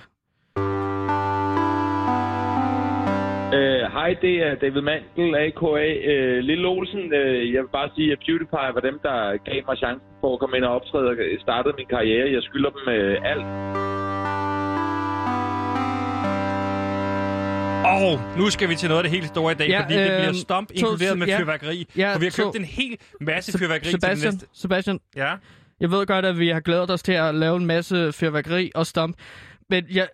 Øh, 3.57 3.83
Hej, 3.97 4.16
det 4.22 4.35
er 4.47 4.55
David 4.55 4.81
Mandel, 4.81 5.35
a.k.a. 5.35 5.87
Øh, 6.12 6.39
Lille 6.39 6.68
Olsen. 6.68 7.14
Øh, 7.14 7.53
jeg 7.55 7.62
vil 7.62 7.68
bare 7.68 7.91
sige, 7.97 8.12
at 8.12 8.18
PewDiePie 8.18 8.74
var 8.74 8.81
dem, 8.81 8.99
der 9.03 9.37
gav 9.37 9.62
mig 9.66 9.77
chancen 9.77 10.09
for 10.20 10.33
at 10.33 10.41
komme 10.41 10.57
ind 10.57 10.64
og 10.64 10.74
optræde 10.74 11.09
og 11.09 11.16
startede 11.41 11.74
min 11.79 11.87
karriere. 11.87 12.33
Jeg 12.33 12.43
skylder 12.43 12.70
dem 12.70 12.89
øh, 12.89 13.31
alt. 13.31 13.47
Og 17.87 18.20
nu 18.39 18.51
skal 18.51 18.68
vi 18.68 18.74
til 18.76 18.89
noget 18.89 18.99
af 18.99 19.05
det 19.05 19.11
helt 19.11 19.26
store 19.28 19.53
i 19.53 19.55
dag, 19.55 19.68
Ja, 19.68 19.82
fordi 19.82 19.95
det 19.95 20.11
øhm, 20.11 20.20
bliver 20.20 20.32
stomp 20.32 20.68
to- 20.68 20.74
inkluderet 20.74 21.18
med 21.18 21.26
ja. 21.26 21.39
fyrværkeri. 21.41 21.87
Ja, 21.97 22.14
for 22.14 22.18
vi 22.18 22.24
har 22.26 22.30
to- 22.30 22.45
købt 22.45 22.57
en 22.57 22.64
hel 22.64 22.97
masse 23.20 23.59
fyrværkeri 23.59 23.91
til 23.91 24.01
Sebastian, 24.01 24.32
det 24.32 24.41
næste. 24.41 24.61
Sebastian, 24.61 25.01
Ja. 25.16 25.32
jeg 25.80 25.91
ved 25.91 26.07
godt, 26.07 26.24
at 26.24 26.39
vi 26.39 26.49
har 26.49 26.61
glædet 26.61 26.91
os 26.91 27.03
til 27.03 27.12
at 27.12 27.34
lave 27.34 27.57
en 27.57 27.66
masse 27.66 28.12
fyrværkeri 28.12 28.70
og 28.74 28.87
stomp. 28.87 29.16
Men 29.70 29.84
jeg, 29.91 30.09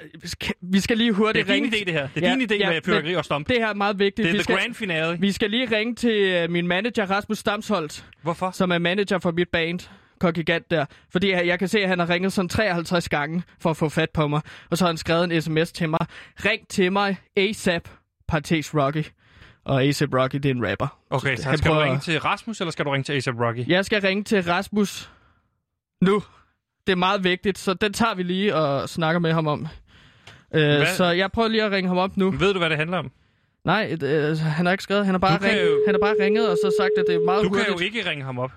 vi 0.62 0.80
skal 0.80 0.96
lige 0.98 1.08
Det 1.08 1.16
hurtigt 1.16 1.50
er 1.50 1.54
din 1.54 1.64
ringe... 1.64 1.76
idé, 1.78 1.84
det 1.84 1.92
her. 1.92 2.08
Det 2.14 2.24
er 2.24 2.28
Ja, 2.28 2.34
din 2.34 2.42
idé 2.50 2.54
ja, 2.58 2.70
med 2.70 2.80
fyrværkeri 2.84 3.14
og 3.16 3.24
stomp. 3.24 3.48
Det 3.48 3.56
her 3.58 3.68
er 3.68 3.74
meget 3.74 3.98
vigtigt. 3.98 4.26
Det 4.26 4.32
er 4.34 4.38
vi, 4.38 4.42
skal, 4.42 4.56
grand 4.56 4.74
finale. 4.74 5.18
vi 5.20 5.32
skal 5.32 5.50
lige 5.50 5.76
ringe 5.76 5.94
til 5.94 6.44
uh, 6.44 6.50
min 6.50 6.66
manager, 6.66 7.10
Rasmus 7.10 7.38
Stamsholt, 7.38 8.04
Hvorfor? 8.22 8.50
som 8.50 8.70
er 8.72 8.78
manager 8.78 9.18
for 9.18 9.30
mit 9.30 9.48
band. 9.48 9.80
Kongigant 10.22 10.70
der. 10.70 10.84
Fordi 11.12 11.30
jeg 11.30 11.46
jeg 11.46 11.58
kan 11.58 11.68
se, 11.68 11.78
at 11.80 11.88
han 11.88 11.98
har 11.98 12.08
ringet 12.10 12.32
sådan 12.32 12.48
53 12.48 13.08
gange 13.08 13.42
for 13.60 13.70
at 13.70 13.76
få 13.76 13.88
fat 13.88 14.10
på 14.10 14.26
mig. 14.28 14.40
Og 14.70 14.78
så 14.78 14.84
har 14.84 14.88
han 14.88 14.96
skrevet 14.96 15.32
en 15.32 15.42
sms 15.42 15.72
til 15.72 15.88
mig. 15.88 15.98
Ring 16.44 16.68
til 16.68 16.92
mig 16.92 17.16
ASAP, 17.36 17.88
parentes 18.28 18.74
Rocky. 18.74 19.04
Og 19.64 19.82
ASAP 19.84 20.08
Rocky, 20.14 20.36
det 20.36 20.44
er 20.46 20.50
en 20.54 20.70
rapper. 20.70 20.98
Okay, 21.10 21.36
så 21.36 21.50
skal 21.56 21.70
du 21.70 21.78
ringe 21.78 21.98
til 22.00 22.20
Rasmus, 22.20 22.60
eller 22.60 22.72
skal 22.72 22.84
du 22.84 22.90
ringe 22.90 23.04
til 23.04 23.12
A$AP 23.12 23.40
Rocky? 23.40 23.68
Jeg 23.68 23.84
skal 23.84 24.00
ringe 24.02 24.24
til 24.24 24.42
Rasmus 24.42 25.10
nu. 26.00 26.22
Det 26.86 26.92
er 26.92 26.96
meget 26.96 27.24
vigtigt, 27.24 27.58
så 27.58 27.74
den 27.74 27.92
tager 27.92 28.14
vi 28.14 28.22
lige 28.22 28.54
og 28.56 28.88
snakker 28.88 29.18
med 29.18 29.32
ham 29.32 29.46
om. 29.46 29.66
Øh, 30.54 30.86
så 30.86 31.04
jeg 31.04 31.32
prøver 31.32 31.48
lige 31.48 31.62
at 31.64 31.72
ringe 31.72 31.88
ham 31.88 31.98
op 31.98 32.16
nu. 32.16 32.30
Ved 32.30 32.52
du, 32.52 32.58
hvad 32.58 32.70
det 32.70 32.78
handler 32.78 32.98
om? 32.98 33.10
Nej, 33.64 33.96
øh, 34.02 34.38
han 34.38 34.66
har 34.66 34.72
ikke 34.72 34.84
skrevet. 34.84 35.04
Han 35.06 35.14
har 35.14 35.18
bare, 35.18 35.34
Du 35.38 35.42
kan 35.42 35.50
ring, 35.50 35.60
jo- 35.60 35.82
han 35.86 35.94
har 35.94 35.98
bare 36.00 36.14
ringet 36.24 36.50
og 36.50 36.56
så 36.64 36.74
sagt, 36.80 36.90
at 36.98 37.04
det 37.08 37.14
er 37.14 37.24
meget 37.24 37.44
Du 37.44 37.48
kan 37.48 37.58
hurtigt. 37.58 37.80
jo 37.80 37.84
ikke 37.84 38.10
ringe 38.10 38.24
ham 38.24 38.38
op. 38.38 38.50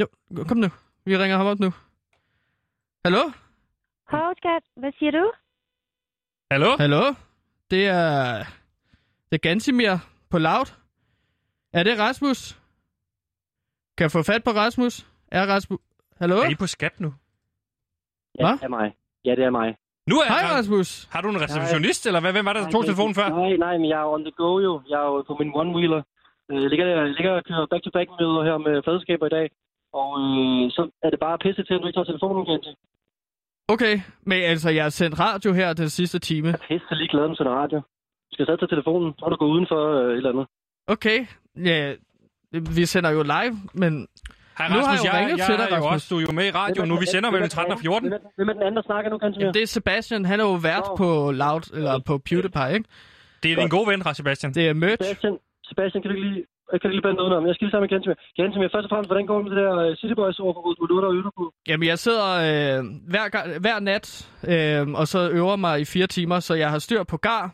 Jo, 0.00 0.06
kom 0.48 0.56
nu. 0.56 0.68
Vi 1.04 1.16
ringer 1.18 1.36
ham 1.36 1.46
op 1.46 1.58
nu. 1.58 1.70
Hallo? 3.04 3.22
Hov, 4.08 4.34
skat. 4.36 4.62
Hvad 4.76 4.92
siger 4.98 5.10
du? 5.10 5.32
Hallo? 6.50 6.76
Hallo? 6.78 7.02
Det 7.70 7.86
er... 7.86 8.38
Det 9.30 9.34
er 9.34 9.38
Gansimir 9.48 9.96
på 10.30 10.38
Loud. 10.38 10.68
Er 11.72 11.82
det 11.82 11.98
Rasmus? 11.98 12.52
Kan 13.96 14.04
jeg 14.04 14.10
få 14.10 14.22
fat 14.22 14.44
på 14.44 14.50
Rasmus? 14.50 15.06
Er 15.32 15.46
Rasmus... 15.46 15.80
Hallo? 16.20 16.36
Er 16.36 16.50
I 16.50 16.54
på 16.54 16.66
skat 16.66 17.00
nu? 17.00 17.14
Ja, 18.38 18.52
det 18.52 18.62
er 18.62 18.68
mig. 18.68 18.96
Ja, 19.24 19.30
det 19.30 19.44
er 19.44 19.50
mig. 19.50 19.76
Nu 20.10 20.16
er 20.16 20.24
Hej, 20.28 20.42
Ras- 20.42 20.54
Rasmus. 20.58 21.08
Har 21.12 21.20
du 21.20 21.28
en 21.28 21.40
receptionist, 21.40 22.06
eller 22.06 22.20
hvad? 22.20 22.32
Hvem 22.32 22.44
var 22.44 22.52
det, 22.52 22.62
der 22.64 22.70
tog 22.70 22.84
telefonen 22.84 23.14
før? 23.14 23.28
Nej, 23.28 23.56
nej, 23.56 23.74
men 23.78 23.88
jeg 23.88 24.00
er 24.00 24.04
on 24.14 24.24
the 24.24 24.32
go 24.42 24.58
jo. 24.58 24.82
Jeg 24.88 24.98
er 25.04 25.06
jo 25.12 25.22
på 25.30 25.34
min 25.40 25.50
one-wheeler. 25.60 26.00
Øh, 26.50 26.62
Jeg 26.62 26.70
ligger, 26.70 26.86
jeg 26.86 27.06
ligger 27.16 27.32
og 27.38 27.44
kører 27.48 27.66
back-to-back 27.72 28.08
møder 28.20 28.42
her 28.48 28.58
med 28.66 28.82
fadskaber 28.88 29.26
i 29.26 29.34
dag. 29.38 29.46
Og 30.02 30.10
øh, 30.20 30.62
så 30.76 30.82
er 31.04 31.10
det 31.10 31.20
bare 31.26 31.38
pisse 31.44 31.62
til, 31.64 31.74
at 31.74 31.80
du 31.80 31.86
ikke 31.86 31.96
tager 31.96 32.10
telefonen 32.12 32.42
igen. 32.46 32.60
Okay, 33.74 33.94
men 34.30 34.38
altså, 34.52 34.70
jeg 34.70 34.84
har 34.84 34.94
sendt 35.00 35.20
radio 35.20 35.52
her 35.52 35.72
den 35.72 35.88
sidste 35.98 36.18
time. 36.18 36.48
Jeg 36.48 36.54
er 36.54 36.66
pisse 36.68 36.94
lige 37.00 37.08
glad 37.08 37.28
med 37.28 37.36
sådan 37.36 37.52
en 37.52 37.58
radio. 37.58 37.78
Du 38.28 38.32
skal 38.32 38.46
sætte 38.46 38.62
til 38.62 38.68
telefonen, 38.68 39.12
så 39.18 39.20
må 39.24 39.28
du 39.28 39.36
gå 39.36 39.46
udenfor 39.54 39.80
øh, 40.00 40.10
et 40.10 40.16
eller 40.16 40.30
andet. 40.30 40.46
Okay, 40.94 41.18
ja, 41.70 41.94
vi 42.76 42.84
sender 42.86 43.10
jo 43.10 43.22
live, 43.22 43.54
men 43.82 43.92
Hej 44.58 44.68
nu 44.68 44.74
har 44.74 44.82
Rasmus, 44.82 45.04
jeg 45.04 45.12
jo 45.12 45.16
jeg, 45.16 45.20
ringet 45.20 45.38
jeg, 45.38 45.46
til 45.46 45.56
dig, 45.60 45.64
er 45.64 45.76
jo 45.76 45.84
Rasmus. 45.84 45.94
også, 45.94 46.06
du 46.14 46.16
er 46.20 46.24
jo 46.28 46.32
med 46.32 46.46
i 46.46 46.50
radioen 46.50 46.88
nu. 46.88 46.96
Vi 47.04 47.06
sender 47.06 47.30
mellem 47.30 47.48
13 47.48 47.72
og 47.72 47.78
14. 47.78 48.12
Hvem 48.36 48.48
er, 48.48 48.52
den 48.52 48.62
anden, 48.62 48.76
der 48.76 48.82
snakker 48.90 49.10
nu, 49.10 49.18
kanskje? 49.18 49.52
Det 49.52 49.62
er 49.62 49.66
Sebastian, 49.66 50.24
han 50.24 50.40
er 50.40 50.44
jo 50.44 50.56
vært 50.70 50.88
på 51.02 51.08
Loud, 51.42 51.64
eller 51.78 51.98
på 52.06 52.18
PewDiePie, 52.18 52.74
ikke? 52.74 52.88
Det 53.42 53.52
er 53.52 53.56
din 53.56 53.68
gode 53.68 53.86
ven, 53.90 54.14
Sebastian. 54.14 54.54
Det 54.54 54.68
er 54.68 54.72
merch. 54.72 55.02
Sebastian, 55.02 55.38
Sebastian, 55.68 56.02
kan 56.02 56.10
du 56.10 56.16
lige... 56.16 56.44
Jeg 56.72 56.80
kan 56.80 56.90
lige 56.90 57.02
bande 57.02 57.16
noget 57.16 57.36
om? 57.36 57.46
Jeg 57.46 57.54
skal 57.54 57.64
lige 57.64 57.70
sammen 57.72 57.84
med 57.86 57.92
Gansimir. 57.94 58.16
Gansimir, 58.36 58.68
først 58.74 58.84
og 58.86 58.90
fremmest, 58.92 59.08
hvordan 59.10 59.26
går 59.26 59.36
det 59.38 59.44
med 59.46 59.52
det 59.56 59.64
der 59.64 59.74
øh, 59.78 59.96
City 59.96 60.14
Boys 60.20 60.38
overforbrud, 60.38 60.74
du 60.80 60.84
lutter 60.86 61.08
og 61.08 61.14
øver 61.14 61.30
på? 61.40 61.44
Jamen, 61.68 61.88
jeg 61.88 61.98
sidder 61.98 62.28
øh, 62.78 62.84
hver, 63.12 63.28
gang, 63.28 63.46
hver 63.60 63.78
nat, 63.80 64.06
øh, 64.52 64.88
og 65.00 65.08
så 65.08 65.30
øver 65.30 65.56
mig 65.56 65.80
i 65.80 65.84
fire 65.84 66.06
timer, 66.06 66.40
så 66.40 66.54
jeg 66.54 66.70
har 66.70 66.78
styr 66.78 67.02
på 67.02 67.16
gar, 67.16 67.50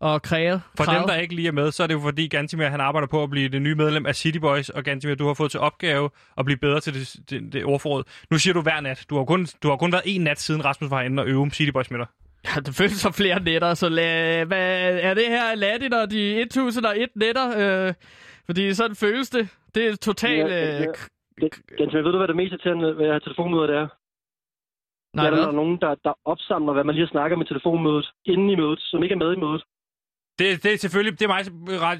Og 0.00 0.22
kræget. 0.22 0.62
For 0.76 0.84
dem, 0.84 1.02
der 1.08 1.14
ikke 1.16 1.34
lige 1.34 1.48
er 1.48 1.52
med, 1.52 1.70
så 1.72 1.82
er 1.82 1.86
det 1.86 1.94
jo 1.94 2.00
fordi 2.00 2.28
Gantimir 2.28 2.66
han 2.66 2.80
arbejder 2.80 3.08
på 3.08 3.22
at 3.22 3.30
blive 3.30 3.48
det 3.48 3.62
nye 3.62 3.74
medlem 3.74 4.06
af 4.06 4.14
City 4.16 4.38
Boys, 4.38 4.68
og 4.68 4.84
Gantimir, 4.84 5.14
du 5.14 5.26
har 5.26 5.34
fået 5.34 5.50
til 5.50 5.60
opgave 5.60 6.10
at 6.38 6.44
blive 6.44 6.58
bedre 6.58 6.80
til 6.80 6.94
det, 6.94 7.16
det, 7.30 7.52
det 7.52 7.64
ordforråd. 7.64 8.04
Nu 8.30 8.38
siger 8.38 8.54
du 8.54 8.62
hver 8.62 8.80
nat. 8.80 9.04
Du 9.10 9.16
har 9.16 9.24
kun, 9.24 9.46
du 9.62 9.68
har 9.68 9.76
kun 9.76 9.92
været 9.92 10.02
en 10.06 10.20
nat 10.20 10.40
siden 10.40 10.64
Rasmus 10.64 10.90
var 10.90 11.02
inde 11.02 11.22
og 11.22 11.28
øve 11.28 11.42
om 11.42 11.50
City 11.50 11.70
Boys 11.70 11.90
med 11.90 11.98
dig. 11.98 12.06
Ja, 12.46 12.60
det 12.60 12.74
føles 12.74 12.92
som 12.92 13.12
flere 13.12 13.40
netter, 13.42 13.74
så 13.74 13.86
la- 13.86 14.44
hvad, 14.44 14.98
er 15.02 15.14
det 15.14 15.24
her 15.28 15.44
Aladdin 15.44 15.92
og 15.92 16.10
de 16.10 16.40
1001 16.40 17.08
netter? 17.16 17.86
Øh, 17.86 17.94
fordi 18.46 18.74
sådan 18.74 18.96
føles 18.96 19.30
det. 19.30 19.44
Det 19.74 19.82
er 19.88 19.96
totalt... 19.96 20.48
Ja, 20.50 20.56
ja, 20.56 20.74
Øh, 20.74 20.80
ja. 21.42 21.48
Ganske, 21.78 22.04
ved 22.04 22.12
du, 22.12 22.18
hvad 22.18 22.28
det 22.28 22.36
mest 22.36 22.52
irriterende 22.52 22.96
ved 22.98 23.04
at 23.06 23.12
have 23.12 23.20
telefonmøder 23.20 23.66
det 23.66 23.76
er? 23.76 23.88
Nej, 25.16 25.30
det 25.30 25.38
er, 25.38 25.42
der 25.42 25.48
er 25.48 25.60
nogen, 25.62 25.76
der, 25.84 25.94
der 26.06 26.12
opsamler, 26.24 26.72
hvad 26.72 26.84
man 26.84 26.94
lige 26.94 27.06
har 27.06 27.14
snakket 27.16 27.38
med 27.38 27.46
telefonmødet, 27.46 28.06
inden 28.24 28.50
i 28.50 28.56
mødet, 28.56 28.80
som 28.90 29.02
ikke 29.02 29.12
er 29.12 29.22
med 29.24 29.32
i 29.36 29.40
mødet. 29.44 29.62
Det, 30.38 30.46
det 30.62 30.70
er 30.72 30.78
selvfølgelig, 30.84 31.14
det 31.18 31.24
er 31.28 31.32
mig, 31.34 31.42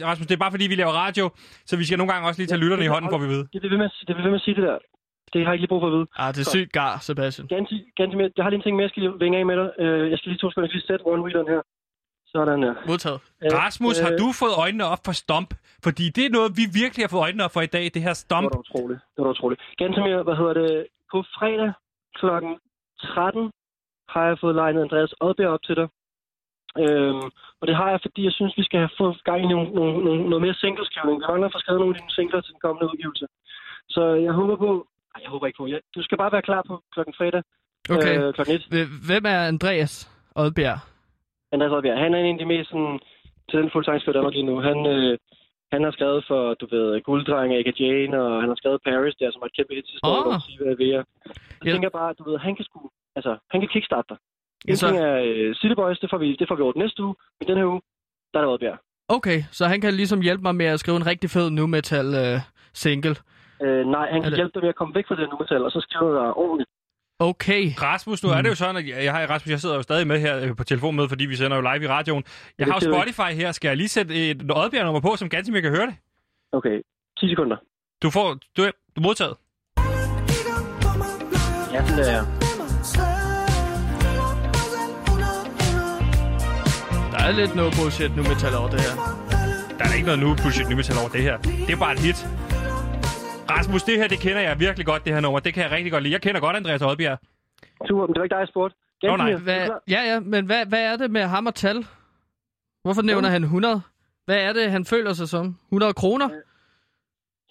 Rasmus, 0.08 0.26
det 0.26 0.34
er 0.34 0.44
bare 0.44 0.54
fordi, 0.56 0.66
vi 0.72 0.74
laver 0.82 0.94
radio, 1.04 1.24
så 1.68 1.74
vi 1.76 1.84
skal 1.84 1.98
nogle 1.98 2.12
gange 2.12 2.28
også 2.28 2.40
lige 2.40 2.50
tage 2.50 2.62
lytterne 2.64 2.84
i 2.84 2.92
hånden, 2.94 3.10
for 3.12 3.18
vi 3.24 3.28
ved. 3.34 3.42
Det 3.52 3.70
ved 3.70 3.78
med, 3.82 3.88
det 4.08 4.16
ved 4.16 4.24
med 4.34 4.40
at 4.42 4.46
sige 4.46 4.54
det 4.58 4.64
der. 4.68 4.78
Det 5.32 5.38
har 5.40 5.50
jeg 5.50 5.54
ikke 5.54 5.62
lige 5.64 5.72
brug 5.74 5.82
for 5.82 5.90
at 5.92 5.96
vide. 5.96 6.06
Ah, 6.22 6.30
det 6.34 6.40
er 6.44 6.50
sygt 6.56 6.72
gar, 6.78 6.92
Sebastian. 7.06 7.46
Ganske, 7.56 7.76
ganske 8.00 8.16
mere. 8.18 8.30
Jeg 8.36 8.42
har 8.44 8.50
lige 8.50 8.60
en 8.62 8.66
ting 8.66 8.76
mere, 8.76 8.86
jeg 8.86 8.90
skal 8.92 9.02
lige 9.02 9.18
vinge 9.24 9.38
af 9.38 9.46
med 9.50 9.56
dig. 9.60 9.68
Øh, 9.84 10.10
jeg 10.10 10.18
skal 10.18 10.28
lige 10.30 10.40
to 10.42 10.50
sekunder 10.50 10.70
lige 10.72 10.86
sætte 10.88 11.04
one-wheeleren 11.12 11.48
her. 11.52 11.62
Sådan 12.36 12.62
her. 12.66 12.74
Modtaget. 12.90 13.18
Øh, 13.44 13.50
Rasmus, 13.62 13.96
har 14.04 14.12
øh, 14.12 14.18
du 14.22 14.26
fået 14.42 14.54
øjnene 14.64 14.84
op 14.94 15.02
for 15.06 15.12
Stomp? 15.22 15.50
Fordi 15.86 16.04
det 16.16 16.24
er 16.28 16.32
noget, 16.38 16.50
vi 16.60 16.64
virkelig 16.82 17.02
har 17.04 17.12
fået 17.14 17.24
øjnene 17.26 17.44
op 17.46 17.52
for 17.56 17.62
i 17.68 17.72
dag, 17.76 17.84
det 17.94 18.02
her 18.06 18.14
Det 18.16 18.24
Stomp. 18.26 18.44
var 18.44 18.50
da 18.56 18.58
utroligt. 18.64 19.00
Det 19.16 19.20
var 19.24 19.30
utroligt. 19.36 19.60
Ganske 19.82 20.00
mere, 20.08 20.20
hvad 20.26 20.36
hedder 20.40 20.54
det? 20.62 20.86
På 21.12 21.18
fredag 21.36 21.70
kl. 22.18 22.26
13 23.00 23.50
har 24.14 24.24
jeg 24.28 24.36
fået 24.42 24.54
legnet 24.60 24.80
Andreas 24.86 25.12
Odbjerg 25.26 25.52
op 25.56 25.62
til 25.68 25.76
dig. 25.80 25.88
Øhm, 26.84 27.26
og 27.60 27.64
det 27.68 27.76
har 27.80 27.88
jeg, 27.90 28.00
fordi 28.06 28.20
jeg 28.28 28.32
synes, 28.38 28.52
vi 28.60 28.64
skal 28.68 28.78
have 28.84 28.94
fået 29.00 29.24
gang 29.28 29.40
i 29.44 29.48
nogle, 29.54 29.68
nogle, 29.78 30.04
nogle, 30.06 30.20
noget 30.30 30.42
mere 30.46 30.54
singleskrivning. 30.64 31.16
Vi 31.20 31.24
mangler 31.30 31.46
at 31.48 31.54
få 31.56 31.58
skrevet 31.64 31.80
nogle 31.80 31.94
af 31.94 31.98
dine 32.00 32.14
singler 32.18 32.40
til 32.40 32.52
den 32.54 32.60
kommende 32.66 32.86
udgivelse. 32.92 33.26
Så 33.94 34.02
jeg 34.26 34.32
håber 34.40 34.56
på... 34.56 34.70
Nej, 35.12 35.20
jeg 35.24 35.30
håber 35.34 35.46
ikke 35.46 35.56
på. 35.62 35.66
Jeg, 35.72 35.80
du 35.96 36.02
skal 36.06 36.18
bare 36.18 36.32
være 36.32 36.42
klar 36.50 36.62
på 36.70 36.74
klokken 36.94 37.14
fredag. 37.18 37.42
Okay. 37.96 38.14
Øh, 38.22 38.34
klokken 38.34 38.54
1. 38.54 38.62
H- 38.72 39.06
Hvem 39.08 39.24
er 39.34 39.38
Andreas 39.52 39.94
Odbjerg? 40.34 40.78
Andreas 41.52 41.72
Odbjerg, 41.76 41.98
han 42.04 42.14
er 42.14 42.18
en 42.18 42.34
af 42.36 42.38
de 42.42 42.52
mest 42.54 42.70
sådan, 42.70 42.98
talentfulde 43.50 43.86
sangspillere 43.86 44.14
i 44.14 44.18
Danmark 44.18 44.34
lige 44.38 44.50
nu. 44.50 44.56
Han, 44.68 44.78
øh, 44.94 45.18
han 45.72 45.82
har 45.86 45.90
skrevet 45.96 46.24
for, 46.30 46.54
du 46.60 46.66
ved, 46.74 47.02
Gulddreng 47.06 47.50
og 47.56 47.78
Jane, 47.80 48.16
og 48.24 48.40
han 48.42 48.48
har 48.52 48.56
skrevet 48.60 48.80
Paris, 48.88 49.14
der 49.20 49.30
som 49.32 49.40
var 49.40 49.46
et 49.50 49.56
kæmpe 49.56 49.74
hit 49.74 49.86
sidste 49.88 50.06
år, 50.06 50.16
Ah. 50.20 50.24
hvor 50.26 50.38
sige, 50.46 50.58
hvad 50.58 50.86
jeg 50.94 51.02
tænker 51.74 51.88
bare, 51.98 52.14
du 52.18 52.22
ved, 52.30 52.38
han 52.46 52.56
kan 52.56 52.64
sgu, 52.68 52.78
altså, 53.18 53.32
han 53.52 53.60
kan 53.60 53.68
kickstarte 53.74 54.06
dig. 54.10 54.18
Ja, 54.66 54.70
En 54.70 54.76
så- 54.76 54.86
ting 54.88 54.98
er 55.08 55.14
øh, 55.28 55.54
City 55.60 55.74
Boys, 55.80 55.98
det 56.02 56.10
får, 56.10 56.18
vi, 56.18 56.28
det 56.40 56.48
får 56.48 56.56
vi 56.58 56.62
ordnet 56.62 56.82
næste 56.84 57.02
uge, 57.06 57.14
men 57.38 57.48
den 57.48 57.56
her 57.60 57.66
uge, 57.72 57.80
der 58.32 58.38
er 58.40 58.44
der 58.44 58.52
Odbjerg. 58.52 58.78
Okay, 59.08 59.38
så 59.58 59.62
han 59.72 59.80
kan 59.80 59.94
ligesom 59.94 60.20
hjælpe 60.20 60.42
mig 60.42 60.54
med 60.54 60.66
at 60.66 60.80
skrive 60.80 60.96
en 60.96 61.06
rigtig 61.06 61.30
fed 61.30 61.50
nu 61.50 61.66
metal 61.66 62.06
øh, 62.24 62.38
single. 62.84 63.16
Øh, 63.64 63.82
nej, 63.96 64.06
han 64.12 64.22
kan 64.22 64.30
det- 64.30 64.38
hjælpe 64.38 64.54
dig 64.54 64.62
med 64.62 64.68
at 64.68 64.78
komme 64.80 64.94
væk 64.94 65.06
fra 65.08 65.16
det 65.20 65.28
nu 65.30 65.36
metal, 65.42 65.64
og 65.64 65.70
så 65.70 65.80
skrive 65.88 66.10
dig 66.18 66.28
ordentligt. 66.44 66.70
Okay. 67.18 67.72
Rasmus, 67.82 68.22
nu 68.22 68.28
er 68.28 68.42
det 68.42 68.48
jo 68.48 68.54
sådan, 68.54 68.76
at 68.76 68.88
jeg, 68.88 69.04
jeg, 69.04 69.12
har, 69.12 69.26
Rasmus, 69.26 69.50
jeg 69.50 69.60
sidder 69.60 69.74
jo 69.76 69.82
stadig 69.82 70.06
med 70.06 70.20
her 70.20 70.40
øh, 70.40 70.56
på 70.56 70.64
telefonmøde, 70.64 71.08
fordi 71.08 71.24
vi 71.26 71.36
sender 71.36 71.56
jo 71.56 71.62
live 71.62 71.84
i 71.84 71.88
radioen. 71.88 72.24
Jeg 72.58 72.66
det 72.66 72.72
har 72.72 72.80
jo 72.80 72.86
ikke. 73.02 73.14
Spotify 73.14 73.40
her. 73.40 73.52
Skal 73.52 73.68
jeg 73.68 73.76
lige 73.76 73.88
sætte 73.88 74.30
et 74.30 74.42
Oddbjerg-nummer 74.50 75.00
på, 75.00 75.16
som 75.16 75.28
Gansimir 75.28 75.60
kan 75.60 75.70
høre 75.70 75.86
det? 75.86 75.94
Okay, 76.52 76.80
10 77.20 77.28
sekunder. 77.28 77.56
Du 78.02 78.10
får... 78.10 78.38
Du 78.56 78.62
er, 78.62 78.70
du 78.96 79.00
er 79.00 79.02
modtaget. 79.02 79.36
Ja, 81.72 81.86
sådan 81.86 81.98
der 81.98 82.10
er. 82.10 82.24
Der 87.12 87.18
er 87.24 87.32
lidt 87.32 87.54
noget 87.56 87.74
bullshit 87.80 88.16
nu 88.16 88.22
metal 88.22 88.54
over 88.54 88.68
det 88.68 88.80
her. 88.80 88.92
Der 89.78 89.84
er 89.84 89.94
ikke 89.94 90.06
noget 90.06 90.20
nu 90.20 90.34
bullshit 90.42 90.68
nu 90.70 90.76
metal 90.76 90.96
over 91.00 91.08
det 91.08 91.22
her. 91.22 91.36
Det 91.38 91.70
er 91.70 91.76
bare 91.76 91.92
et 91.92 91.98
hit. 91.98 92.45
Rasmus, 93.50 93.82
det 93.82 93.94
her, 94.00 94.08
det 94.08 94.18
kender 94.18 94.42
jeg 94.48 94.60
virkelig 94.60 94.86
godt, 94.86 95.04
det 95.04 95.12
her 95.14 95.20
nummer. 95.20 95.40
Det 95.40 95.54
kan 95.54 95.62
jeg 95.62 95.70
rigtig 95.70 95.92
godt 95.92 96.02
lide. 96.02 96.12
Jeg 96.12 96.22
kender 96.22 96.40
godt 96.40 96.56
Andreas 96.56 96.82
Oddbjerg. 96.82 97.18
Super, 97.88 98.06
men 98.06 98.12
det 98.14 98.18
var 98.20 98.24
ikke 98.24 98.34
dig, 98.34 98.40
jeg 98.40 98.48
spurgte. 98.48 98.76
Nå, 99.02 99.16
nej. 99.16 99.34
Hvad, 99.34 99.68
ja, 99.94 100.00
ja, 100.10 100.20
men 100.20 100.46
hvad, 100.46 100.66
hvad 100.66 100.82
er 100.92 100.96
det 100.96 101.10
med 101.10 101.22
ham 101.22 101.46
og 101.46 101.54
tal? 101.54 101.86
Hvorfor 102.84 103.02
nævner 103.02 103.28
han 103.28 103.42
100? 103.42 103.80
Hvad 104.24 104.36
er 104.36 104.52
det, 104.52 104.70
han 104.70 104.84
føler 104.84 105.12
sig 105.12 105.28
som? 105.28 105.46
100 105.72 105.94
kroner? 105.94 106.28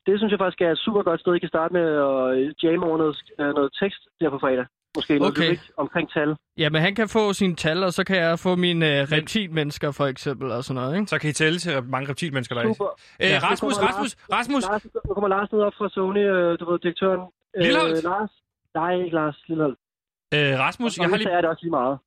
Det 0.06 0.20
synes 0.20 0.32
jeg 0.32 0.40
faktisk 0.40 0.62
er 0.62 0.72
et 0.72 0.78
super 0.78 1.04
godt 1.04 1.20
sted, 1.22 1.36
I 1.36 1.40
kan 1.40 1.50
starte 1.50 1.74
med 1.74 1.88
at 2.08 2.64
jamme 2.64 2.86
over 2.86 2.98
noget, 2.98 3.18
øh, 3.40 3.54
noget 3.58 3.70
tekst 3.82 4.02
der 4.20 4.30
på 4.30 4.40
fredag. 4.40 4.66
Måske 4.96 5.20
noget 5.20 5.32
Okay. 5.38 5.48
lyrik 5.48 5.60
omkring 5.78 6.10
tal. 6.12 6.36
Jamen, 6.58 6.82
han 6.82 6.96
kan 6.96 7.10
få 7.10 7.34
sine 7.34 7.56
tal, 7.56 7.84
og 7.84 7.94
så 7.94 8.04
kan 8.04 8.18
jeg 8.18 8.40
få 8.40 8.56
mine 8.56 9.00
øh, 9.02 9.08
reptilmennesker, 9.12 9.92
for 9.92 10.06
eksempel, 10.06 10.52
og 10.52 10.64
sådan 10.64 10.82
noget, 10.82 10.96
ikke? 10.96 11.08
Så 11.08 11.20
kan 11.20 11.30
I 11.30 11.34
tælle 11.34 11.60
til 11.60 11.84
mange 11.84 12.10
reptilmennesker, 12.10 12.56
der 12.56 12.62
er. 12.62 12.74
Super. 12.74 12.90
Øh, 13.22 13.30
Ja, 13.30 13.40
Rasmus, 13.44 13.74
Rasmus, 13.82 14.16
Rasmus. 14.34 14.64
Lars, 14.70 14.86
nu 15.08 15.14
kommer 15.14 15.28
Lars 15.28 15.52
ned 15.52 15.62
op 15.62 15.74
fra 15.78 15.90
Sony, 15.90 16.18
øh, 16.18 16.60
du 16.60 16.72
ved, 16.72 16.80
direktøren. 16.80 17.22
Lilleholt? 17.62 17.98
Øh, 17.98 18.04
Lars? 18.04 18.30
Nej, 18.76 18.96
ikke 19.04 19.16
Lars. 19.16 19.38
Lillehold. 19.48 19.76
Øh, 20.34 20.60
Rasmus, 20.60 20.98
jeg 20.98 21.10
har 21.10 21.18
lige... 21.18 21.30
er 21.30 21.42
det 21.42 21.50
også 21.50 21.64
lige 21.64 21.72
meget. 21.72 21.98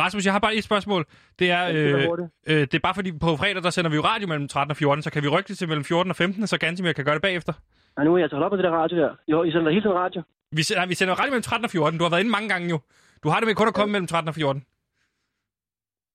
Rasmus, 0.00 0.24
jeg 0.24 0.32
har 0.34 0.40
bare 0.40 0.54
et 0.54 0.64
spørgsmål. 0.64 1.04
Det 1.38 1.50
er, 1.50 1.62
Ja, 1.62 1.72
det 1.72 1.90
er 1.90 2.12
øh, 2.12 2.28
øh, 2.48 2.60
det 2.60 2.74
er 2.74 2.78
bare 2.78 2.94
fordi, 2.94 3.12
på 3.12 3.36
fredag, 3.36 3.62
der 3.62 3.70
sender 3.70 3.90
vi 3.90 3.96
jo 3.96 4.02
radio 4.02 4.26
mellem 4.28 4.48
13 4.48 4.70
og 4.70 4.76
14, 4.76 5.02
så 5.02 5.10
kan 5.10 5.22
vi 5.22 5.28
rykke 5.28 5.48
det 5.48 5.58
til 5.58 5.68
mellem 5.68 5.84
14 5.84 6.10
og 6.10 6.16
15, 6.16 6.46
så 6.46 6.58
Gansimir 6.58 6.92
kan 6.92 7.04
gøre 7.04 7.14
det 7.14 7.22
bagefter. 7.22 7.52
Nej, 7.96 8.04
nu 8.04 8.12
er 8.14 8.18
jeg 8.18 8.24
altså 8.24 8.36
holdt 8.36 8.44
op 8.46 8.52
med 8.52 8.58
det 8.58 8.64
der 8.64 8.78
radio 8.78 8.96
her. 8.96 9.10
Jo, 9.28 9.42
I 9.42 9.50
sender 9.52 9.70
hele 9.70 9.82
tiden 9.82 9.96
radio. 9.96 10.22
Vi 10.56 10.62
sender, 10.62 10.86
vi 10.86 10.94
sender 10.94 11.14
radio 11.20 11.30
mellem 11.32 11.42
13 11.50 11.64
og 11.64 11.70
14. 11.70 11.98
Du 11.98 12.04
har 12.04 12.10
været 12.12 12.22
inde 12.24 12.30
mange 12.36 12.48
gange 12.52 12.66
jo. 12.74 12.78
Du 13.22 13.26
har 13.30 13.38
det 13.40 13.46
med 13.48 13.54
kun 13.60 13.68
at 13.72 13.74
komme 13.78 13.92
mellem 13.92 14.06
13 14.12 14.28
og 14.28 14.34
14. 14.34 14.64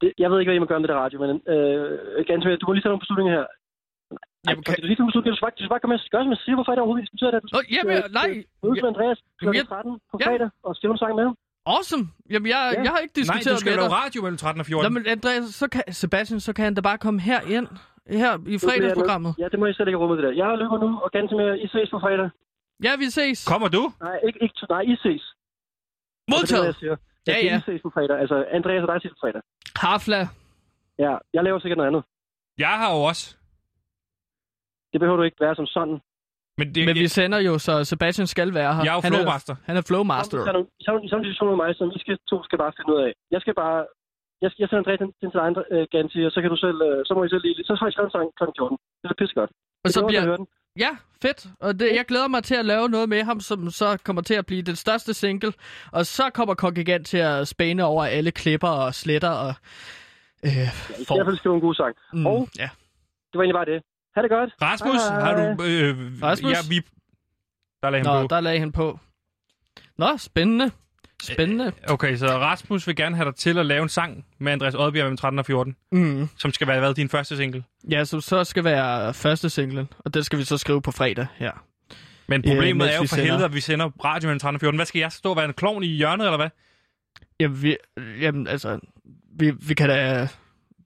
Det, 0.01 0.09
jeg 0.21 0.27
ved 0.31 0.37
ikke, 0.39 0.49
hvad 0.49 0.55
I 0.59 0.63
må 0.63 0.69
gøre 0.71 0.79
med 0.83 0.89
det 0.91 0.97
radio, 1.03 1.17
men 1.23 1.29
øh, 1.53 2.25
ganske 2.31 2.49
du 2.61 2.65
må 2.67 2.71
lige 2.73 2.83
tage 2.85 2.93
nogle 2.93 3.03
beslutninger 3.05 3.33
her. 3.37 3.45
Jamen, 4.47 4.63
kan... 4.63 4.71
du 4.81 4.87
lige 4.89 4.95
tage 4.97 5.03
nogle 5.03 5.11
beslutninger? 5.11 5.35
Du 5.35 5.39
skal 5.39 5.45
bare, 5.47 5.55
du 5.59 5.63
skal 5.63 5.73
bare 5.75 5.81
komme 5.83 5.93
med, 5.95 6.01
gøre, 6.13 6.23
som 6.25 6.33
jeg 6.35 6.41
siger, 6.43 6.55
hvorfor 6.57 6.71
er 6.71 6.75
det 6.77 6.81
overhovedet, 6.83 7.01
vi 7.03 7.05
diskuterer 7.07 7.31
det? 7.33 7.39
Du 7.43 7.47
Åh, 7.57 7.63
jamen, 7.75 7.95
øh, 7.97 8.03
nej. 8.19 8.29
Mødes 8.63 8.79
med 8.83 8.89
Andreas 8.93 9.17
kl. 9.39 9.43
Jamen, 9.45 9.55
jeg- 9.59 9.67
13 9.73 9.91
på 10.11 10.15
Ja. 10.21 10.25
fredag 10.29 10.49
og 10.67 10.71
skrive 10.77 10.91
en 10.95 10.99
sang 11.03 11.13
med 11.19 11.23
ham. 11.29 11.35
Awesome! 11.75 12.05
Jamen, 12.33 12.47
jeg, 12.53 12.59
Ja. 12.75 12.79
jeg 12.85 12.91
har 12.93 12.99
ikke 13.05 13.15
Nej, 13.15 13.21
diskuteret 13.21 13.55
du 13.57 13.61
skal 13.63 13.71
med 13.73 13.81
lave 13.83 13.93
radio 14.01 14.19
mellem 14.25 14.39
13 14.43 14.59
og 14.63 14.67
14. 14.71 14.83
Nå, 14.85 14.89
men 14.97 15.03
Andreas, 15.15 15.43
så 15.61 15.65
kan, 15.73 15.83
Sebastian, 16.01 16.39
så 16.47 16.51
kan 16.55 16.63
han 16.67 16.73
da 16.77 16.81
bare 16.89 16.99
komme 17.05 17.19
her 17.29 17.39
ind. 17.57 17.67
Her 18.21 18.31
i 18.55 18.57
fredagsprogrammet. 18.65 19.31
Ja, 19.41 19.47
det 19.51 19.57
må 19.59 19.65
I 19.71 19.73
slet 19.77 19.87
ikke 19.87 19.99
med 20.13 20.17
det 20.19 20.25
der. 20.27 20.33
Jeg 20.43 20.47
løber 20.61 20.77
nu, 20.85 20.89
og 21.03 21.09
ganske 21.17 21.35
mere, 21.41 21.53
I 21.65 21.67
ses 21.73 21.89
på 21.95 21.99
fredag. 22.05 22.29
Ja, 22.85 22.95
vi 23.03 23.07
ses. 23.17 23.45
Kommer 23.51 23.67
du? 23.77 23.83
Nej, 24.01 24.17
ikke, 24.27 24.39
ikke, 24.43 24.55
nej, 24.69 24.81
I 24.81 24.95
ses. 24.95 25.05
Altså, 25.05 25.35
det 26.27 26.33
er 26.33 26.33
Modtaget. 26.33 26.61
det, 26.61 26.67
jeg 26.67 26.75
siger. 26.75 26.95
Jeg 27.27 27.35
Ja, 27.43 27.47
ja. 27.49 27.57
I 27.57 27.61
ses 27.67 27.81
på 27.81 27.89
fredag. 27.95 28.15
Altså, 28.23 28.45
Andreas 28.57 28.81
og 28.85 28.87
dig 28.91 29.01
ses 29.01 29.11
på 29.15 29.21
fredag. 29.23 29.41
Hafla. 29.75 30.21
Ja, 31.05 31.13
jeg 31.33 31.43
laver 31.43 31.59
sikkert 31.59 31.77
noget 31.77 31.91
andet. 31.91 32.03
Jeg 32.57 32.73
har 32.81 32.89
jo 32.95 33.01
også. 33.11 33.25
Det 34.91 34.99
behøver 35.01 35.17
du 35.17 35.23
ikke 35.23 35.41
være 35.45 35.55
som 35.55 35.65
sådan. 35.65 35.97
Men, 36.57 36.67
det, 36.75 36.85
Men 36.87 36.95
vi 36.95 37.07
sender 37.07 37.39
jo, 37.49 37.53
så 37.67 37.73
Sebastian 37.83 38.27
skal 38.27 38.53
være 38.53 38.71
her. 38.75 38.83
Jeg 38.83 38.91
er 38.93 38.97
jo 38.99 39.03
han 39.07 39.13
flowmaster. 39.13 39.55
Han 39.69 39.75
er 39.79 39.83
flowmaster. 39.89 40.37
I 40.79 40.83
sådan, 40.85 41.03
i 41.03 41.07
en 41.15 41.23
diskussion 41.23 41.49
med 41.53 41.59
mig, 41.63 41.75
som 41.79 41.87
I 41.95 41.99
skal, 42.03 42.17
to 42.31 42.37
skal 42.47 42.57
bare 42.63 42.73
finde 42.77 42.89
ud 42.93 42.99
af. 43.05 43.11
Jeg 43.33 43.41
skal 43.43 43.53
bare... 43.63 43.79
Jeg, 44.43 44.51
jeg 44.59 44.67
sender 44.67 44.81
Andreas 44.83 44.99
den, 45.03 45.11
den 45.21 45.29
til 45.31 45.39
dig, 45.41 45.49
øh, 45.73 45.85
Ganti, 45.91 46.19
og 46.27 46.31
så 46.35 46.39
kan 46.41 46.49
du 46.53 46.57
selv... 46.65 46.77
Øh, 46.89 46.97
så 47.07 47.11
må 47.15 47.19
I 47.23 47.29
selv 47.29 47.43
lige... 47.45 47.55
Så 47.67 47.73
har 47.79 47.87
I 47.87 47.91
skrevet 47.91 48.09
en 48.09 48.15
sang 48.17 48.27
kl. 48.39 48.43
14. 48.57 48.77
Det 49.01 49.07
er 49.11 49.19
pissegodt. 49.21 49.51
Og 49.83 49.89
så 49.95 49.99
til 49.99 50.07
bliver... 50.09 50.23
Ja, 50.79 50.89
fedt. 51.21 51.47
Og 51.59 51.79
det, 51.79 51.95
jeg 51.95 52.05
glæder 52.05 52.27
mig 52.27 52.43
til 52.43 52.55
at 52.55 52.65
lave 52.65 52.89
noget 52.89 53.09
med 53.09 53.23
ham, 53.23 53.39
som 53.39 53.69
så 53.69 53.97
kommer 54.03 54.21
til 54.21 54.33
at 54.33 54.45
blive 54.45 54.61
den 54.61 54.75
største 54.75 55.13
single. 55.13 55.53
Og 55.91 56.05
så 56.05 56.29
kommer 56.29 56.53
Kongigant 56.55 57.07
til 57.07 57.17
at 57.17 57.47
spæne 57.47 57.83
over 57.85 58.05
alle 58.05 58.31
klipper 58.31 58.67
og 58.67 58.95
sletter 58.95 59.29
og... 59.29 59.53
Øh, 60.45 60.51
I 60.51 60.65
skal 60.65 61.01
i 61.01 61.05
hvert 61.17 61.25
fald 61.27 61.37
skrive 61.37 61.55
en 61.55 61.61
god 61.61 61.75
sang. 61.75 61.95
Mm, 62.13 62.25
Og 62.25 62.47
ja. 62.59 62.69
det 63.31 63.37
var 63.37 63.41
egentlig 63.41 63.55
bare 63.55 63.65
det. 63.65 63.83
Ha' 64.15 64.21
det 64.21 64.29
godt. 64.29 64.53
Rasmus, 64.61 65.01
Hej. 65.07 65.21
har 65.21 65.33
du... 65.55 65.63
Øh, 65.63 66.21
Rasmus? 66.23 66.51
Ja, 66.51 66.57
vi... 66.69 66.81
Der 67.83 67.89
lagde 67.89 68.05
han 68.07 68.15
Nå, 68.15 68.21
på. 68.21 68.27
der 68.35 68.41
lagde 68.41 68.59
han 68.59 68.71
på. 68.71 68.99
Nå, 69.97 70.17
spændende. 70.17 70.71
Spændende. 71.23 71.71
Okay, 71.87 72.15
så 72.15 72.27
Rasmus 72.27 72.87
vil 72.87 72.95
gerne 72.95 73.15
have 73.15 73.25
dig 73.25 73.35
til 73.35 73.57
at 73.57 73.65
lave 73.65 73.83
en 73.83 73.89
sang 73.89 74.25
med 74.39 74.51
Andreas 74.51 74.75
Oddbjerg 74.75 75.03
mellem 75.05 75.17
13 75.17 75.39
og 75.39 75.45
14, 75.45 75.75
Mm. 75.91 76.27
som 76.37 76.51
skal 76.53 76.67
være 76.67 76.79
hvad, 76.79 76.93
din 76.93 77.09
første 77.09 77.37
single. 77.37 77.63
Ja, 77.89 78.03
som 78.05 78.21
så 78.21 78.43
skal 78.43 78.63
være 78.63 79.13
første 79.13 79.49
singlen, 79.49 79.89
og 79.99 80.13
den 80.13 80.23
skal 80.23 80.39
vi 80.39 80.43
så 80.43 80.57
skrive 80.57 80.81
på 80.81 80.91
fredag 80.91 81.27
her. 81.35 81.51
Men 82.27 82.45
Ja, 82.45 82.51
problemet 82.53 82.77
mens 82.77 82.91
er 82.91 82.97
jo 82.97 83.07
for 83.07 83.15
helvede, 83.15 83.45
at 83.45 83.53
vi 83.53 83.59
sender 83.59 83.89
radio 84.05 84.27
mellem 84.27 84.39
13 84.39 84.55
og 84.55 84.59
14. 84.59 84.77
Hvad 84.77 84.85
skal 84.85 84.99
jeg 84.99 85.11
stå 85.11 85.29
og 85.29 85.35
være 85.35 85.45
en 85.45 85.53
klovn 85.53 85.83
i 85.83 85.87
hjørnet, 85.87 86.25
eller 86.25 86.37
hvad? 86.37 86.49
Jamen, 87.39 87.61
vi, 87.63 87.77
jamen 88.21 88.47
altså, 88.47 88.79
vi, 89.39 89.51
vi 89.67 89.73
kan 89.73 89.89
da... 89.89 90.27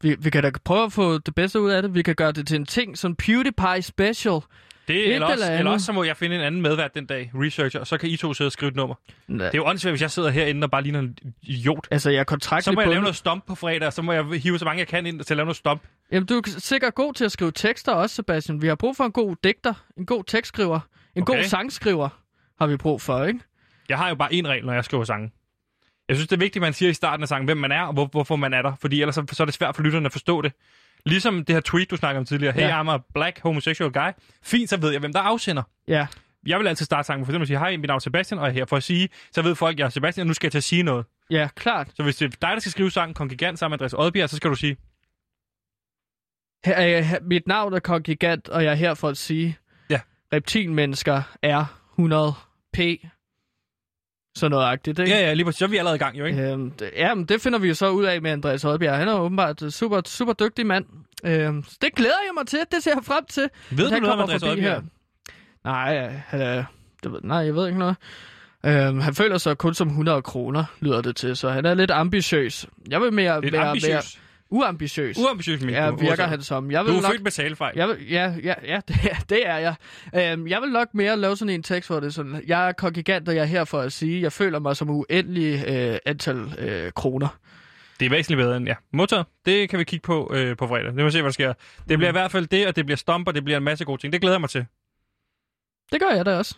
Vi, 0.01 0.15
vi 0.19 0.29
kan 0.29 0.43
da 0.43 0.51
prøve 0.65 0.83
at 0.85 0.91
få 0.93 1.17
det 1.17 1.35
bedste 1.35 1.59
ud 1.61 1.69
af 1.69 1.81
det. 1.81 1.93
Vi 1.93 2.01
kan 2.01 2.15
gøre 2.15 2.31
det 2.31 2.47
til 2.47 2.55
en 2.55 2.65
ting, 2.65 2.97
sådan 2.97 3.15
PewDiePie 3.15 3.81
special. 3.81 4.39
Det, 4.87 5.07
Et 5.07 5.13
eller, 5.13 5.27
også, 5.27 5.45
eller 5.45 5.57
eller 5.59 5.71
også 5.71 5.85
så 5.85 5.91
må 5.91 6.03
jeg 6.03 6.17
finde 6.17 6.35
en 6.35 6.41
anden 6.41 6.61
medvært 6.61 6.95
den 6.95 7.05
dag, 7.05 7.31
researcher, 7.35 7.79
og 7.79 7.87
så 7.87 7.97
kan 7.97 8.09
I 8.09 8.17
to 8.17 8.33
sidde 8.33 8.47
og 8.47 8.51
skrive 8.51 8.69
et 8.69 8.75
nummer. 8.75 8.95
Nej. 9.27 9.45
Det 9.45 9.53
er 9.53 9.57
jo 9.57 9.65
åndssvagt, 9.65 9.91
hvis 9.91 10.01
jeg 10.01 10.11
sidder 10.11 10.29
herinde 10.29 10.65
og 10.65 10.71
bare 10.71 10.81
ligner 10.81 10.99
en 10.99 11.17
idiot. 11.41 11.87
Altså, 11.91 12.09
jeg 12.09 12.25
er 12.29 12.59
Så 12.61 12.71
må 12.71 12.81
jeg 12.81 12.89
lave 12.89 13.01
noget 13.01 13.15
stomp 13.15 13.45
på 13.47 13.55
fredag, 13.55 13.87
og 13.87 13.93
så 13.93 14.01
må 14.01 14.11
jeg 14.13 14.25
hive 14.25 14.59
så 14.59 14.65
mange 14.65 14.79
jeg 14.79 14.87
kan 14.87 15.05
ind 15.05 15.19
til 15.23 15.33
at 15.33 15.37
lave 15.37 15.45
noget 15.45 15.57
stomp. 15.57 15.81
Jamen, 16.11 16.27
du 16.27 16.37
er 16.37 16.41
sikkert 16.57 16.95
god 16.95 17.13
til 17.13 17.25
at 17.25 17.31
skrive 17.31 17.51
tekster 17.51 17.91
også, 17.91 18.15
Sebastian. 18.15 18.61
Vi 18.61 18.67
har 18.67 18.75
brug 18.75 18.97
for 18.97 19.03
en 19.03 19.11
god 19.11 19.35
digter, 19.43 19.73
en 19.97 20.05
god 20.05 20.23
tekstskriver, 20.23 20.79
en 21.15 21.21
Okay. 21.21 21.33
god 21.35 21.43
sangskriver 21.43 22.09
har 22.59 22.67
vi 22.67 22.77
brug 22.77 23.01
for, 23.01 23.23
ikke? 23.23 23.39
Jeg 23.89 23.97
har 23.97 24.09
jo 24.09 24.15
bare 24.15 24.29
én 24.31 24.47
regel, 24.47 24.65
når 24.65 24.73
jeg 24.73 24.85
skriver 24.85 25.03
sange. 25.03 25.31
Jeg 26.07 26.15
synes, 26.15 26.27
det 26.27 26.35
er 26.35 26.39
vigtigt, 26.39 26.55
at 26.55 26.61
man 26.61 26.73
siger 26.73 26.89
i 26.89 26.93
starten 26.93 27.23
af 27.23 27.27
sangen, 27.27 27.45
hvem 27.45 27.57
man 27.57 27.71
er, 27.71 27.81
og 27.81 27.93
hvor, 27.93 28.05
hvorfor 28.05 28.35
man 28.35 28.53
er 28.53 28.61
der. 28.61 28.73
Fordi 28.81 29.01
ellers 29.01 29.15
så, 29.15 29.23
så 29.31 29.43
er 29.43 29.45
det 29.45 29.53
svært 29.53 29.75
for 29.75 29.83
lytterne 29.83 30.05
at 30.05 30.11
forstå 30.11 30.41
det. 30.41 30.51
Ligesom 31.07 31.45
det 31.45 31.55
her 31.55 31.61
tweet, 31.61 31.91
du 31.91 31.95
snakkede 31.95 32.19
om 32.19 32.25
tidligere. 32.25 32.53
Hey, 32.53 32.61
Ja. 32.61 32.83
I'm 32.83 32.89
a 32.91 32.97
black 33.13 33.39
homosexual 33.39 33.91
guy. 33.91 34.09
Fint, 34.43 34.69
så 34.69 34.77
ved 34.77 34.91
jeg, 34.91 34.99
hvem 34.99 35.13
der 35.13 35.19
afsender. 35.19 35.63
Ja. 35.87 36.07
Jeg 36.45 36.59
vil 36.59 36.67
altid 36.67 36.85
starte 36.85 37.05
sangen 37.07 37.25
for 37.25 37.31
eksempel 37.31 37.43
at 37.43 37.47
sige, 37.47 37.59
hej, 37.59 37.77
mit 37.77 37.87
navn 37.87 37.95
er 37.95 37.99
Sebastian, 37.99 38.39
og 38.39 38.45
jeg 38.45 38.51
er 38.51 38.53
her 38.53 38.65
for 38.65 38.77
at 38.77 38.83
sige, 38.83 39.09
så 39.31 39.41
ved 39.41 39.55
folk, 39.55 39.79
jeg 39.79 39.85
er 39.85 39.89
Sebastian, 39.89 40.21
og 40.23 40.27
nu 40.27 40.33
skal 40.33 40.47
jeg 40.47 40.51
til 40.51 40.57
at 40.59 40.63
sige 40.63 40.83
noget. 40.83 41.05
Ja, 41.29 41.49
klart. 41.55 41.87
Så 41.95 42.03
hvis 42.03 42.15
det 42.15 42.25
er 42.25 42.29
dig, 42.29 42.49
der 42.53 42.59
skal 42.59 42.71
skrive 42.71 42.91
sangen 42.91 43.13
Kongigant 43.13 43.59
sammen 43.59 43.73
med 43.73 43.85
Andreas 43.85 43.93
Oddbjerg, 43.93 44.29
så 44.29 44.35
skal 44.35 44.49
du 44.49 44.55
sige, 44.55 44.77
Her, 46.65 46.97
øh, 47.21 47.27
mit 47.27 47.47
navn 47.47 47.73
er 47.73 47.79
Kongigant, 47.79 48.49
og 48.49 48.63
jeg 48.63 48.71
er 48.71 48.75
her 48.75 48.93
for 48.93 49.09
at 49.09 49.17
sige, 49.17 49.57
Ja. 49.89 49.99
reptilmennesker 50.33 51.21
er 51.41 51.65
100p. 51.99 53.09
Sådan 54.37 54.51
noget 54.51 54.65
agtigt, 54.65 54.99
ikke? 54.99 55.11
ja, 55.11 55.19
ja, 55.19 55.33
lige 55.33 55.45
præcis, 55.45 55.59
så 55.59 55.65
er 55.65 55.69
vi 55.69 55.77
allerede 55.77 55.95
i 55.95 55.99
gang 55.99 56.19
jo, 56.19 56.25
ikke? 56.25 56.41
Øhm, 56.41 56.71
det, 56.71 56.89
ja, 56.95 57.13
men 57.15 57.25
det 57.25 57.41
finder 57.41 57.59
vi 57.59 57.67
jo 57.67 57.73
så 57.73 57.89
ud 57.89 58.05
af 58.05 58.21
med 58.21 58.31
Andreas 58.31 58.65
Oddbjerg. 58.65 58.97
Han 58.97 59.07
er 59.07 59.13
åbenbart 59.19 59.61
en 59.61 59.71
super, 59.71 60.01
super 60.05 60.33
dygtig 60.33 60.65
mand. 60.65 60.85
Øhm, 61.25 61.63
det 61.81 61.95
glæder 61.95 62.13
jeg 62.27 62.31
mig 62.37 62.47
til. 62.47 62.59
Det 62.71 62.83
ser 62.83 62.91
jeg 62.95 63.03
frem 63.05 63.25
til. 63.29 63.49
Ved 63.71 63.89
du 63.89 63.95
noget 63.99 64.13
om 64.13 64.19
Andreas 64.19 64.43
Oddbjerg? 64.43 64.83
Nej, 65.63 66.09
han 66.27 66.41
er, 66.41 66.63
det, 67.03 67.11
ved- 67.11 67.19
nej, 67.23 67.37
jeg 67.37 67.55
ved 67.55 67.67
ikke 67.67 67.79
noget. 67.79 67.95
Øhm, 68.65 68.99
han 68.99 69.13
føler 69.15 69.37
sig 69.37 69.57
kun 69.57 69.73
som 69.73 69.87
100 69.87 70.21
kroner, 70.21 70.63
lyder 70.79 71.01
det 71.01 71.15
til, 71.15 71.35
så 71.37 71.49
han 71.49 71.65
er 71.65 71.73
lidt 71.73 71.91
ambitiøs. 71.91 72.65
Jeg 72.89 73.01
vil 73.01 73.13
mere 73.13 73.41
Lidt 73.41 73.53
være 73.53 73.61
mere 73.61 73.69
ambitiøs. 73.69 74.19
Uambitiøs. 74.49 75.17
Uambitiøs, 75.17 75.61
min 75.61 75.69
Ja, 75.75 75.89
du. 75.89 75.95
virker 75.95 76.27
han 76.27 76.41
som. 76.41 76.71
Jeg 76.71 76.81
Du 76.81 76.85
vil 76.91 76.97
er 76.97 77.01
nok, 77.01 77.11
født 77.11 77.23
med 77.23 77.31
talefejl. 77.31 77.73
jeg 77.77 77.87
vil, 77.87 78.09
ja, 78.09 78.33
ja, 78.43 78.53
ja 78.63 78.79
det, 78.87 78.95
er, 79.11 79.15
det 79.29 79.47
er 79.47 79.57
jeg. 79.57 79.75
Øhm, 80.15 80.47
jeg 80.47 80.61
vil 80.61 80.69
nok 80.71 80.87
mere 80.93 81.17
lave 81.17 81.37
sådan 81.37 81.53
en 81.53 81.63
tekst, 81.63 81.89
hvor 81.89 81.99
det 81.99 82.07
er 82.07 82.11
sådan, 82.11 82.43
jeg 82.47 82.67
er 82.67 82.71
kongigant, 82.71 83.29
og 83.29 83.35
jeg 83.35 83.41
er 83.41 83.45
her 83.45 83.63
for 83.65 83.79
at 83.79 83.93
sige, 83.93 84.21
jeg 84.21 84.31
føler 84.31 84.59
mig 84.59 84.75
som 84.77 84.89
uendelig 84.89 85.67
øh, 85.67 85.97
antal 86.05 86.55
øh, 86.59 86.91
kroner. 86.91 87.27
Det 87.99 88.05
er 88.05 88.09
væsentligt 88.09 88.37
bedre 88.37 88.57
end, 88.57 88.67
ja, 88.67 88.75
modtaget. 88.93 89.25
Det 89.45 89.69
kan 89.69 89.79
vi 89.79 89.83
kigge 89.83 90.03
på 90.03 90.31
øh, 90.33 90.57
på 90.57 90.67
fredag. 90.67 90.85
Det 90.85 90.95
må 90.95 91.03
vi 91.03 91.11
se, 91.11 91.21
hvad 91.21 91.29
der 91.29 91.33
sker. 91.33 91.47
Det 91.53 91.57
Mm. 91.89 91.97
bliver 91.97 92.09
i 92.09 92.11
hvert 92.11 92.31
fald 92.31 92.47
det, 92.47 92.67
og 92.67 92.75
det 92.75 92.85
bliver 92.85 92.97
stomper, 92.97 93.31
det 93.31 93.43
bliver 93.43 93.57
en 93.57 93.63
masse 93.63 93.85
gode 93.85 94.01
ting. 94.01 94.13
Det 94.13 94.21
glæder 94.21 94.35
jeg 94.35 94.41
mig 94.41 94.49
til. 94.49 94.65
Det 95.91 96.01
gør 96.01 96.15
jeg 96.15 96.25
da 96.25 96.37
også. 96.37 96.55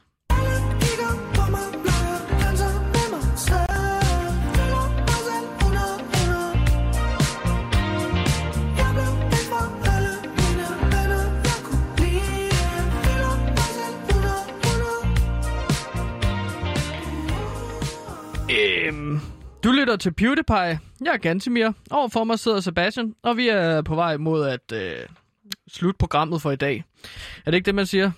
Du 19.64 19.72
lytter 19.72 19.96
til 19.96 20.14
PewDiePie. 20.14 20.56
Jeg 21.02 21.14
er 21.14 21.18
Gantimir. 21.18 21.72
Overfor 21.92 22.24
mig 22.24 22.40
sidder 22.40 22.60
Sebastian, 22.60 23.16
og 23.24 23.38
vi 23.38 23.48
er 23.48 23.82
på 23.82 23.96
vej 23.96 24.18
mod 24.18 24.48
at 24.48 24.72
øh, 24.74 25.06
slutte 25.68 25.98
programmet 25.98 26.42
for 26.42 26.52
i 26.52 26.56
dag. 26.56 26.84
Er 27.46 27.52
det 27.52 27.58
ikke 27.58 27.66
det, 27.66 27.76
man 27.76 27.86
siger? 27.86 28.12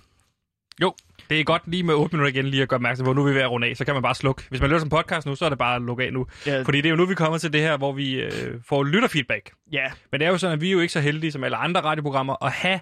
Jo, 0.82 0.94
det 1.30 1.40
er 1.40 1.44
godt 1.44 1.62
lige 1.66 1.84
med 1.84 1.94
8 1.94 2.16
minutter 2.16 2.34
igen 2.40 2.48
lige 2.48 2.64
at 2.64 2.70
gøre 2.70 2.78
opmærksom 2.78 3.06
på, 3.06 3.14
nu 3.14 3.22
er 3.22 3.30
vi 3.30 3.36
ved 3.36 3.42
at 3.42 3.52
runde 3.52 3.68
af, 3.68 3.78
så 3.78 3.86
kan 3.86 3.94
man 3.94 4.04
bare 4.04 4.16
slukke. 4.16 4.44
Hvis 4.50 4.62
man 4.62 4.70
lytter 4.70 4.80
som 4.80 4.90
podcast 4.90 5.28
nu, 5.28 5.36
så 5.36 5.46
er 5.46 5.50
det 5.50 5.58
bare 5.58 5.76
at 5.76 5.82
lukke 5.82 6.04
af 6.04 6.14
nu. 6.14 6.28
Ja. 6.46 6.62
Fordi 6.62 6.78
det 6.78 6.86
er 6.86 6.90
jo 6.90 6.96
nu, 6.96 7.06
vi 7.06 7.16
kommer 7.16 7.38
til 7.38 7.54
det 7.54 7.62
her, 7.62 7.78
hvor 7.78 7.92
vi 7.92 8.14
øh, 8.14 8.62
får 8.68 8.84
lytterfeedback. 8.84 9.52
Ja. 9.72 9.86
Men 10.12 10.20
det 10.20 10.26
er 10.26 10.32
jo 10.32 10.38
sådan, 10.38 10.54
at 10.54 10.62
vi 10.62 10.68
er 10.68 10.72
jo 10.72 10.80
ikke 10.80 10.94
så 10.94 11.00
heldige 11.00 11.32
som 11.32 11.44
alle 11.44 11.58
andre 11.58 11.82
radioprogrammer 11.82 12.46
at 12.46 12.52
have 12.52 12.80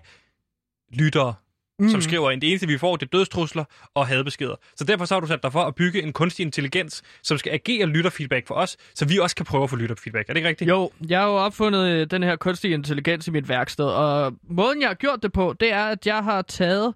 lyttere, 0.94 1.34
mm. 1.80 1.90
som 1.90 2.02
skriver 2.02 2.32
ind. 2.32 2.42
Det 2.42 2.50
eneste, 2.50 2.68
vi 2.68 2.78
får, 2.78 2.96
det 2.96 3.06
er 3.06 3.18
dødstrusler 3.18 3.64
og 3.96 4.08
hadbeskeder. 4.08 4.56
Så 4.76 4.84
derfor 4.84 5.06
så 5.06 5.14
har 5.14 5.20
du 5.20 5.28
sat 5.28 5.44
dig 5.44 5.52
for 5.52 5.62
at 5.62 5.76
bygge 5.76 6.04
en 6.04 6.14
kunstig 6.14 6.46
intelligens, 6.46 7.04
som 7.24 7.38
skal 7.38 7.52
agere 7.52 7.86
lytterfeedback 7.86 8.48
for 8.48 8.56
os, 8.56 8.78
så 8.96 9.06
vi 9.06 9.18
også 9.18 9.36
kan 9.36 9.46
prøve 9.46 9.64
at 9.64 9.70
få 9.70 9.76
lytterfeedback. 9.76 10.30
Er 10.30 10.34
det 10.34 10.38
ikke 10.38 10.50
rigtigt? 10.50 10.70
Jo, 10.70 10.92
jeg 11.10 11.20
har 11.20 11.28
jo 11.28 11.36
opfundet 11.36 11.88
øh, 11.88 12.08
den 12.12 12.24
her 12.24 12.36
kunstige 12.36 12.74
intelligens 12.74 13.28
i 13.28 13.32
mit 13.32 13.50
værksted, 13.50 13.86
og 13.86 14.34
måden, 14.50 14.82
jeg 14.82 14.90
har 14.90 14.96
gjort 14.96 15.24
det 15.24 15.32
på, 15.32 15.56
det 15.60 15.74
er, 15.74 15.86
at 15.86 16.08
jeg 16.08 16.24
har 16.24 16.42
taget 16.42 16.94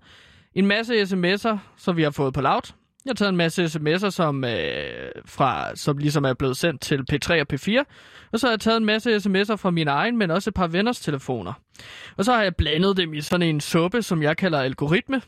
en 0.55 0.65
masse 0.65 1.01
sms'er, 1.03 1.57
som 1.77 1.97
vi 1.97 2.03
har 2.03 2.11
fået 2.11 2.34
på 2.34 2.41
laut. 2.41 2.75
Jeg 3.05 3.09
har 3.09 3.15
taget 3.15 3.29
en 3.29 3.37
masse 3.37 3.65
sms'er, 3.65 4.09
som, 4.09 4.43
øh, 4.43 5.11
fra, 5.25 5.75
som 5.75 5.97
ligesom 5.97 6.23
er 6.25 6.33
blevet 6.33 6.57
sendt 6.57 6.81
til 6.81 7.05
P3 7.11 7.31
og 7.41 7.47
P4. 7.53 7.83
Og 8.31 8.39
så 8.39 8.47
har 8.47 8.51
jeg 8.51 8.59
taget 8.59 8.77
en 8.77 8.85
masse 8.85 9.15
sms'er 9.15 9.55
fra 9.55 9.71
min 9.71 9.87
egen, 9.87 10.17
men 10.17 10.31
også 10.31 10.49
et 10.49 10.53
par 10.53 10.67
venners 10.67 10.99
telefoner. 10.99 11.53
Og 12.17 12.25
så 12.25 12.33
har 12.33 12.43
jeg 12.43 12.55
blandet 12.55 12.97
dem 12.97 13.13
i 13.13 13.21
sådan 13.21 13.47
en 13.49 13.61
suppe, 13.61 14.01
som 14.01 14.23
jeg 14.23 14.37
kalder 14.37 14.59
algoritme, 14.59 15.21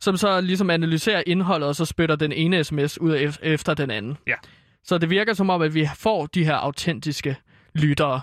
som 0.00 0.16
så 0.16 0.40
ligesom 0.40 0.70
analyserer 0.70 1.22
indholdet, 1.26 1.68
og 1.68 1.76
så 1.76 1.84
spytter 1.84 2.16
den 2.16 2.32
ene 2.32 2.64
sms 2.64 3.00
ud 3.00 3.16
ef- 3.16 3.38
efter 3.42 3.74
den 3.74 3.90
anden. 3.90 4.16
Ja. 4.26 4.34
Så 4.84 4.98
det 4.98 5.10
virker 5.10 5.34
som 5.34 5.50
om, 5.50 5.62
at 5.62 5.74
vi 5.74 5.88
får 5.96 6.26
de 6.26 6.44
her 6.44 6.54
autentiske 6.54 7.36
lyttere, 7.74 8.20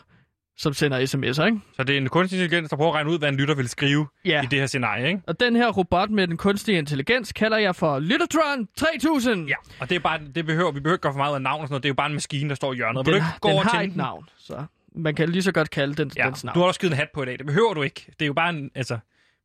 som 0.64 0.74
sender 0.74 0.98
sms'er, 1.00 1.46
ikke? 1.46 1.60
Så 1.76 1.84
det 1.84 1.94
er 1.94 1.98
en 1.98 2.10
kunstig 2.10 2.38
intelligens, 2.40 2.70
der 2.70 2.76
prøver 2.76 2.90
at 2.92 2.96
regne 2.96 3.10
ud, 3.10 3.20
hvad 3.20 3.30
en 3.30 3.36
lytter 3.36 3.56
vil 3.56 3.70
skrive 3.70 4.08
Ja. 4.26 4.42
i 4.44 4.46
det 4.46 4.60
her 4.60 4.66
scenarie, 4.68 5.08
ikke? 5.08 5.22
Og 5.28 5.40
den 5.40 5.56
her 5.56 5.70
robot 5.70 6.10
med 6.10 6.28
den 6.28 6.38
kunstige 6.38 6.78
intelligens 6.78 7.34
kalder 7.34 7.58
jeg 7.58 7.76
for 7.76 8.00
Lyttertron 8.00 8.68
3000. 8.78 9.48
Ja, 9.48 9.56
og 9.80 9.90
det 9.90 9.96
er 9.96 10.00
bare, 10.00 10.20
det 10.36 10.46
behøver, 10.46 10.72
vi 10.72 10.80
behøver 10.80 10.96
ikke 10.96 11.02
gøre 11.02 11.14
for 11.14 11.18
meget 11.18 11.36
af 11.36 11.42
navn 11.42 11.62
og 11.62 11.68
sådan 11.68 11.74
noget. 11.74 11.84
Det 11.84 11.88
er 11.90 11.92
jo 11.92 11.96
bare 11.96 12.08
en 12.08 12.14
maskine, 12.14 12.50
der 12.50 12.56
står 12.56 12.74
i 12.74 12.76
hjørnet. 12.76 13.06
Vil 13.06 13.14
Den, 13.14 13.22
du 13.22 13.26
ikke 13.28 13.40
gå 13.42 13.48
den 13.50 13.54
over 13.56 13.64
har 13.64 13.82
til 13.82 13.90
et 13.90 13.96
navn, 13.96 14.30
så 14.38 14.64
man 14.96 15.16
kan 15.16 15.30
lige 15.30 15.44
så 15.44 15.52
godt 15.52 15.70
kalde 15.70 15.94
den 15.96 16.12
Ja, 16.18 16.26
dens 16.26 16.44
navn. 16.44 16.54
du 16.56 16.60
har 16.60 16.68
også 16.68 16.80
givet 16.80 16.92
en 16.92 16.98
hat 16.98 17.08
på 17.14 17.24
i 17.24 17.26
dag. 17.26 17.38
Det 17.38 17.46
behøver 17.46 17.74
du 17.74 17.82
ikke. 17.82 18.06
Det 18.20 18.22
er 18.22 18.28
jo 18.28 18.34
bare 18.34 18.50
en, 18.50 18.72
altså... 18.76 18.98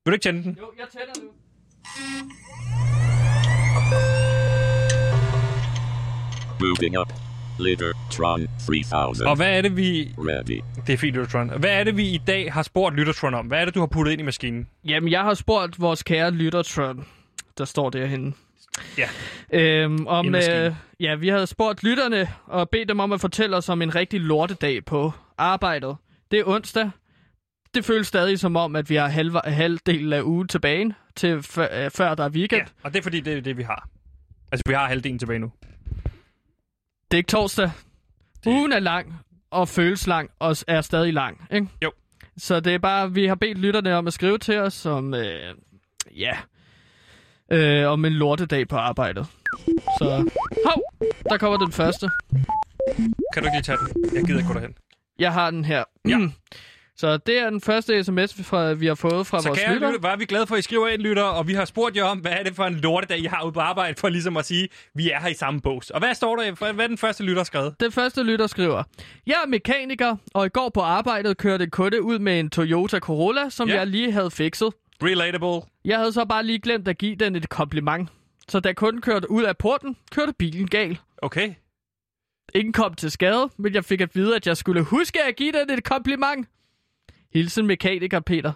Vil 0.04 0.10
du 0.12 0.14
ikke 0.14 0.22
tænde 0.22 0.42
den? 0.42 0.56
Jo, 0.60 0.64
jeg 0.78 0.86
tænder 0.92 1.22
nu. 1.22 1.28
Moving 6.60 6.96
up. 6.98 7.27
Littertron 7.60 8.46
3000. 8.66 9.28
Og 9.28 9.36
hvad 9.36 9.56
er 9.56 9.62
det, 9.62 9.76
vi... 9.76 10.14
Ready. 10.18 10.60
Det 10.86 10.92
er 10.92 10.96
fint, 10.96 11.16
Lyttertron. 11.16 11.50
Hvad 11.58 11.70
er 11.70 11.84
det, 11.84 11.96
vi 11.96 12.08
i 12.08 12.20
dag 12.26 12.52
har 12.52 12.62
spurgt 12.62 12.96
Lyttertron 12.96 13.34
om? 13.34 13.46
Hvad 13.46 13.60
er 13.60 13.64
det, 13.64 13.74
du 13.74 13.80
har 13.80 13.86
puttet 13.86 14.12
ind 14.12 14.20
i 14.20 14.24
maskinen? 14.24 14.68
Jamen, 14.84 15.10
jeg 15.10 15.22
har 15.22 15.34
spurgt 15.34 15.80
vores 15.80 16.02
kære 16.02 16.30
Lyttertron, 16.30 17.06
der 17.58 17.64
står 17.64 17.90
derhenne. 17.90 18.32
Ja. 18.98 19.08
Øhm, 19.52 20.06
om, 20.06 20.34
øh, 20.34 20.74
ja, 21.00 21.14
vi 21.14 21.28
havde 21.28 21.46
spurgt 21.46 21.82
lytterne 21.84 22.28
og 22.46 22.70
bedt 22.70 22.88
dem 22.88 23.00
om 23.00 23.12
at 23.12 23.20
fortælle 23.20 23.56
os 23.56 23.68
om 23.68 23.82
en 23.82 23.94
rigtig 23.94 24.20
lortedag 24.20 24.84
på 24.84 25.12
arbejdet. 25.38 25.96
Det 26.30 26.38
er 26.38 26.44
onsdag. 26.46 26.90
Det 27.74 27.84
føles 27.84 28.06
stadig 28.06 28.38
som 28.38 28.56
om, 28.56 28.76
at 28.76 28.90
vi 28.90 28.94
har 28.94 29.08
halv, 29.08 29.32
halvdelen 29.44 30.12
af 30.12 30.22
ugen 30.22 30.48
tilbage, 30.48 30.94
til 31.16 31.42
før, 31.42 31.84
øh, 31.84 31.90
før 31.90 32.14
der 32.14 32.24
er 32.24 32.28
weekend. 32.28 32.62
Ja, 32.62 32.66
og 32.82 32.92
det 32.92 32.98
er 32.98 33.02
fordi, 33.02 33.20
det 33.20 33.36
er 33.36 33.40
det, 33.40 33.56
vi 33.56 33.62
har. 33.62 33.88
Altså, 34.52 34.62
vi 34.66 34.74
har 34.74 34.86
halvdelen 34.86 35.18
tilbage 35.18 35.38
nu. 35.38 35.52
Det 37.10 37.16
er 37.16 37.18
ikke 37.18 37.28
torsdag. 37.28 37.70
Ugen 38.46 38.72
er 38.72 38.78
lang, 38.78 39.14
og 39.50 39.68
føles 39.68 40.06
lang, 40.06 40.30
og 40.38 40.56
er 40.66 40.80
stadig 40.80 41.12
lang, 41.12 41.46
ikke? 41.52 41.68
Jo. 41.84 41.92
Så 42.36 42.60
det 42.60 42.74
er 42.74 42.78
bare, 42.78 43.12
vi 43.12 43.26
har 43.26 43.34
bedt 43.34 43.58
lytterne 43.58 43.94
om 43.96 44.06
at 44.06 44.12
skrive 44.12 44.38
til 44.38 44.58
os 44.58 44.86
om, 44.86 45.14
øh, 45.14 45.54
ja, 46.16 46.36
øh, 47.52 47.88
om 47.92 48.04
en 48.04 48.12
lortedag 48.12 48.68
på 48.68 48.76
arbejdet. 48.76 49.26
Så, 49.98 50.30
hov, 50.66 50.82
der 51.28 51.36
kommer 51.38 51.58
den 51.58 51.72
første. 51.72 52.10
Kan 53.34 53.42
du 53.42 53.46
ikke 53.46 53.56
lige 53.56 53.62
tage 53.62 53.78
den? 53.78 54.14
Jeg 54.14 54.24
gider 54.24 54.38
ikke 54.38 54.48
gå 54.48 54.54
derhen. 54.54 54.74
Jeg 55.18 55.32
har 55.32 55.50
den 55.50 55.64
her. 55.64 55.84
Ja. 56.08 56.18
Så 57.00 57.16
det 57.16 57.38
er 57.38 57.50
den 57.50 57.60
første 57.60 58.04
sms, 58.04 58.34
fra, 58.46 58.72
vi 58.72 58.86
har 58.86 58.94
fået 58.94 59.26
fra 59.26 59.42
Så 59.42 59.48
vores 59.48 59.60
kære 59.60 59.74
lytter. 59.74 59.88
lytter, 59.88 60.00
hvor 60.00 60.08
er 60.08 60.16
vi 60.16 60.24
glade 60.24 60.46
for, 60.46 60.54
at 60.54 60.58
I 60.58 60.62
skriver 60.62 60.88
ind, 60.88 61.02
lytter, 61.02 61.22
og 61.22 61.48
vi 61.48 61.54
har 61.54 61.64
spurgt 61.64 61.96
jer 61.96 62.04
om, 62.04 62.18
hvad 62.18 62.32
er 62.32 62.42
det 62.42 62.56
for 62.56 62.64
en 62.64 62.74
lortedag, 62.74 63.18
I 63.18 63.24
har 63.24 63.44
ude 63.44 63.52
på 63.52 63.60
arbejde, 63.60 63.94
for 63.98 64.08
ligesom 64.08 64.36
at 64.36 64.44
sige, 64.44 64.68
vi 64.94 65.10
er 65.10 65.20
her 65.20 65.28
i 65.28 65.34
samme 65.34 65.60
bås. 65.60 65.90
Og 65.90 65.98
hvad 66.00 66.14
står 66.14 66.36
der? 66.36 66.72
Hvad 66.72 66.84
er 66.84 66.88
den 66.88 66.98
første 66.98 67.22
lytter 67.24 67.42
skrevet? 67.44 67.74
Den 67.80 67.92
første 67.92 68.22
lytter 68.22 68.46
skriver, 68.46 68.82
Jeg 69.26 69.36
er 69.44 69.48
mekaniker, 69.48 70.16
og 70.34 70.46
i 70.46 70.48
går 70.48 70.68
på 70.74 70.80
arbejdet 70.80 71.36
kørte 71.36 71.64
en 71.64 71.70
kunde 71.70 72.02
ud 72.02 72.18
med 72.18 72.40
en 72.40 72.50
Toyota 72.50 72.98
Corolla, 72.98 73.50
som 73.50 73.68
Ja. 73.68 73.74
jeg 73.74 73.86
lige 73.86 74.12
havde 74.12 74.30
fikset. 74.30 74.68
Relatable. 75.02 75.68
Jeg 75.84 75.98
havde 75.98 76.12
så 76.12 76.24
bare 76.24 76.42
lige 76.42 76.58
glemt 76.58 76.88
at 76.88 76.98
give 76.98 77.16
den 77.16 77.36
et 77.36 77.48
kompliment. 77.48 78.08
Så 78.48 78.60
da 78.60 78.72
kunden 78.72 79.02
kørte 79.02 79.30
ud 79.30 79.42
af 79.42 79.56
porten, 79.56 79.96
kørte 80.14 80.32
bilen 80.38 80.66
gal. 80.68 80.98
Okay. 81.22 81.54
Ingen 82.54 82.72
kom 82.72 82.94
til 82.94 83.10
skade, 83.10 83.48
men 83.56 83.74
jeg 83.74 83.84
fik 83.84 84.00
at 84.00 84.14
vide, 84.14 84.36
at 84.36 84.46
jeg 84.46 84.56
skulle 84.56 84.82
huske 84.82 85.22
at 85.24 85.36
give 85.36 85.52
den 85.52 85.70
et 85.70 85.84
kompliment. 85.84 86.48
Hilsen 87.34 87.66
mekaniker 87.66 88.20
Peter. 88.20 88.52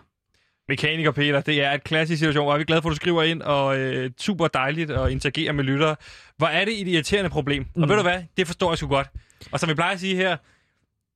Mekaniker 0.69 1.11
Peter, 1.11 1.41
det 1.41 1.63
er 1.65 1.73
et 1.73 1.85
klassisk 1.85 2.19
situation, 2.19 2.45
hvor 2.45 2.57
vi 2.57 2.61
er 2.61 2.65
glade 2.65 2.83
for, 2.83 2.89
at 2.89 2.93
du 2.93 2.97
skriver 2.97 3.23
ind, 3.23 3.43
og 3.43 3.79
øh, 3.79 4.11
super 4.19 4.49
dejligt 4.49 4.91
at 4.91 5.11
interagere 5.11 5.53
med 5.53 5.65
lyttere. 5.65 5.97
Hvor 6.37 6.47
er 6.47 6.65
det 6.65 6.81
et 6.81 6.89
irriterende 6.89 7.31
problem? 7.31 7.67
Mm. 7.77 7.83
Og 7.83 7.89
ved 7.89 7.97
du 7.97 8.03
hvad? 8.03 8.23
Det 8.37 8.47
forstår 8.47 8.71
jeg 8.71 8.79
sgu 8.79 8.89
godt. 8.89 9.09
Og 9.53 9.61
som 9.61 9.69
vi 9.69 9.75
plejer 9.75 9.93
at 9.93 10.01
sige 10.01 10.17
her, 10.17 10.37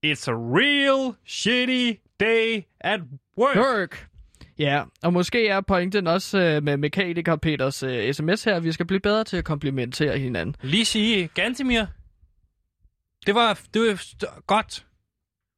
it's 0.06 0.30
a 0.30 0.34
real 0.34 1.14
shitty 1.26 1.92
day 2.20 2.62
at 2.80 3.00
work. 3.38 3.56
Work. 3.56 4.08
Ja, 4.58 4.82
og 5.02 5.12
måske 5.12 5.48
er 5.48 5.60
pointen 5.60 6.06
også 6.06 6.38
øh, 6.38 6.62
med 6.62 6.76
mekaniker 6.76 7.36
Peters 7.36 7.82
øh, 7.82 8.14
sms 8.14 8.44
her, 8.44 8.56
at 8.56 8.64
vi 8.64 8.72
skal 8.72 8.86
blive 8.86 9.00
bedre 9.00 9.24
til 9.24 9.36
at 9.36 9.44
komplimentere 9.44 10.18
hinanden. 10.18 10.56
Lige 10.62 10.84
sige, 10.84 11.28
Gantemir, 11.34 11.84
det 13.26 13.34
var, 13.34 13.60
det 13.74 13.82
var 13.82 14.40
godt. 14.46 14.86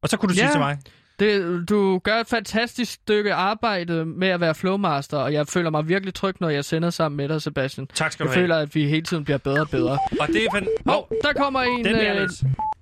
Og 0.02 0.08
så 0.08 0.16
kunne 0.16 0.28
du 0.28 0.34
Ja. 0.34 0.40
sige 0.46 0.52
til 0.52 0.60
mig, 0.60 0.78
Det, 1.20 1.64
du 1.68 1.98
gør 1.98 2.14
et 2.20 2.26
fantastisk 2.26 2.92
stykke 2.92 3.34
arbejde 3.34 4.04
med 4.04 4.28
at 4.28 4.40
være 4.40 4.54
flowmaster, 4.54 5.18
og 5.18 5.32
jeg 5.32 5.46
føler 5.46 5.70
mig 5.70 5.88
virkelig 5.88 6.14
tryg, 6.14 6.34
når 6.40 6.48
jeg 6.48 6.64
sender 6.64 6.90
sammen 6.90 7.16
med 7.16 7.28
dig, 7.28 7.42
Sebastian. 7.42 7.86
tak 7.94 8.12
skal 8.12 8.24
Jeg 8.24 8.28
du 8.28 8.34
have. 8.34 8.42
føler, 8.42 8.56
at 8.56 8.74
vi 8.74 8.88
hele 8.88 9.02
tiden 9.02 9.24
bliver 9.24 9.38
bedre 9.38 9.60
og 9.60 9.70
bedre. 9.70 9.98
Og 10.20 10.26
det 10.26 10.44
er 10.44 10.48
fan... 10.54 10.68
Hov, 10.86 11.08
der 11.22 11.32
kommer 11.32 11.60
en... 11.60 11.84
Den 11.84 11.94
vil 11.96 12.04
jeg 12.04 12.16
øh. 12.16 12.28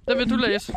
Den 0.09 0.19
vil 0.19 0.31
du 0.31 0.37
læse. 0.37 0.73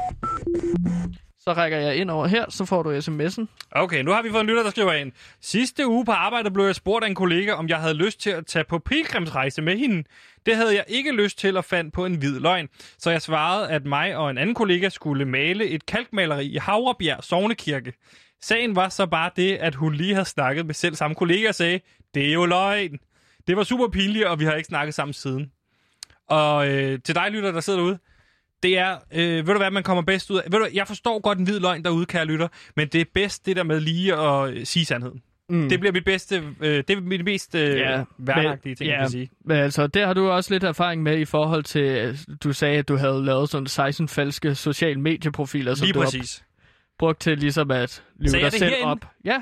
Så 1.42 1.54
rækker 1.54 1.78
jeg 1.78 1.96
ind 1.96 2.12
over 2.12 2.28
her, 2.28 2.46
så 2.50 2.66
får 2.66 2.84
du 2.84 2.98
sms'en. 2.98 3.46
Okay, 3.72 4.04
nu 4.04 4.12
har 4.12 4.22
vi 4.22 4.30
fået 4.30 4.42
en 4.42 4.48
lytter, 4.48 4.64
der 4.64 4.70
skriver 4.70 4.94
ind. 4.94 5.12
Sidste 5.42 5.88
uge 5.88 6.06
på 6.06 6.12
arbejde 6.12 6.52
blev 6.52 6.66
jeg 6.66 6.76
spurgt 6.76 7.04
af 7.04 7.10
en 7.10 7.16
kollega, 7.16 7.52
om 7.52 7.70
jeg 7.70 7.78
havde 7.78 7.94
lyst 7.94 8.22
til 8.22 8.30
at 8.30 8.46
tage 8.46 8.64
på 8.64 8.80
pilgrimsrejse 8.80 9.62
med 9.62 9.78
hende. 9.78 10.04
Det 10.46 10.56
havde 10.56 10.76
jeg 10.76 10.86
ikke 10.88 11.12
lyst 11.12 11.40
til 11.40 11.58
og 11.58 11.66
fandt 11.66 11.94
på 11.94 12.06
en 12.06 12.16
hvid 12.16 12.40
løgn. 12.40 12.68
Så 12.98 13.10
jeg 13.10 13.22
svarede, 13.22 13.70
at 13.70 13.86
mig 13.86 14.16
og 14.16 14.30
en 14.30 14.38
anden 14.38 14.56
kollega 14.56 14.90
skulle 14.90 15.26
male 15.26 15.68
et 15.68 15.86
kalkmaleri 15.86 16.46
i 16.46 16.58
Havrebjerg 16.58 17.24
Sognekirke. 17.24 17.94
Sagen 18.42 18.76
var 18.76 18.90
så 18.90 19.06
bare 19.06 19.32
det, 19.36 19.56
at 19.56 19.76
hun 19.76 19.94
lige 19.94 20.14
havde 20.14 20.26
snakket 20.28 20.66
med 20.66 20.74
selv 20.74 20.96
samme 20.96 21.16
kollega 21.16 21.48
og 21.48 21.56
sagde, 21.56 21.80
det 22.14 22.30
er 22.30 22.34
jo 22.34 22.46
løgn. 22.46 23.00
Det 23.48 23.58
var 23.58 23.64
super 23.64 23.88
pinligt, 23.88 24.26
og 24.26 24.40
vi 24.40 24.46
har 24.46 24.54
ikke 24.54 24.68
snakket 24.68 24.96
sammen 24.96 25.14
siden. 25.14 25.52
Og 26.30 26.68
øh, 26.70 27.00
til 27.06 27.16
dig, 27.16 27.32
lytter, 27.32 27.52
der 27.52 27.60
sidder 27.60 27.80
derude, 27.80 28.00
det 28.64 28.78
er, 28.78 28.98
øh, 29.14 29.48
ved 29.48 29.54
du 29.54 29.58
hvad, 29.58 29.72
man 29.72 29.84
kommer 29.84 30.04
bedst 30.04 30.30
ud 30.32 30.38
af? 30.38 30.44
Ved 30.52 30.60
du, 30.60 30.68
jeg 30.74 30.88
forstår 30.88 31.20
godt 31.20 31.38
en 31.38 31.44
hvid 31.44 31.60
løgn 31.60 31.84
derude, 31.84 32.06
kære 32.06 32.26
lytter, 32.26 32.48
men 32.76 32.88
det 32.88 33.02
er 33.02 33.06
bedst 33.14 33.46
det 33.46 33.56
der 33.56 33.64
med 33.64 33.80
lige 33.80 34.14
at 34.16 34.50
øh, 34.54 34.66
sige 34.66 34.86
sandheden. 34.86 35.22
Mm. 35.50 35.70
Det 35.70 35.80
bliver 35.80 35.94
mit 35.94 36.06
bedste, 36.06 36.44
øh, 36.62 36.78
det 36.88 36.90
er 36.90 37.02
mit 37.02 37.26
mest 37.26 37.56
øh, 37.56 37.78
ja, 37.80 38.04
værnagtige 38.18 38.76
ting, 38.76 38.88
ja, 38.88 38.94
jeg 38.94 39.02
kan 39.02 39.10
sige. 39.10 39.30
Men 39.46 39.58
altså, 39.58 39.88
der 39.88 40.06
har 40.06 40.14
du 40.14 40.30
også 40.30 40.54
lidt 40.54 40.64
erfaring 40.64 41.04
med 41.04 41.20
i 41.20 41.26
forhold 41.26 41.64
til, 41.64 42.18
du 42.44 42.54
sagde, 42.54 42.78
at 42.78 42.88
du 42.88 42.96
havde 42.98 43.26
lavet 43.26 43.50
sådan 43.50 43.68
16 43.68 44.08
falske 44.08 44.56
sociale 44.56 45.02
medieprofiler, 45.02 45.76
som 45.76 45.86
Lige 45.86 45.94
du 45.94 46.00
præcis. 46.04 46.44
brugt 47.00 47.22
til 47.22 47.38
ligesom 47.38 47.72
at 47.72 48.04
lyve 48.20 48.42
dig 48.42 48.52
selv 48.52 48.64
herinde? 48.70 48.92
op. 48.92 49.06
Ja, 49.26 49.42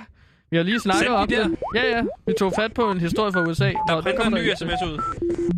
vi 0.51 0.57
har 0.57 0.63
lige 0.63 0.79
snakket 0.79 1.09
om 1.09 1.27
det. 1.27 1.57
Ja, 1.75 1.83
ja, 1.97 2.03
vi 2.27 2.33
tog 2.39 2.53
fat 2.59 2.73
på 2.73 2.91
en 2.91 2.99
historie 2.99 3.33
fra 3.33 3.41
USA. 3.41 3.65
Der 3.65 3.95
Nå, 3.95 4.01
printer 4.01 4.25
en 4.25 4.33
ny 4.33 4.53
sms 4.55 4.83
ud. 4.87 5.01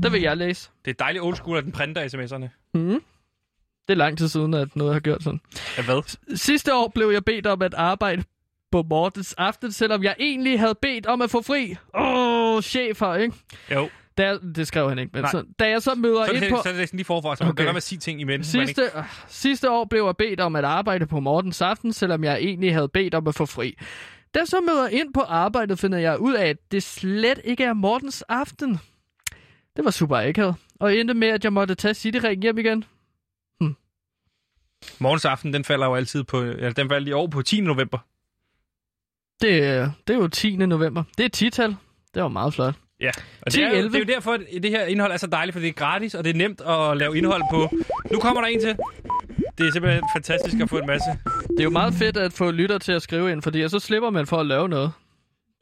Det 0.03 0.12
vil 0.12 0.22
jeg 0.22 0.38
læse. 0.38 0.70
Det 0.86 0.91
er 0.91 0.95
dejligt 1.03 1.24
old 1.24 1.36
school, 1.36 1.57
at 1.57 1.64
den 1.64 1.72
printer 1.72 2.01
sms'erne. 2.07 2.47
Mm. 2.74 3.01
Det 3.89 3.93
er 3.93 3.97
lang 3.97 4.17
tid 4.17 4.27
siden, 4.27 4.53
at 4.53 4.75
noget 4.75 4.93
har 4.93 4.99
gjort 4.99 5.23
sådan. 5.23 5.39
Ja, 5.77 5.83
hvad? 5.83 6.17
Sidste 6.35 6.75
år 6.75 6.91
blev 6.95 7.09
jeg 7.09 7.25
bedt 7.25 7.47
om 7.47 7.61
at 7.61 7.73
arbejde 7.73 8.23
på 8.71 8.83
Mortens 8.89 9.35
aften, 9.37 9.71
selvom 9.71 10.03
jeg 10.03 10.15
egentlig 10.19 10.59
havde 10.59 10.75
bedt 10.81 11.05
om 11.05 11.21
at 11.21 11.29
få 11.31 11.41
fri. 11.41 11.75
Åh, 11.95 12.55
oh, 12.55 12.61
chefer, 12.61 13.15
ikke? 13.15 13.35
Jo. 13.71 13.89
Da 14.17 14.37
det 14.55 14.67
skrev 14.67 14.89
han 14.89 14.99
ikke, 14.99 15.11
men 15.13 15.21
Nej. 15.21 15.31
så, 15.31 15.43
da 15.59 15.69
jeg 15.69 15.81
så 15.81 15.95
møder 15.95 16.25
Så 16.25 16.31
er 16.31 16.35
ind 16.35 16.43
det, 16.43 16.49
på... 16.49 16.59
så 16.63 16.69
er 16.69 16.73
det 16.73 16.89
sådan 16.89 16.97
lige 16.97 17.05
forfra, 17.05 17.35
så 17.35 17.43
man 17.43 17.51
Okay. 17.51 17.63
okay. 17.63 17.71
med 17.71 17.77
at 17.77 17.83
sige 17.83 17.99
ting 17.99 18.21
imens. 18.21 18.55
man 18.55 18.67
Sidste, 18.67 18.81
øh, 18.81 19.03
sidste 19.27 19.71
år 19.71 19.85
blev 19.85 20.05
jeg 20.05 20.17
bedt 20.17 20.39
om 20.39 20.55
at 20.55 20.65
arbejde 20.65 21.05
på 21.05 21.19
Mortens 21.19 21.61
aften, 21.61 21.93
selvom 21.93 22.23
jeg 22.23 22.37
egentlig 22.37 22.73
havde 22.73 22.87
bedt 22.87 23.15
om 23.15 23.27
at 23.27 23.35
få 23.35 23.45
fri. 23.45 23.75
Da 24.33 24.39
jeg 24.39 24.47
så 24.47 24.61
møder 24.61 24.87
ind 24.87 25.13
på 25.13 25.21
arbejdet, 25.21 25.79
finder 25.79 25.97
jeg 25.97 26.19
ud 26.19 26.33
af, 26.33 26.47
at 26.47 26.57
det 26.71 26.83
slet 26.83 27.39
ikke 27.43 27.63
er 27.63 27.73
Mortens 27.73 28.21
aften. 28.21 28.79
Det 29.75 29.85
var 29.85 29.91
super 29.91 30.17
akavet, 30.17 30.55
og 30.79 30.95
endte 30.95 31.13
med, 31.13 31.27
at 31.27 31.43
jeg 31.43 31.53
måtte 31.53 31.75
tage 31.75 31.93
Cityringen 31.93 32.41
hjem 32.41 32.57
igen. 32.57 32.83
Morgens 34.99 35.25
aften, 35.25 35.53
den 35.53 35.63
falder 35.63 35.86
jo 35.86 35.95
altid 35.95 36.23
på, 36.23 36.41
eller 36.41 36.71
den 36.73 36.89
falder 36.89 37.07
i 37.09 37.13
år 37.13 37.27
på 37.27 37.41
10. 37.41 37.61
november. 37.61 37.97
Det, 39.41 39.63
er- 39.63 39.91
det 40.07 40.13
er 40.13 40.17
jo 40.19 40.27
10. 40.27 40.55
november. 40.55 41.03
Det 41.17 41.25
er 41.41 41.45
10-tal. 41.47 41.75
Det 42.13 42.21
var 42.23 42.27
meget 42.30 42.53
flot. 42.53 42.73
Ja, 43.01 43.11
og 43.41 43.53
det 43.53 43.63
er, 43.63 43.69
jo, 43.69 43.75
10-11. 43.75 43.91
det 43.91 43.95
er 43.95 43.99
jo 43.99 44.05
derfor, 44.05 44.34
at 44.34 44.41
det 44.63 44.71
her 44.71 44.86
indhold 44.86 45.11
er 45.11 45.17
så 45.17 45.27
dejligt, 45.27 45.53
for 45.53 45.59
det 45.59 45.67
er 45.69 45.73
gratis, 45.73 46.15
og 46.15 46.23
det 46.23 46.30
er 46.30 46.34
nemt 46.38 46.61
at 46.61 46.97
lave 46.97 47.17
indhold 47.17 47.41
på. 47.51 47.69
Nu 48.11 48.19
kommer 48.19 48.41
der 48.41 48.47
en 48.47 48.59
til. 48.59 48.75
Det 49.57 49.67
er 49.67 49.71
simpelthen 49.73 50.03
fantastisk 50.15 50.55
at 50.61 50.69
få 50.69 50.77
en 50.77 50.88
masse. 50.88 51.09
Det 51.49 51.59
er 51.59 51.63
jo 51.63 51.69
meget 51.69 51.93
fedt 51.93 52.17
at 52.17 52.34
få 52.34 52.51
lytter 52.51 52.77
til 52.77 52.91
at 52.91 53.01
skrive 53.01 53.32
ind, 53.32 53.41
fordi 53.41 53.69
så 53.69 53.80
slipper 53.80 54.09
man 54.09 54.27
for 54.27 54.38
at 54.38 54.45
lave 54.45 54.69
noget. 54.69 54.91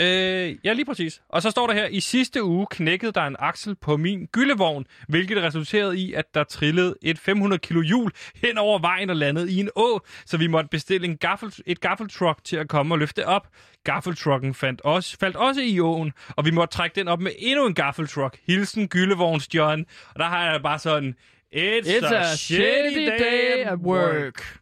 Øh, 0.01 0.55
ja, 0.63 0.73
lige 0.73 0.85
præcis. 0.85 1.21
Og 1.29 1.41
så 1.41 1.51
står 1.51 1.67
der 1.67 1.73
her, 1.73 1.87
i 1.87 1.99
sidste 1.99 2.43
uge 2.43 2.67
knækkede 2.71 3.11
der 3.11 3.21
en 3.21 3.35
aksel 3.39 3.75
på 3.75 3.97
min 3.97 4.25
gyldevogn, 4.31 4.85
hvilket 5.07 5.43
resulterede 5.43 5.99
i, 5.99 6.13
at 6.13 6.25
der 6.33 6.43
trillede 6.43 6.95
et 7.01 7.19
500 7.19 7.59
kilo 7.59 7.81
hjul 7.81 8.11
hen 8.35 8.57
over 8.57 8.79
vejen 8.79 9.09
og 9.09 9.15
landede 9.15 9.51
i 9.51 9.59
en 9.59 9.69
å, 9.75 9.99
så 10.25 10.37
vi 10.37 10.47
måtte 10.47 10.69
bestille 10.69 11.07
en 11.07 11.17
gaffel, 11.17 11.53
et 11.65 11.81
gaffeltruck 11.81 12.43
til 12.43 12.55
at 12.57 12.67
komme 12.67 12.95
og 12.95 12.99
løfte 12.99 13.27
op. 13.27 13.47
Gaffeltrucken 13.83 14.53
fandt 14.53 14.81
også, 14.81 15.17
faldt 15.19 15.35
også 15.35 15.61
i 15.61 15.79
åen, 15.79 16.13
og 16.27 16.45
vi 16.45 16.51
måtte 16.51 16.73
trække 16.77 16.95
den 16.95 17.07
op 17.07 17.19
med 17.19 17.31
endnu 17.37 17.67
en 17.67 17.73
gaffeltruck. 17.73 18.37
Hilsen 18.47 18.87
Gyllevogns 18.87 19.53
John. 19.53 19.85
Og 20.13 20.19
der 20.19 20.25
har 20.25 20.51
jeg 20.51 20.61
bare 20.61 20.79
sådan, 20.79 21.15
It's, 21.55 21.87
It's 21.87 22.13
a 22.13 22.35
shitty 22.35 23.05
day 23.19 23.63
at 23.65 23.77
work. 23.77 24.59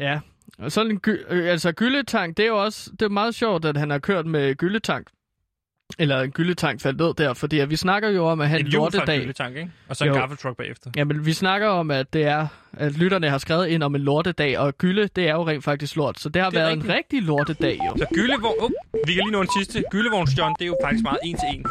Ja, 0.00 0.20
og 0.58 0.72
sådan 0.72 0.90
en 0.92 1.00
gy- 1.08 1.32
øh, 1.32 1.50
altså 1.50 1.72
gyldetank, 1.72 2.36
det 2.36 2.42
er 2.42 2.46
jo 2.46 2.62
også 2.64 2.90
det 2.90 3.02
er 3.02 3.08
meget 3.08 3.34
sjovt, 3.34 3.64
at 3.64 3.76
han 3.76 3.90
har 3.90 3.98
kørt 3.98 4.26
med 4.26 4.54
gyldetank. 4.54 5.06
Eller 5.98 6.20
en 6.20 6.30
gyldetank 6.30 6.80
faldt 6.80 6.98
ned 7.00 7.14
der, 7.14 7.34
fordi 7.34 7.58
at 7.58 7.70
vi 7.70 7.76
snakker 7.76 8.08
jo 8.08 8.26
om 8.26 8.40
at 8.40 8.48
have 8.48 8.60
En 8.60 8.66
en 8.66 8.72
en 8.72 8.78
lortedag. 8.78 9.20
gyldetank, 9.20 9.56
ikke? 9.56 9.70
Og 9.88 9.96
så 9.96 10.04
en 10.04 10.12
gaffeltruck 10.12 10.56
bagefter. 10.56 10.90
Jamen, 10.96 11.26
vi 11.26 11.32
snakker 11.32 11.68
om, 11.68 11.90
at 11.90 12.12
det 12.12 12.22
er, 12.24 12.46
at 12.72 12.92
lytterne 12.98 13.30
har 13.30 13.38
skrevet 13.38 13.66
ind 13.66 13.82
om 13.82 13.94
en 13.94 14.00
lortedag, 14.00 14.58
og 14.58 14.78
gylde, 14.78 15.08
det 15.16 15.28
er 15.28 15.32
jo 15.32 15.46
rent 15.48 15.64
faktisk 15.64 15.96
lort. 15.96 16.20
Så 16.20 16.28
det 16.28 16.42
har 16.42 16.50
Det 16.50 16.58
været 16.58 16.70
rigtigt. 16.70 16.90
en 16.90 16.96
rigtig 16.96 17.22
lortedag, 17.22 17.78
jo. 17.86 17.96
Så 17.98 18.06
Gyllevogn... 18.14 18.54
Oh, 18.60 18.70
vi 19.06 19.14
kan 19.14 19.22
lige 19.24 19.30
nå 19.32 19.40
en 19.40 19.48
sidste. 19.58 19.84
Gyllevogns 19.90 20.38
John, 20.38 20.54
det 20.58 20.62
er 20.62 20.66
jo 20.66 20.76
faktisk 20.84 21.02
meget 21.02 21.18
en 21.24 21.36
til 21.36 21.48
en. 21.58 21.66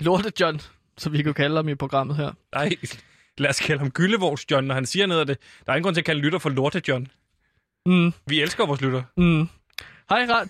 Lorte 0.00 0.32
John, 0.40 0.60
som 0.98 1.12
vi 1.12 1.22
kan 1.22 1.34
kalde 1.34 1.56
ham 1.56 1.68
i 1.68 1.74
programmet 1.74 2.16
her. 2.16 2.30
Nej, 2.54 2.70
lad 3.38 3.50
os 3.50 3.60
kalde 3.60 3.78
ham 3.78 3.90
Gyllevogns 3.90 4.50
John, 4.50 4.66
når 4.66 4.74
han 4.74 4.86
siger 4.86 5.06
noget 5.06 5.20
af 5.20 5.26
det. 5.26 5.38
Der 5.66 5.72
er 5.72 5.76
ingen 5.76 5.84
grund 5.84 5.94
til 5.94 6.00
at 6.00 6.06
kalde 6.06 6.20
lytter 6.20 6.38
for 6.38 6.50
Lorte 6.50 6.82
John. 6.88 7.06
Mm. 7.86 8.12
Vi 8.26 8.42
elsker 8.42 8.66
vores 8.66 8.80
lytter. 8.80 9.02
Mm. 9.16 9.48
Hej, 10.08 10.26
rad... 10.30 10.46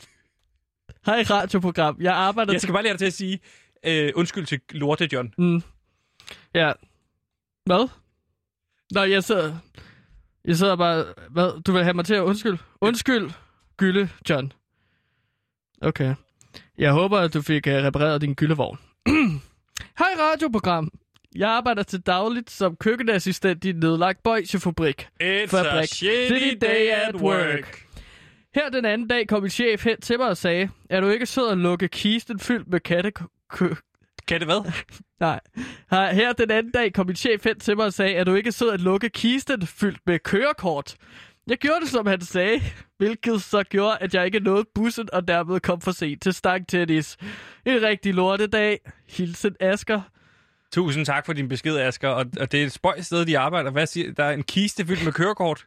Hej, 1.06 1.22
radioprogram. 1.30 1.96
Jeg 2.00 2.14
arbejder 2.14 2.52
Jeg 2.52 2.60
skal 2.60 2.72
bare 2.72 2.82
lære 2.82 2.92
dig 2.92 2.98
til 2.98 3.06
at 3.06 3.12
sige 3.12 3.40
øh, 3.86 4.12
undskyld 4.14 4.46
til 4.46 4.60
Lorte 4.70 5.08
John. 5.12 5.34
Mm. 5.38 5.62
Ja. 6.54 6.72
Hvad? 7.64 7.88
Nå, 8.90 9.02
jeg 9.02 9.24
sidder... 9.24 9.58
Jeg 10.44 10.56
sidder 10.56 10.76
bare... 10.76 11.04
Hvad? 11.30 11.62
Du 11.62 11.72
vil 11.72 11.82
have 11.84 11.94
mig 11.94 12.04
til 12.04 12.14
at 12.14 12.20
undskyld? 12.22 12.58
Undskyld, 12.80 13.30
Gylde 13.76 14.08
John. 14.30 14.52
Okay. 15.80 16.14
Jeg 16.78 16.92
håber, 16.92 17.18
at 17.18 17.34
du 17.34 17.42
fik 17.42 17.66
uh, 17.66 17.72
repareret 17.72 18.20
din 18.20 18.34
gyldevogn. 18.34 18.78
Hej 20.00 20.08
radioprogram. 20.18 20.90
Jeg 21.34 21.48
arbejder 21.48 21.82
til 21.82 22.00
dagligt 22.00 22.50
som 22.50 22.76
køkkenassistent 22.76 23.64
i 23.64 23.70
en 23.70 23.76
nedlagt 23.76 24.22
bøjsefabrik. 24.22 25.08
It's 25.22 25.56
a 25.56 25.86
shitty 25.86 26.54
day 26.60 26.88
at 26.90 27.14
work. 27.14 27.86
Her 28.54 28.68
den 28.68 28.84
anden 28.84 29.08
dag 29.08 29.28
kom 29.28 29.42
min 29.42 29.50
chef 29.50 29.84
hen 29.84 30.00
til 30.00 30.18
mig 30.18 30.28
og 30.28 30.36
sagde, 30.36 30.68
er 30.90 31.00
du 31.00 31.08
ikke 31.08 31.26
sød 31.26 31.50
at 31.50 31.58
lukke 31.58 31.88
kisten 31.88 32.38
fyldt 32.38 32.68
med 32.68 32.80
katte... 32.80 33.12
Katte 34.28 34.46
hvad? 34.46 34.72
Nej. 35.20 35.40
Her 35.90 36.12
her 36.12 36.32
den 36.32 36.50
anden 36.50 36.72
dag 36.72 36.92
kom 36.92 37.06
min 37.06 37.16
chef 37.16 37.44
hen 37.44 37.60
til 37.60 37.76
mig 37.76 37.86
og 37.86 37.92
sagde, 37.92 38.14
er 38.14 38.24
du 38.24 38.34
ikke 38.34 38.52
sød 38.52 38.70
at 38.70 38.80
lukke 38.80 39.08
kisten 39.08 39.66
fyldt 39.66 40.00
med 40.06 40.18
kørekort? 40.18 40.96
Jeg 41.46 41.58
gjorde 41.58 41.80
det, 41.80 41.88
som 41.88 42.06
han 42.06 42.20
sagde, 42.20 42.60
hvilket 42.98 43.42
så 43.42 43.62
gjorde, 43.62 43.98
at 44.00 44.14
jeg 44.14 44.26
ikke 44.26 44.40
nåede 44.40 44.64
bussen 44.74 45.08
og 45.12 45.28
dermed 45.28 45.60
kom 45.60 45.80
for 45.80 45.92
sent 45.92 46.22
til 46.22 46.34
stangtennis. 46.34 47.16
En 47.66 47.82
rigtig 47.82 48.14
lortedag. 48.14 48.78
Hilsen 49.08 49.56
Asker. 49.60 50.00
Tusind 50.74 51.06
tak 51.06 51.26
for 51.26 51.32
din 51.32 51.48
besked, 51.48 51.76
Asger. 51.76 52.08
Og, 52.08 52.26
og 52.40 52.52
det 52.52 52.60
er 52.62 52.66
et 52.66 52.72
spøjt 52.72 53.06
sted, 53.06 53.26
de 53.26 53.38
arbejder. 53.38 53.70
Hvad 53.70 53.86
siger 53.86 54.12
Der 54.12 54.24
er 54.24 54.30
en 54.32 54.42
kiste 54.42 54.86
fyldt 54.86 55.04
med 55.04 55.12
kørekort. 55.12 55.64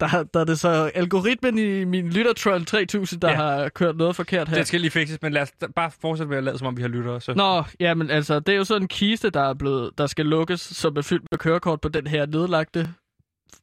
Der, 0.00 0.22
der 0.34 0.40
er 0.40 0.44
det 0.44 0.60
så 0.60 0.90
algoritmen 0.94 1.58
i 1.58 1.84
min 1.84 2.10
Lyttertroll 2.10 2.64
3000, 2.64 3.20
der 3.20 3.28
Ja. 3.28 3.42
ja. 3.42 3.60
har 3.60 3.68
kørt 3.68 3.96
noget 3.96 4.16
forkert 4.16 4.48
her. 4.48 4.56
Det 4.56 4.66
skal 4.66 4.80
lige 4.80 4.90
fikses, 4.90 5.18
men 5.22 5.32
lad 5.32 5.42
os 5.42 5.52
bare 5.76 5.90
fortsætte 6.00 6.28
med 6.30 6.38
at 6.38 6.44
lade, 6.44 6.58
som 6.58 6.66
om 6.66 6.76
vi 6.76 6.82
har 6.82 6.88
lyttere. 6.88 7.20
Så. 7.20 7.34
Nå, 7.34 7.64
jamen 7.80 8.10
altså, 8.10 8.40
det 8.40 8.52
er 8.52 8.56
jo 8.56 8.64
sådan 8.64 8.82
en 8.82 8.88
kiste, 8.88 9.30
der 9.30 9.42
er 9.42 9.54
blevet, 9.54 9.90
der 9.98 10.06
skal 10.06 10.26
lukkes, 10.26 10.60
som 10.60 10.96
er 10.96 11.02
fyldt 11.02 11.24
med 11.30 11.38
kørekort 11.38 11.80
på 11.80 11.88
den 11.88 12.06
her 12.06 12.26
nedlagte. 12.26 12.88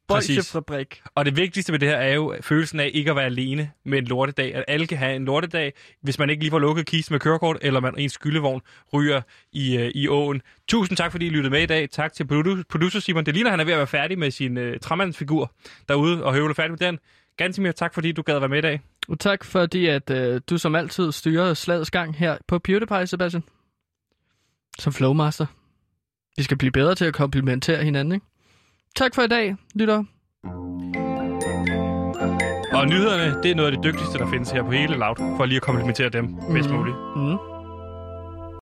Bolsjefabrik. 0.08 1.02
Og 1.14 1.24
det 1.24 1.36
vigtigste 1.36 1.72
ved 1.72 1.78
det 1.78 1.88
her 1.88 1.96
er 1.96 2.14
jo 2.14 2.36
følelsen 2.40 2.80
af 2.80 2.90
ikke 2.94 3.10
at 3.10 3.16
være 3.16 3.24
alene 3.24 3.70
med 3.84 3.98
en 3.98 4.04
lortedag. 4.04 4.54
At 4.54 4.64
alle 4.68 4.86
kan 4.86 4.98
have 4.98 5.16
en 5.16 5.24
lortedag, 5.24 5.72
hvis 6.02 6.18
man 6.18 6.30
ikke 6.30 6.42
lige 6.42 6.50
får 6.50 6.58
lukket 6.58 6.86
kisten 6.86 7.14
med 7.14 7.20
kørekort, 7.20 7.58
eller 7.62 7.80
man 7.80 7.98
ens 7.98 8.12
skyldevogn 8.12 8.60
ryger 8.92 9.20
i, 9.52 9.76
øh, 9.76 9.90
i 9.94 10.08
åen. 10.08 10.42
Tusind 10.68 10.96
tak, 10.96 11.12
fordi 11.12 11.26
I 11.26 11.30
lyttede 11.30 11.50
med 11.50 11.62
i 11.62 11.66
dag. 11.66 11.90
Tak 11.90 12.12
til 12.12 12.24
produ- 12.24 12.62
producer 12.68 13.00
Simon. 13.00 13.26
Det 13.26 13.34
ligner, 13.34 13.50
han 13.50 13.60
er 13.60 13.64
ved 13.64 13.72
at 13.72 13.78
være 13.78 13.86
færdig 13.86 14.18
med 14.18 14.30
sin 14.30 14.56
øh, 14.56 14.80
træmandsfigur 14.80 15.52
derude 15.88 16.24
og 16.24 16.34
høvle 16.34 16.54
færdig 16.54 16.70
med 16.70 16.78
den. 16.78 16.98
Gansimir, 17.36 17.72
tak 17.72 17.94
fordi 17.94 18.12
du 18.12 18.22
gad 18.22 18.34
at 18.34 18.40
være 18.40 18.48
med 18.48 18.58
i 18.58 18.62
dag. 18.62 18.80
Og 19.08 19.20
tak 19.20 19.44
fordi, 19.44 19.86
at 19.86 20.10
øh, 20.10 20.40
du 20.50 20.58
som 20.58 20.74
altid 20.74 21.12
styrer 21.12 21.54
slagets 21.54 21.90
gang 21.90 22.16
her 22.16 22.36
på 22.48 22.58
PewDiePie, 22.58 23.06
Sebastian. 23.06 23.44
Som 24.78 24.92
flowmaster. 24.92 25.46
Vi 26.36 26.42
skal 26.42 26.56
blive 26.56 26.70
bedre 26.70 26.94
til 26.94 27.04
at 27.04 27.14
komplementere 27.14 27.84
hinanden, 27.84 28.14
ikke? 28.14 28.26
Tak 28.96 29.14
for 29.14 29.22
i 29.22 29.28
dag, 29.28 29.56
lytter. 29.74 30.04
Og 32.72 32.86
nyhederne, 32.86 33.42
det 33.42 33.50
er 33.50 33.54
noget 33.54 33.70
af 33.70 33.76
det 33.76 33.84
dygtigste, 33.84 34.18
der 34.18 34.30
findes 34.30 34.50
her 34.50 34.62
på 34.62 34.70
hele 34.70 34.96
Loud, 34.96 35.16
for 35.36 35.44
lige 35.44 35.56
at 35.56 35.62
komplementere 35.62 36.08
dem 36.08 36.34
bedst 36.52 36.70
muligt. 36.70 36.96
Mm. 37.16 37.57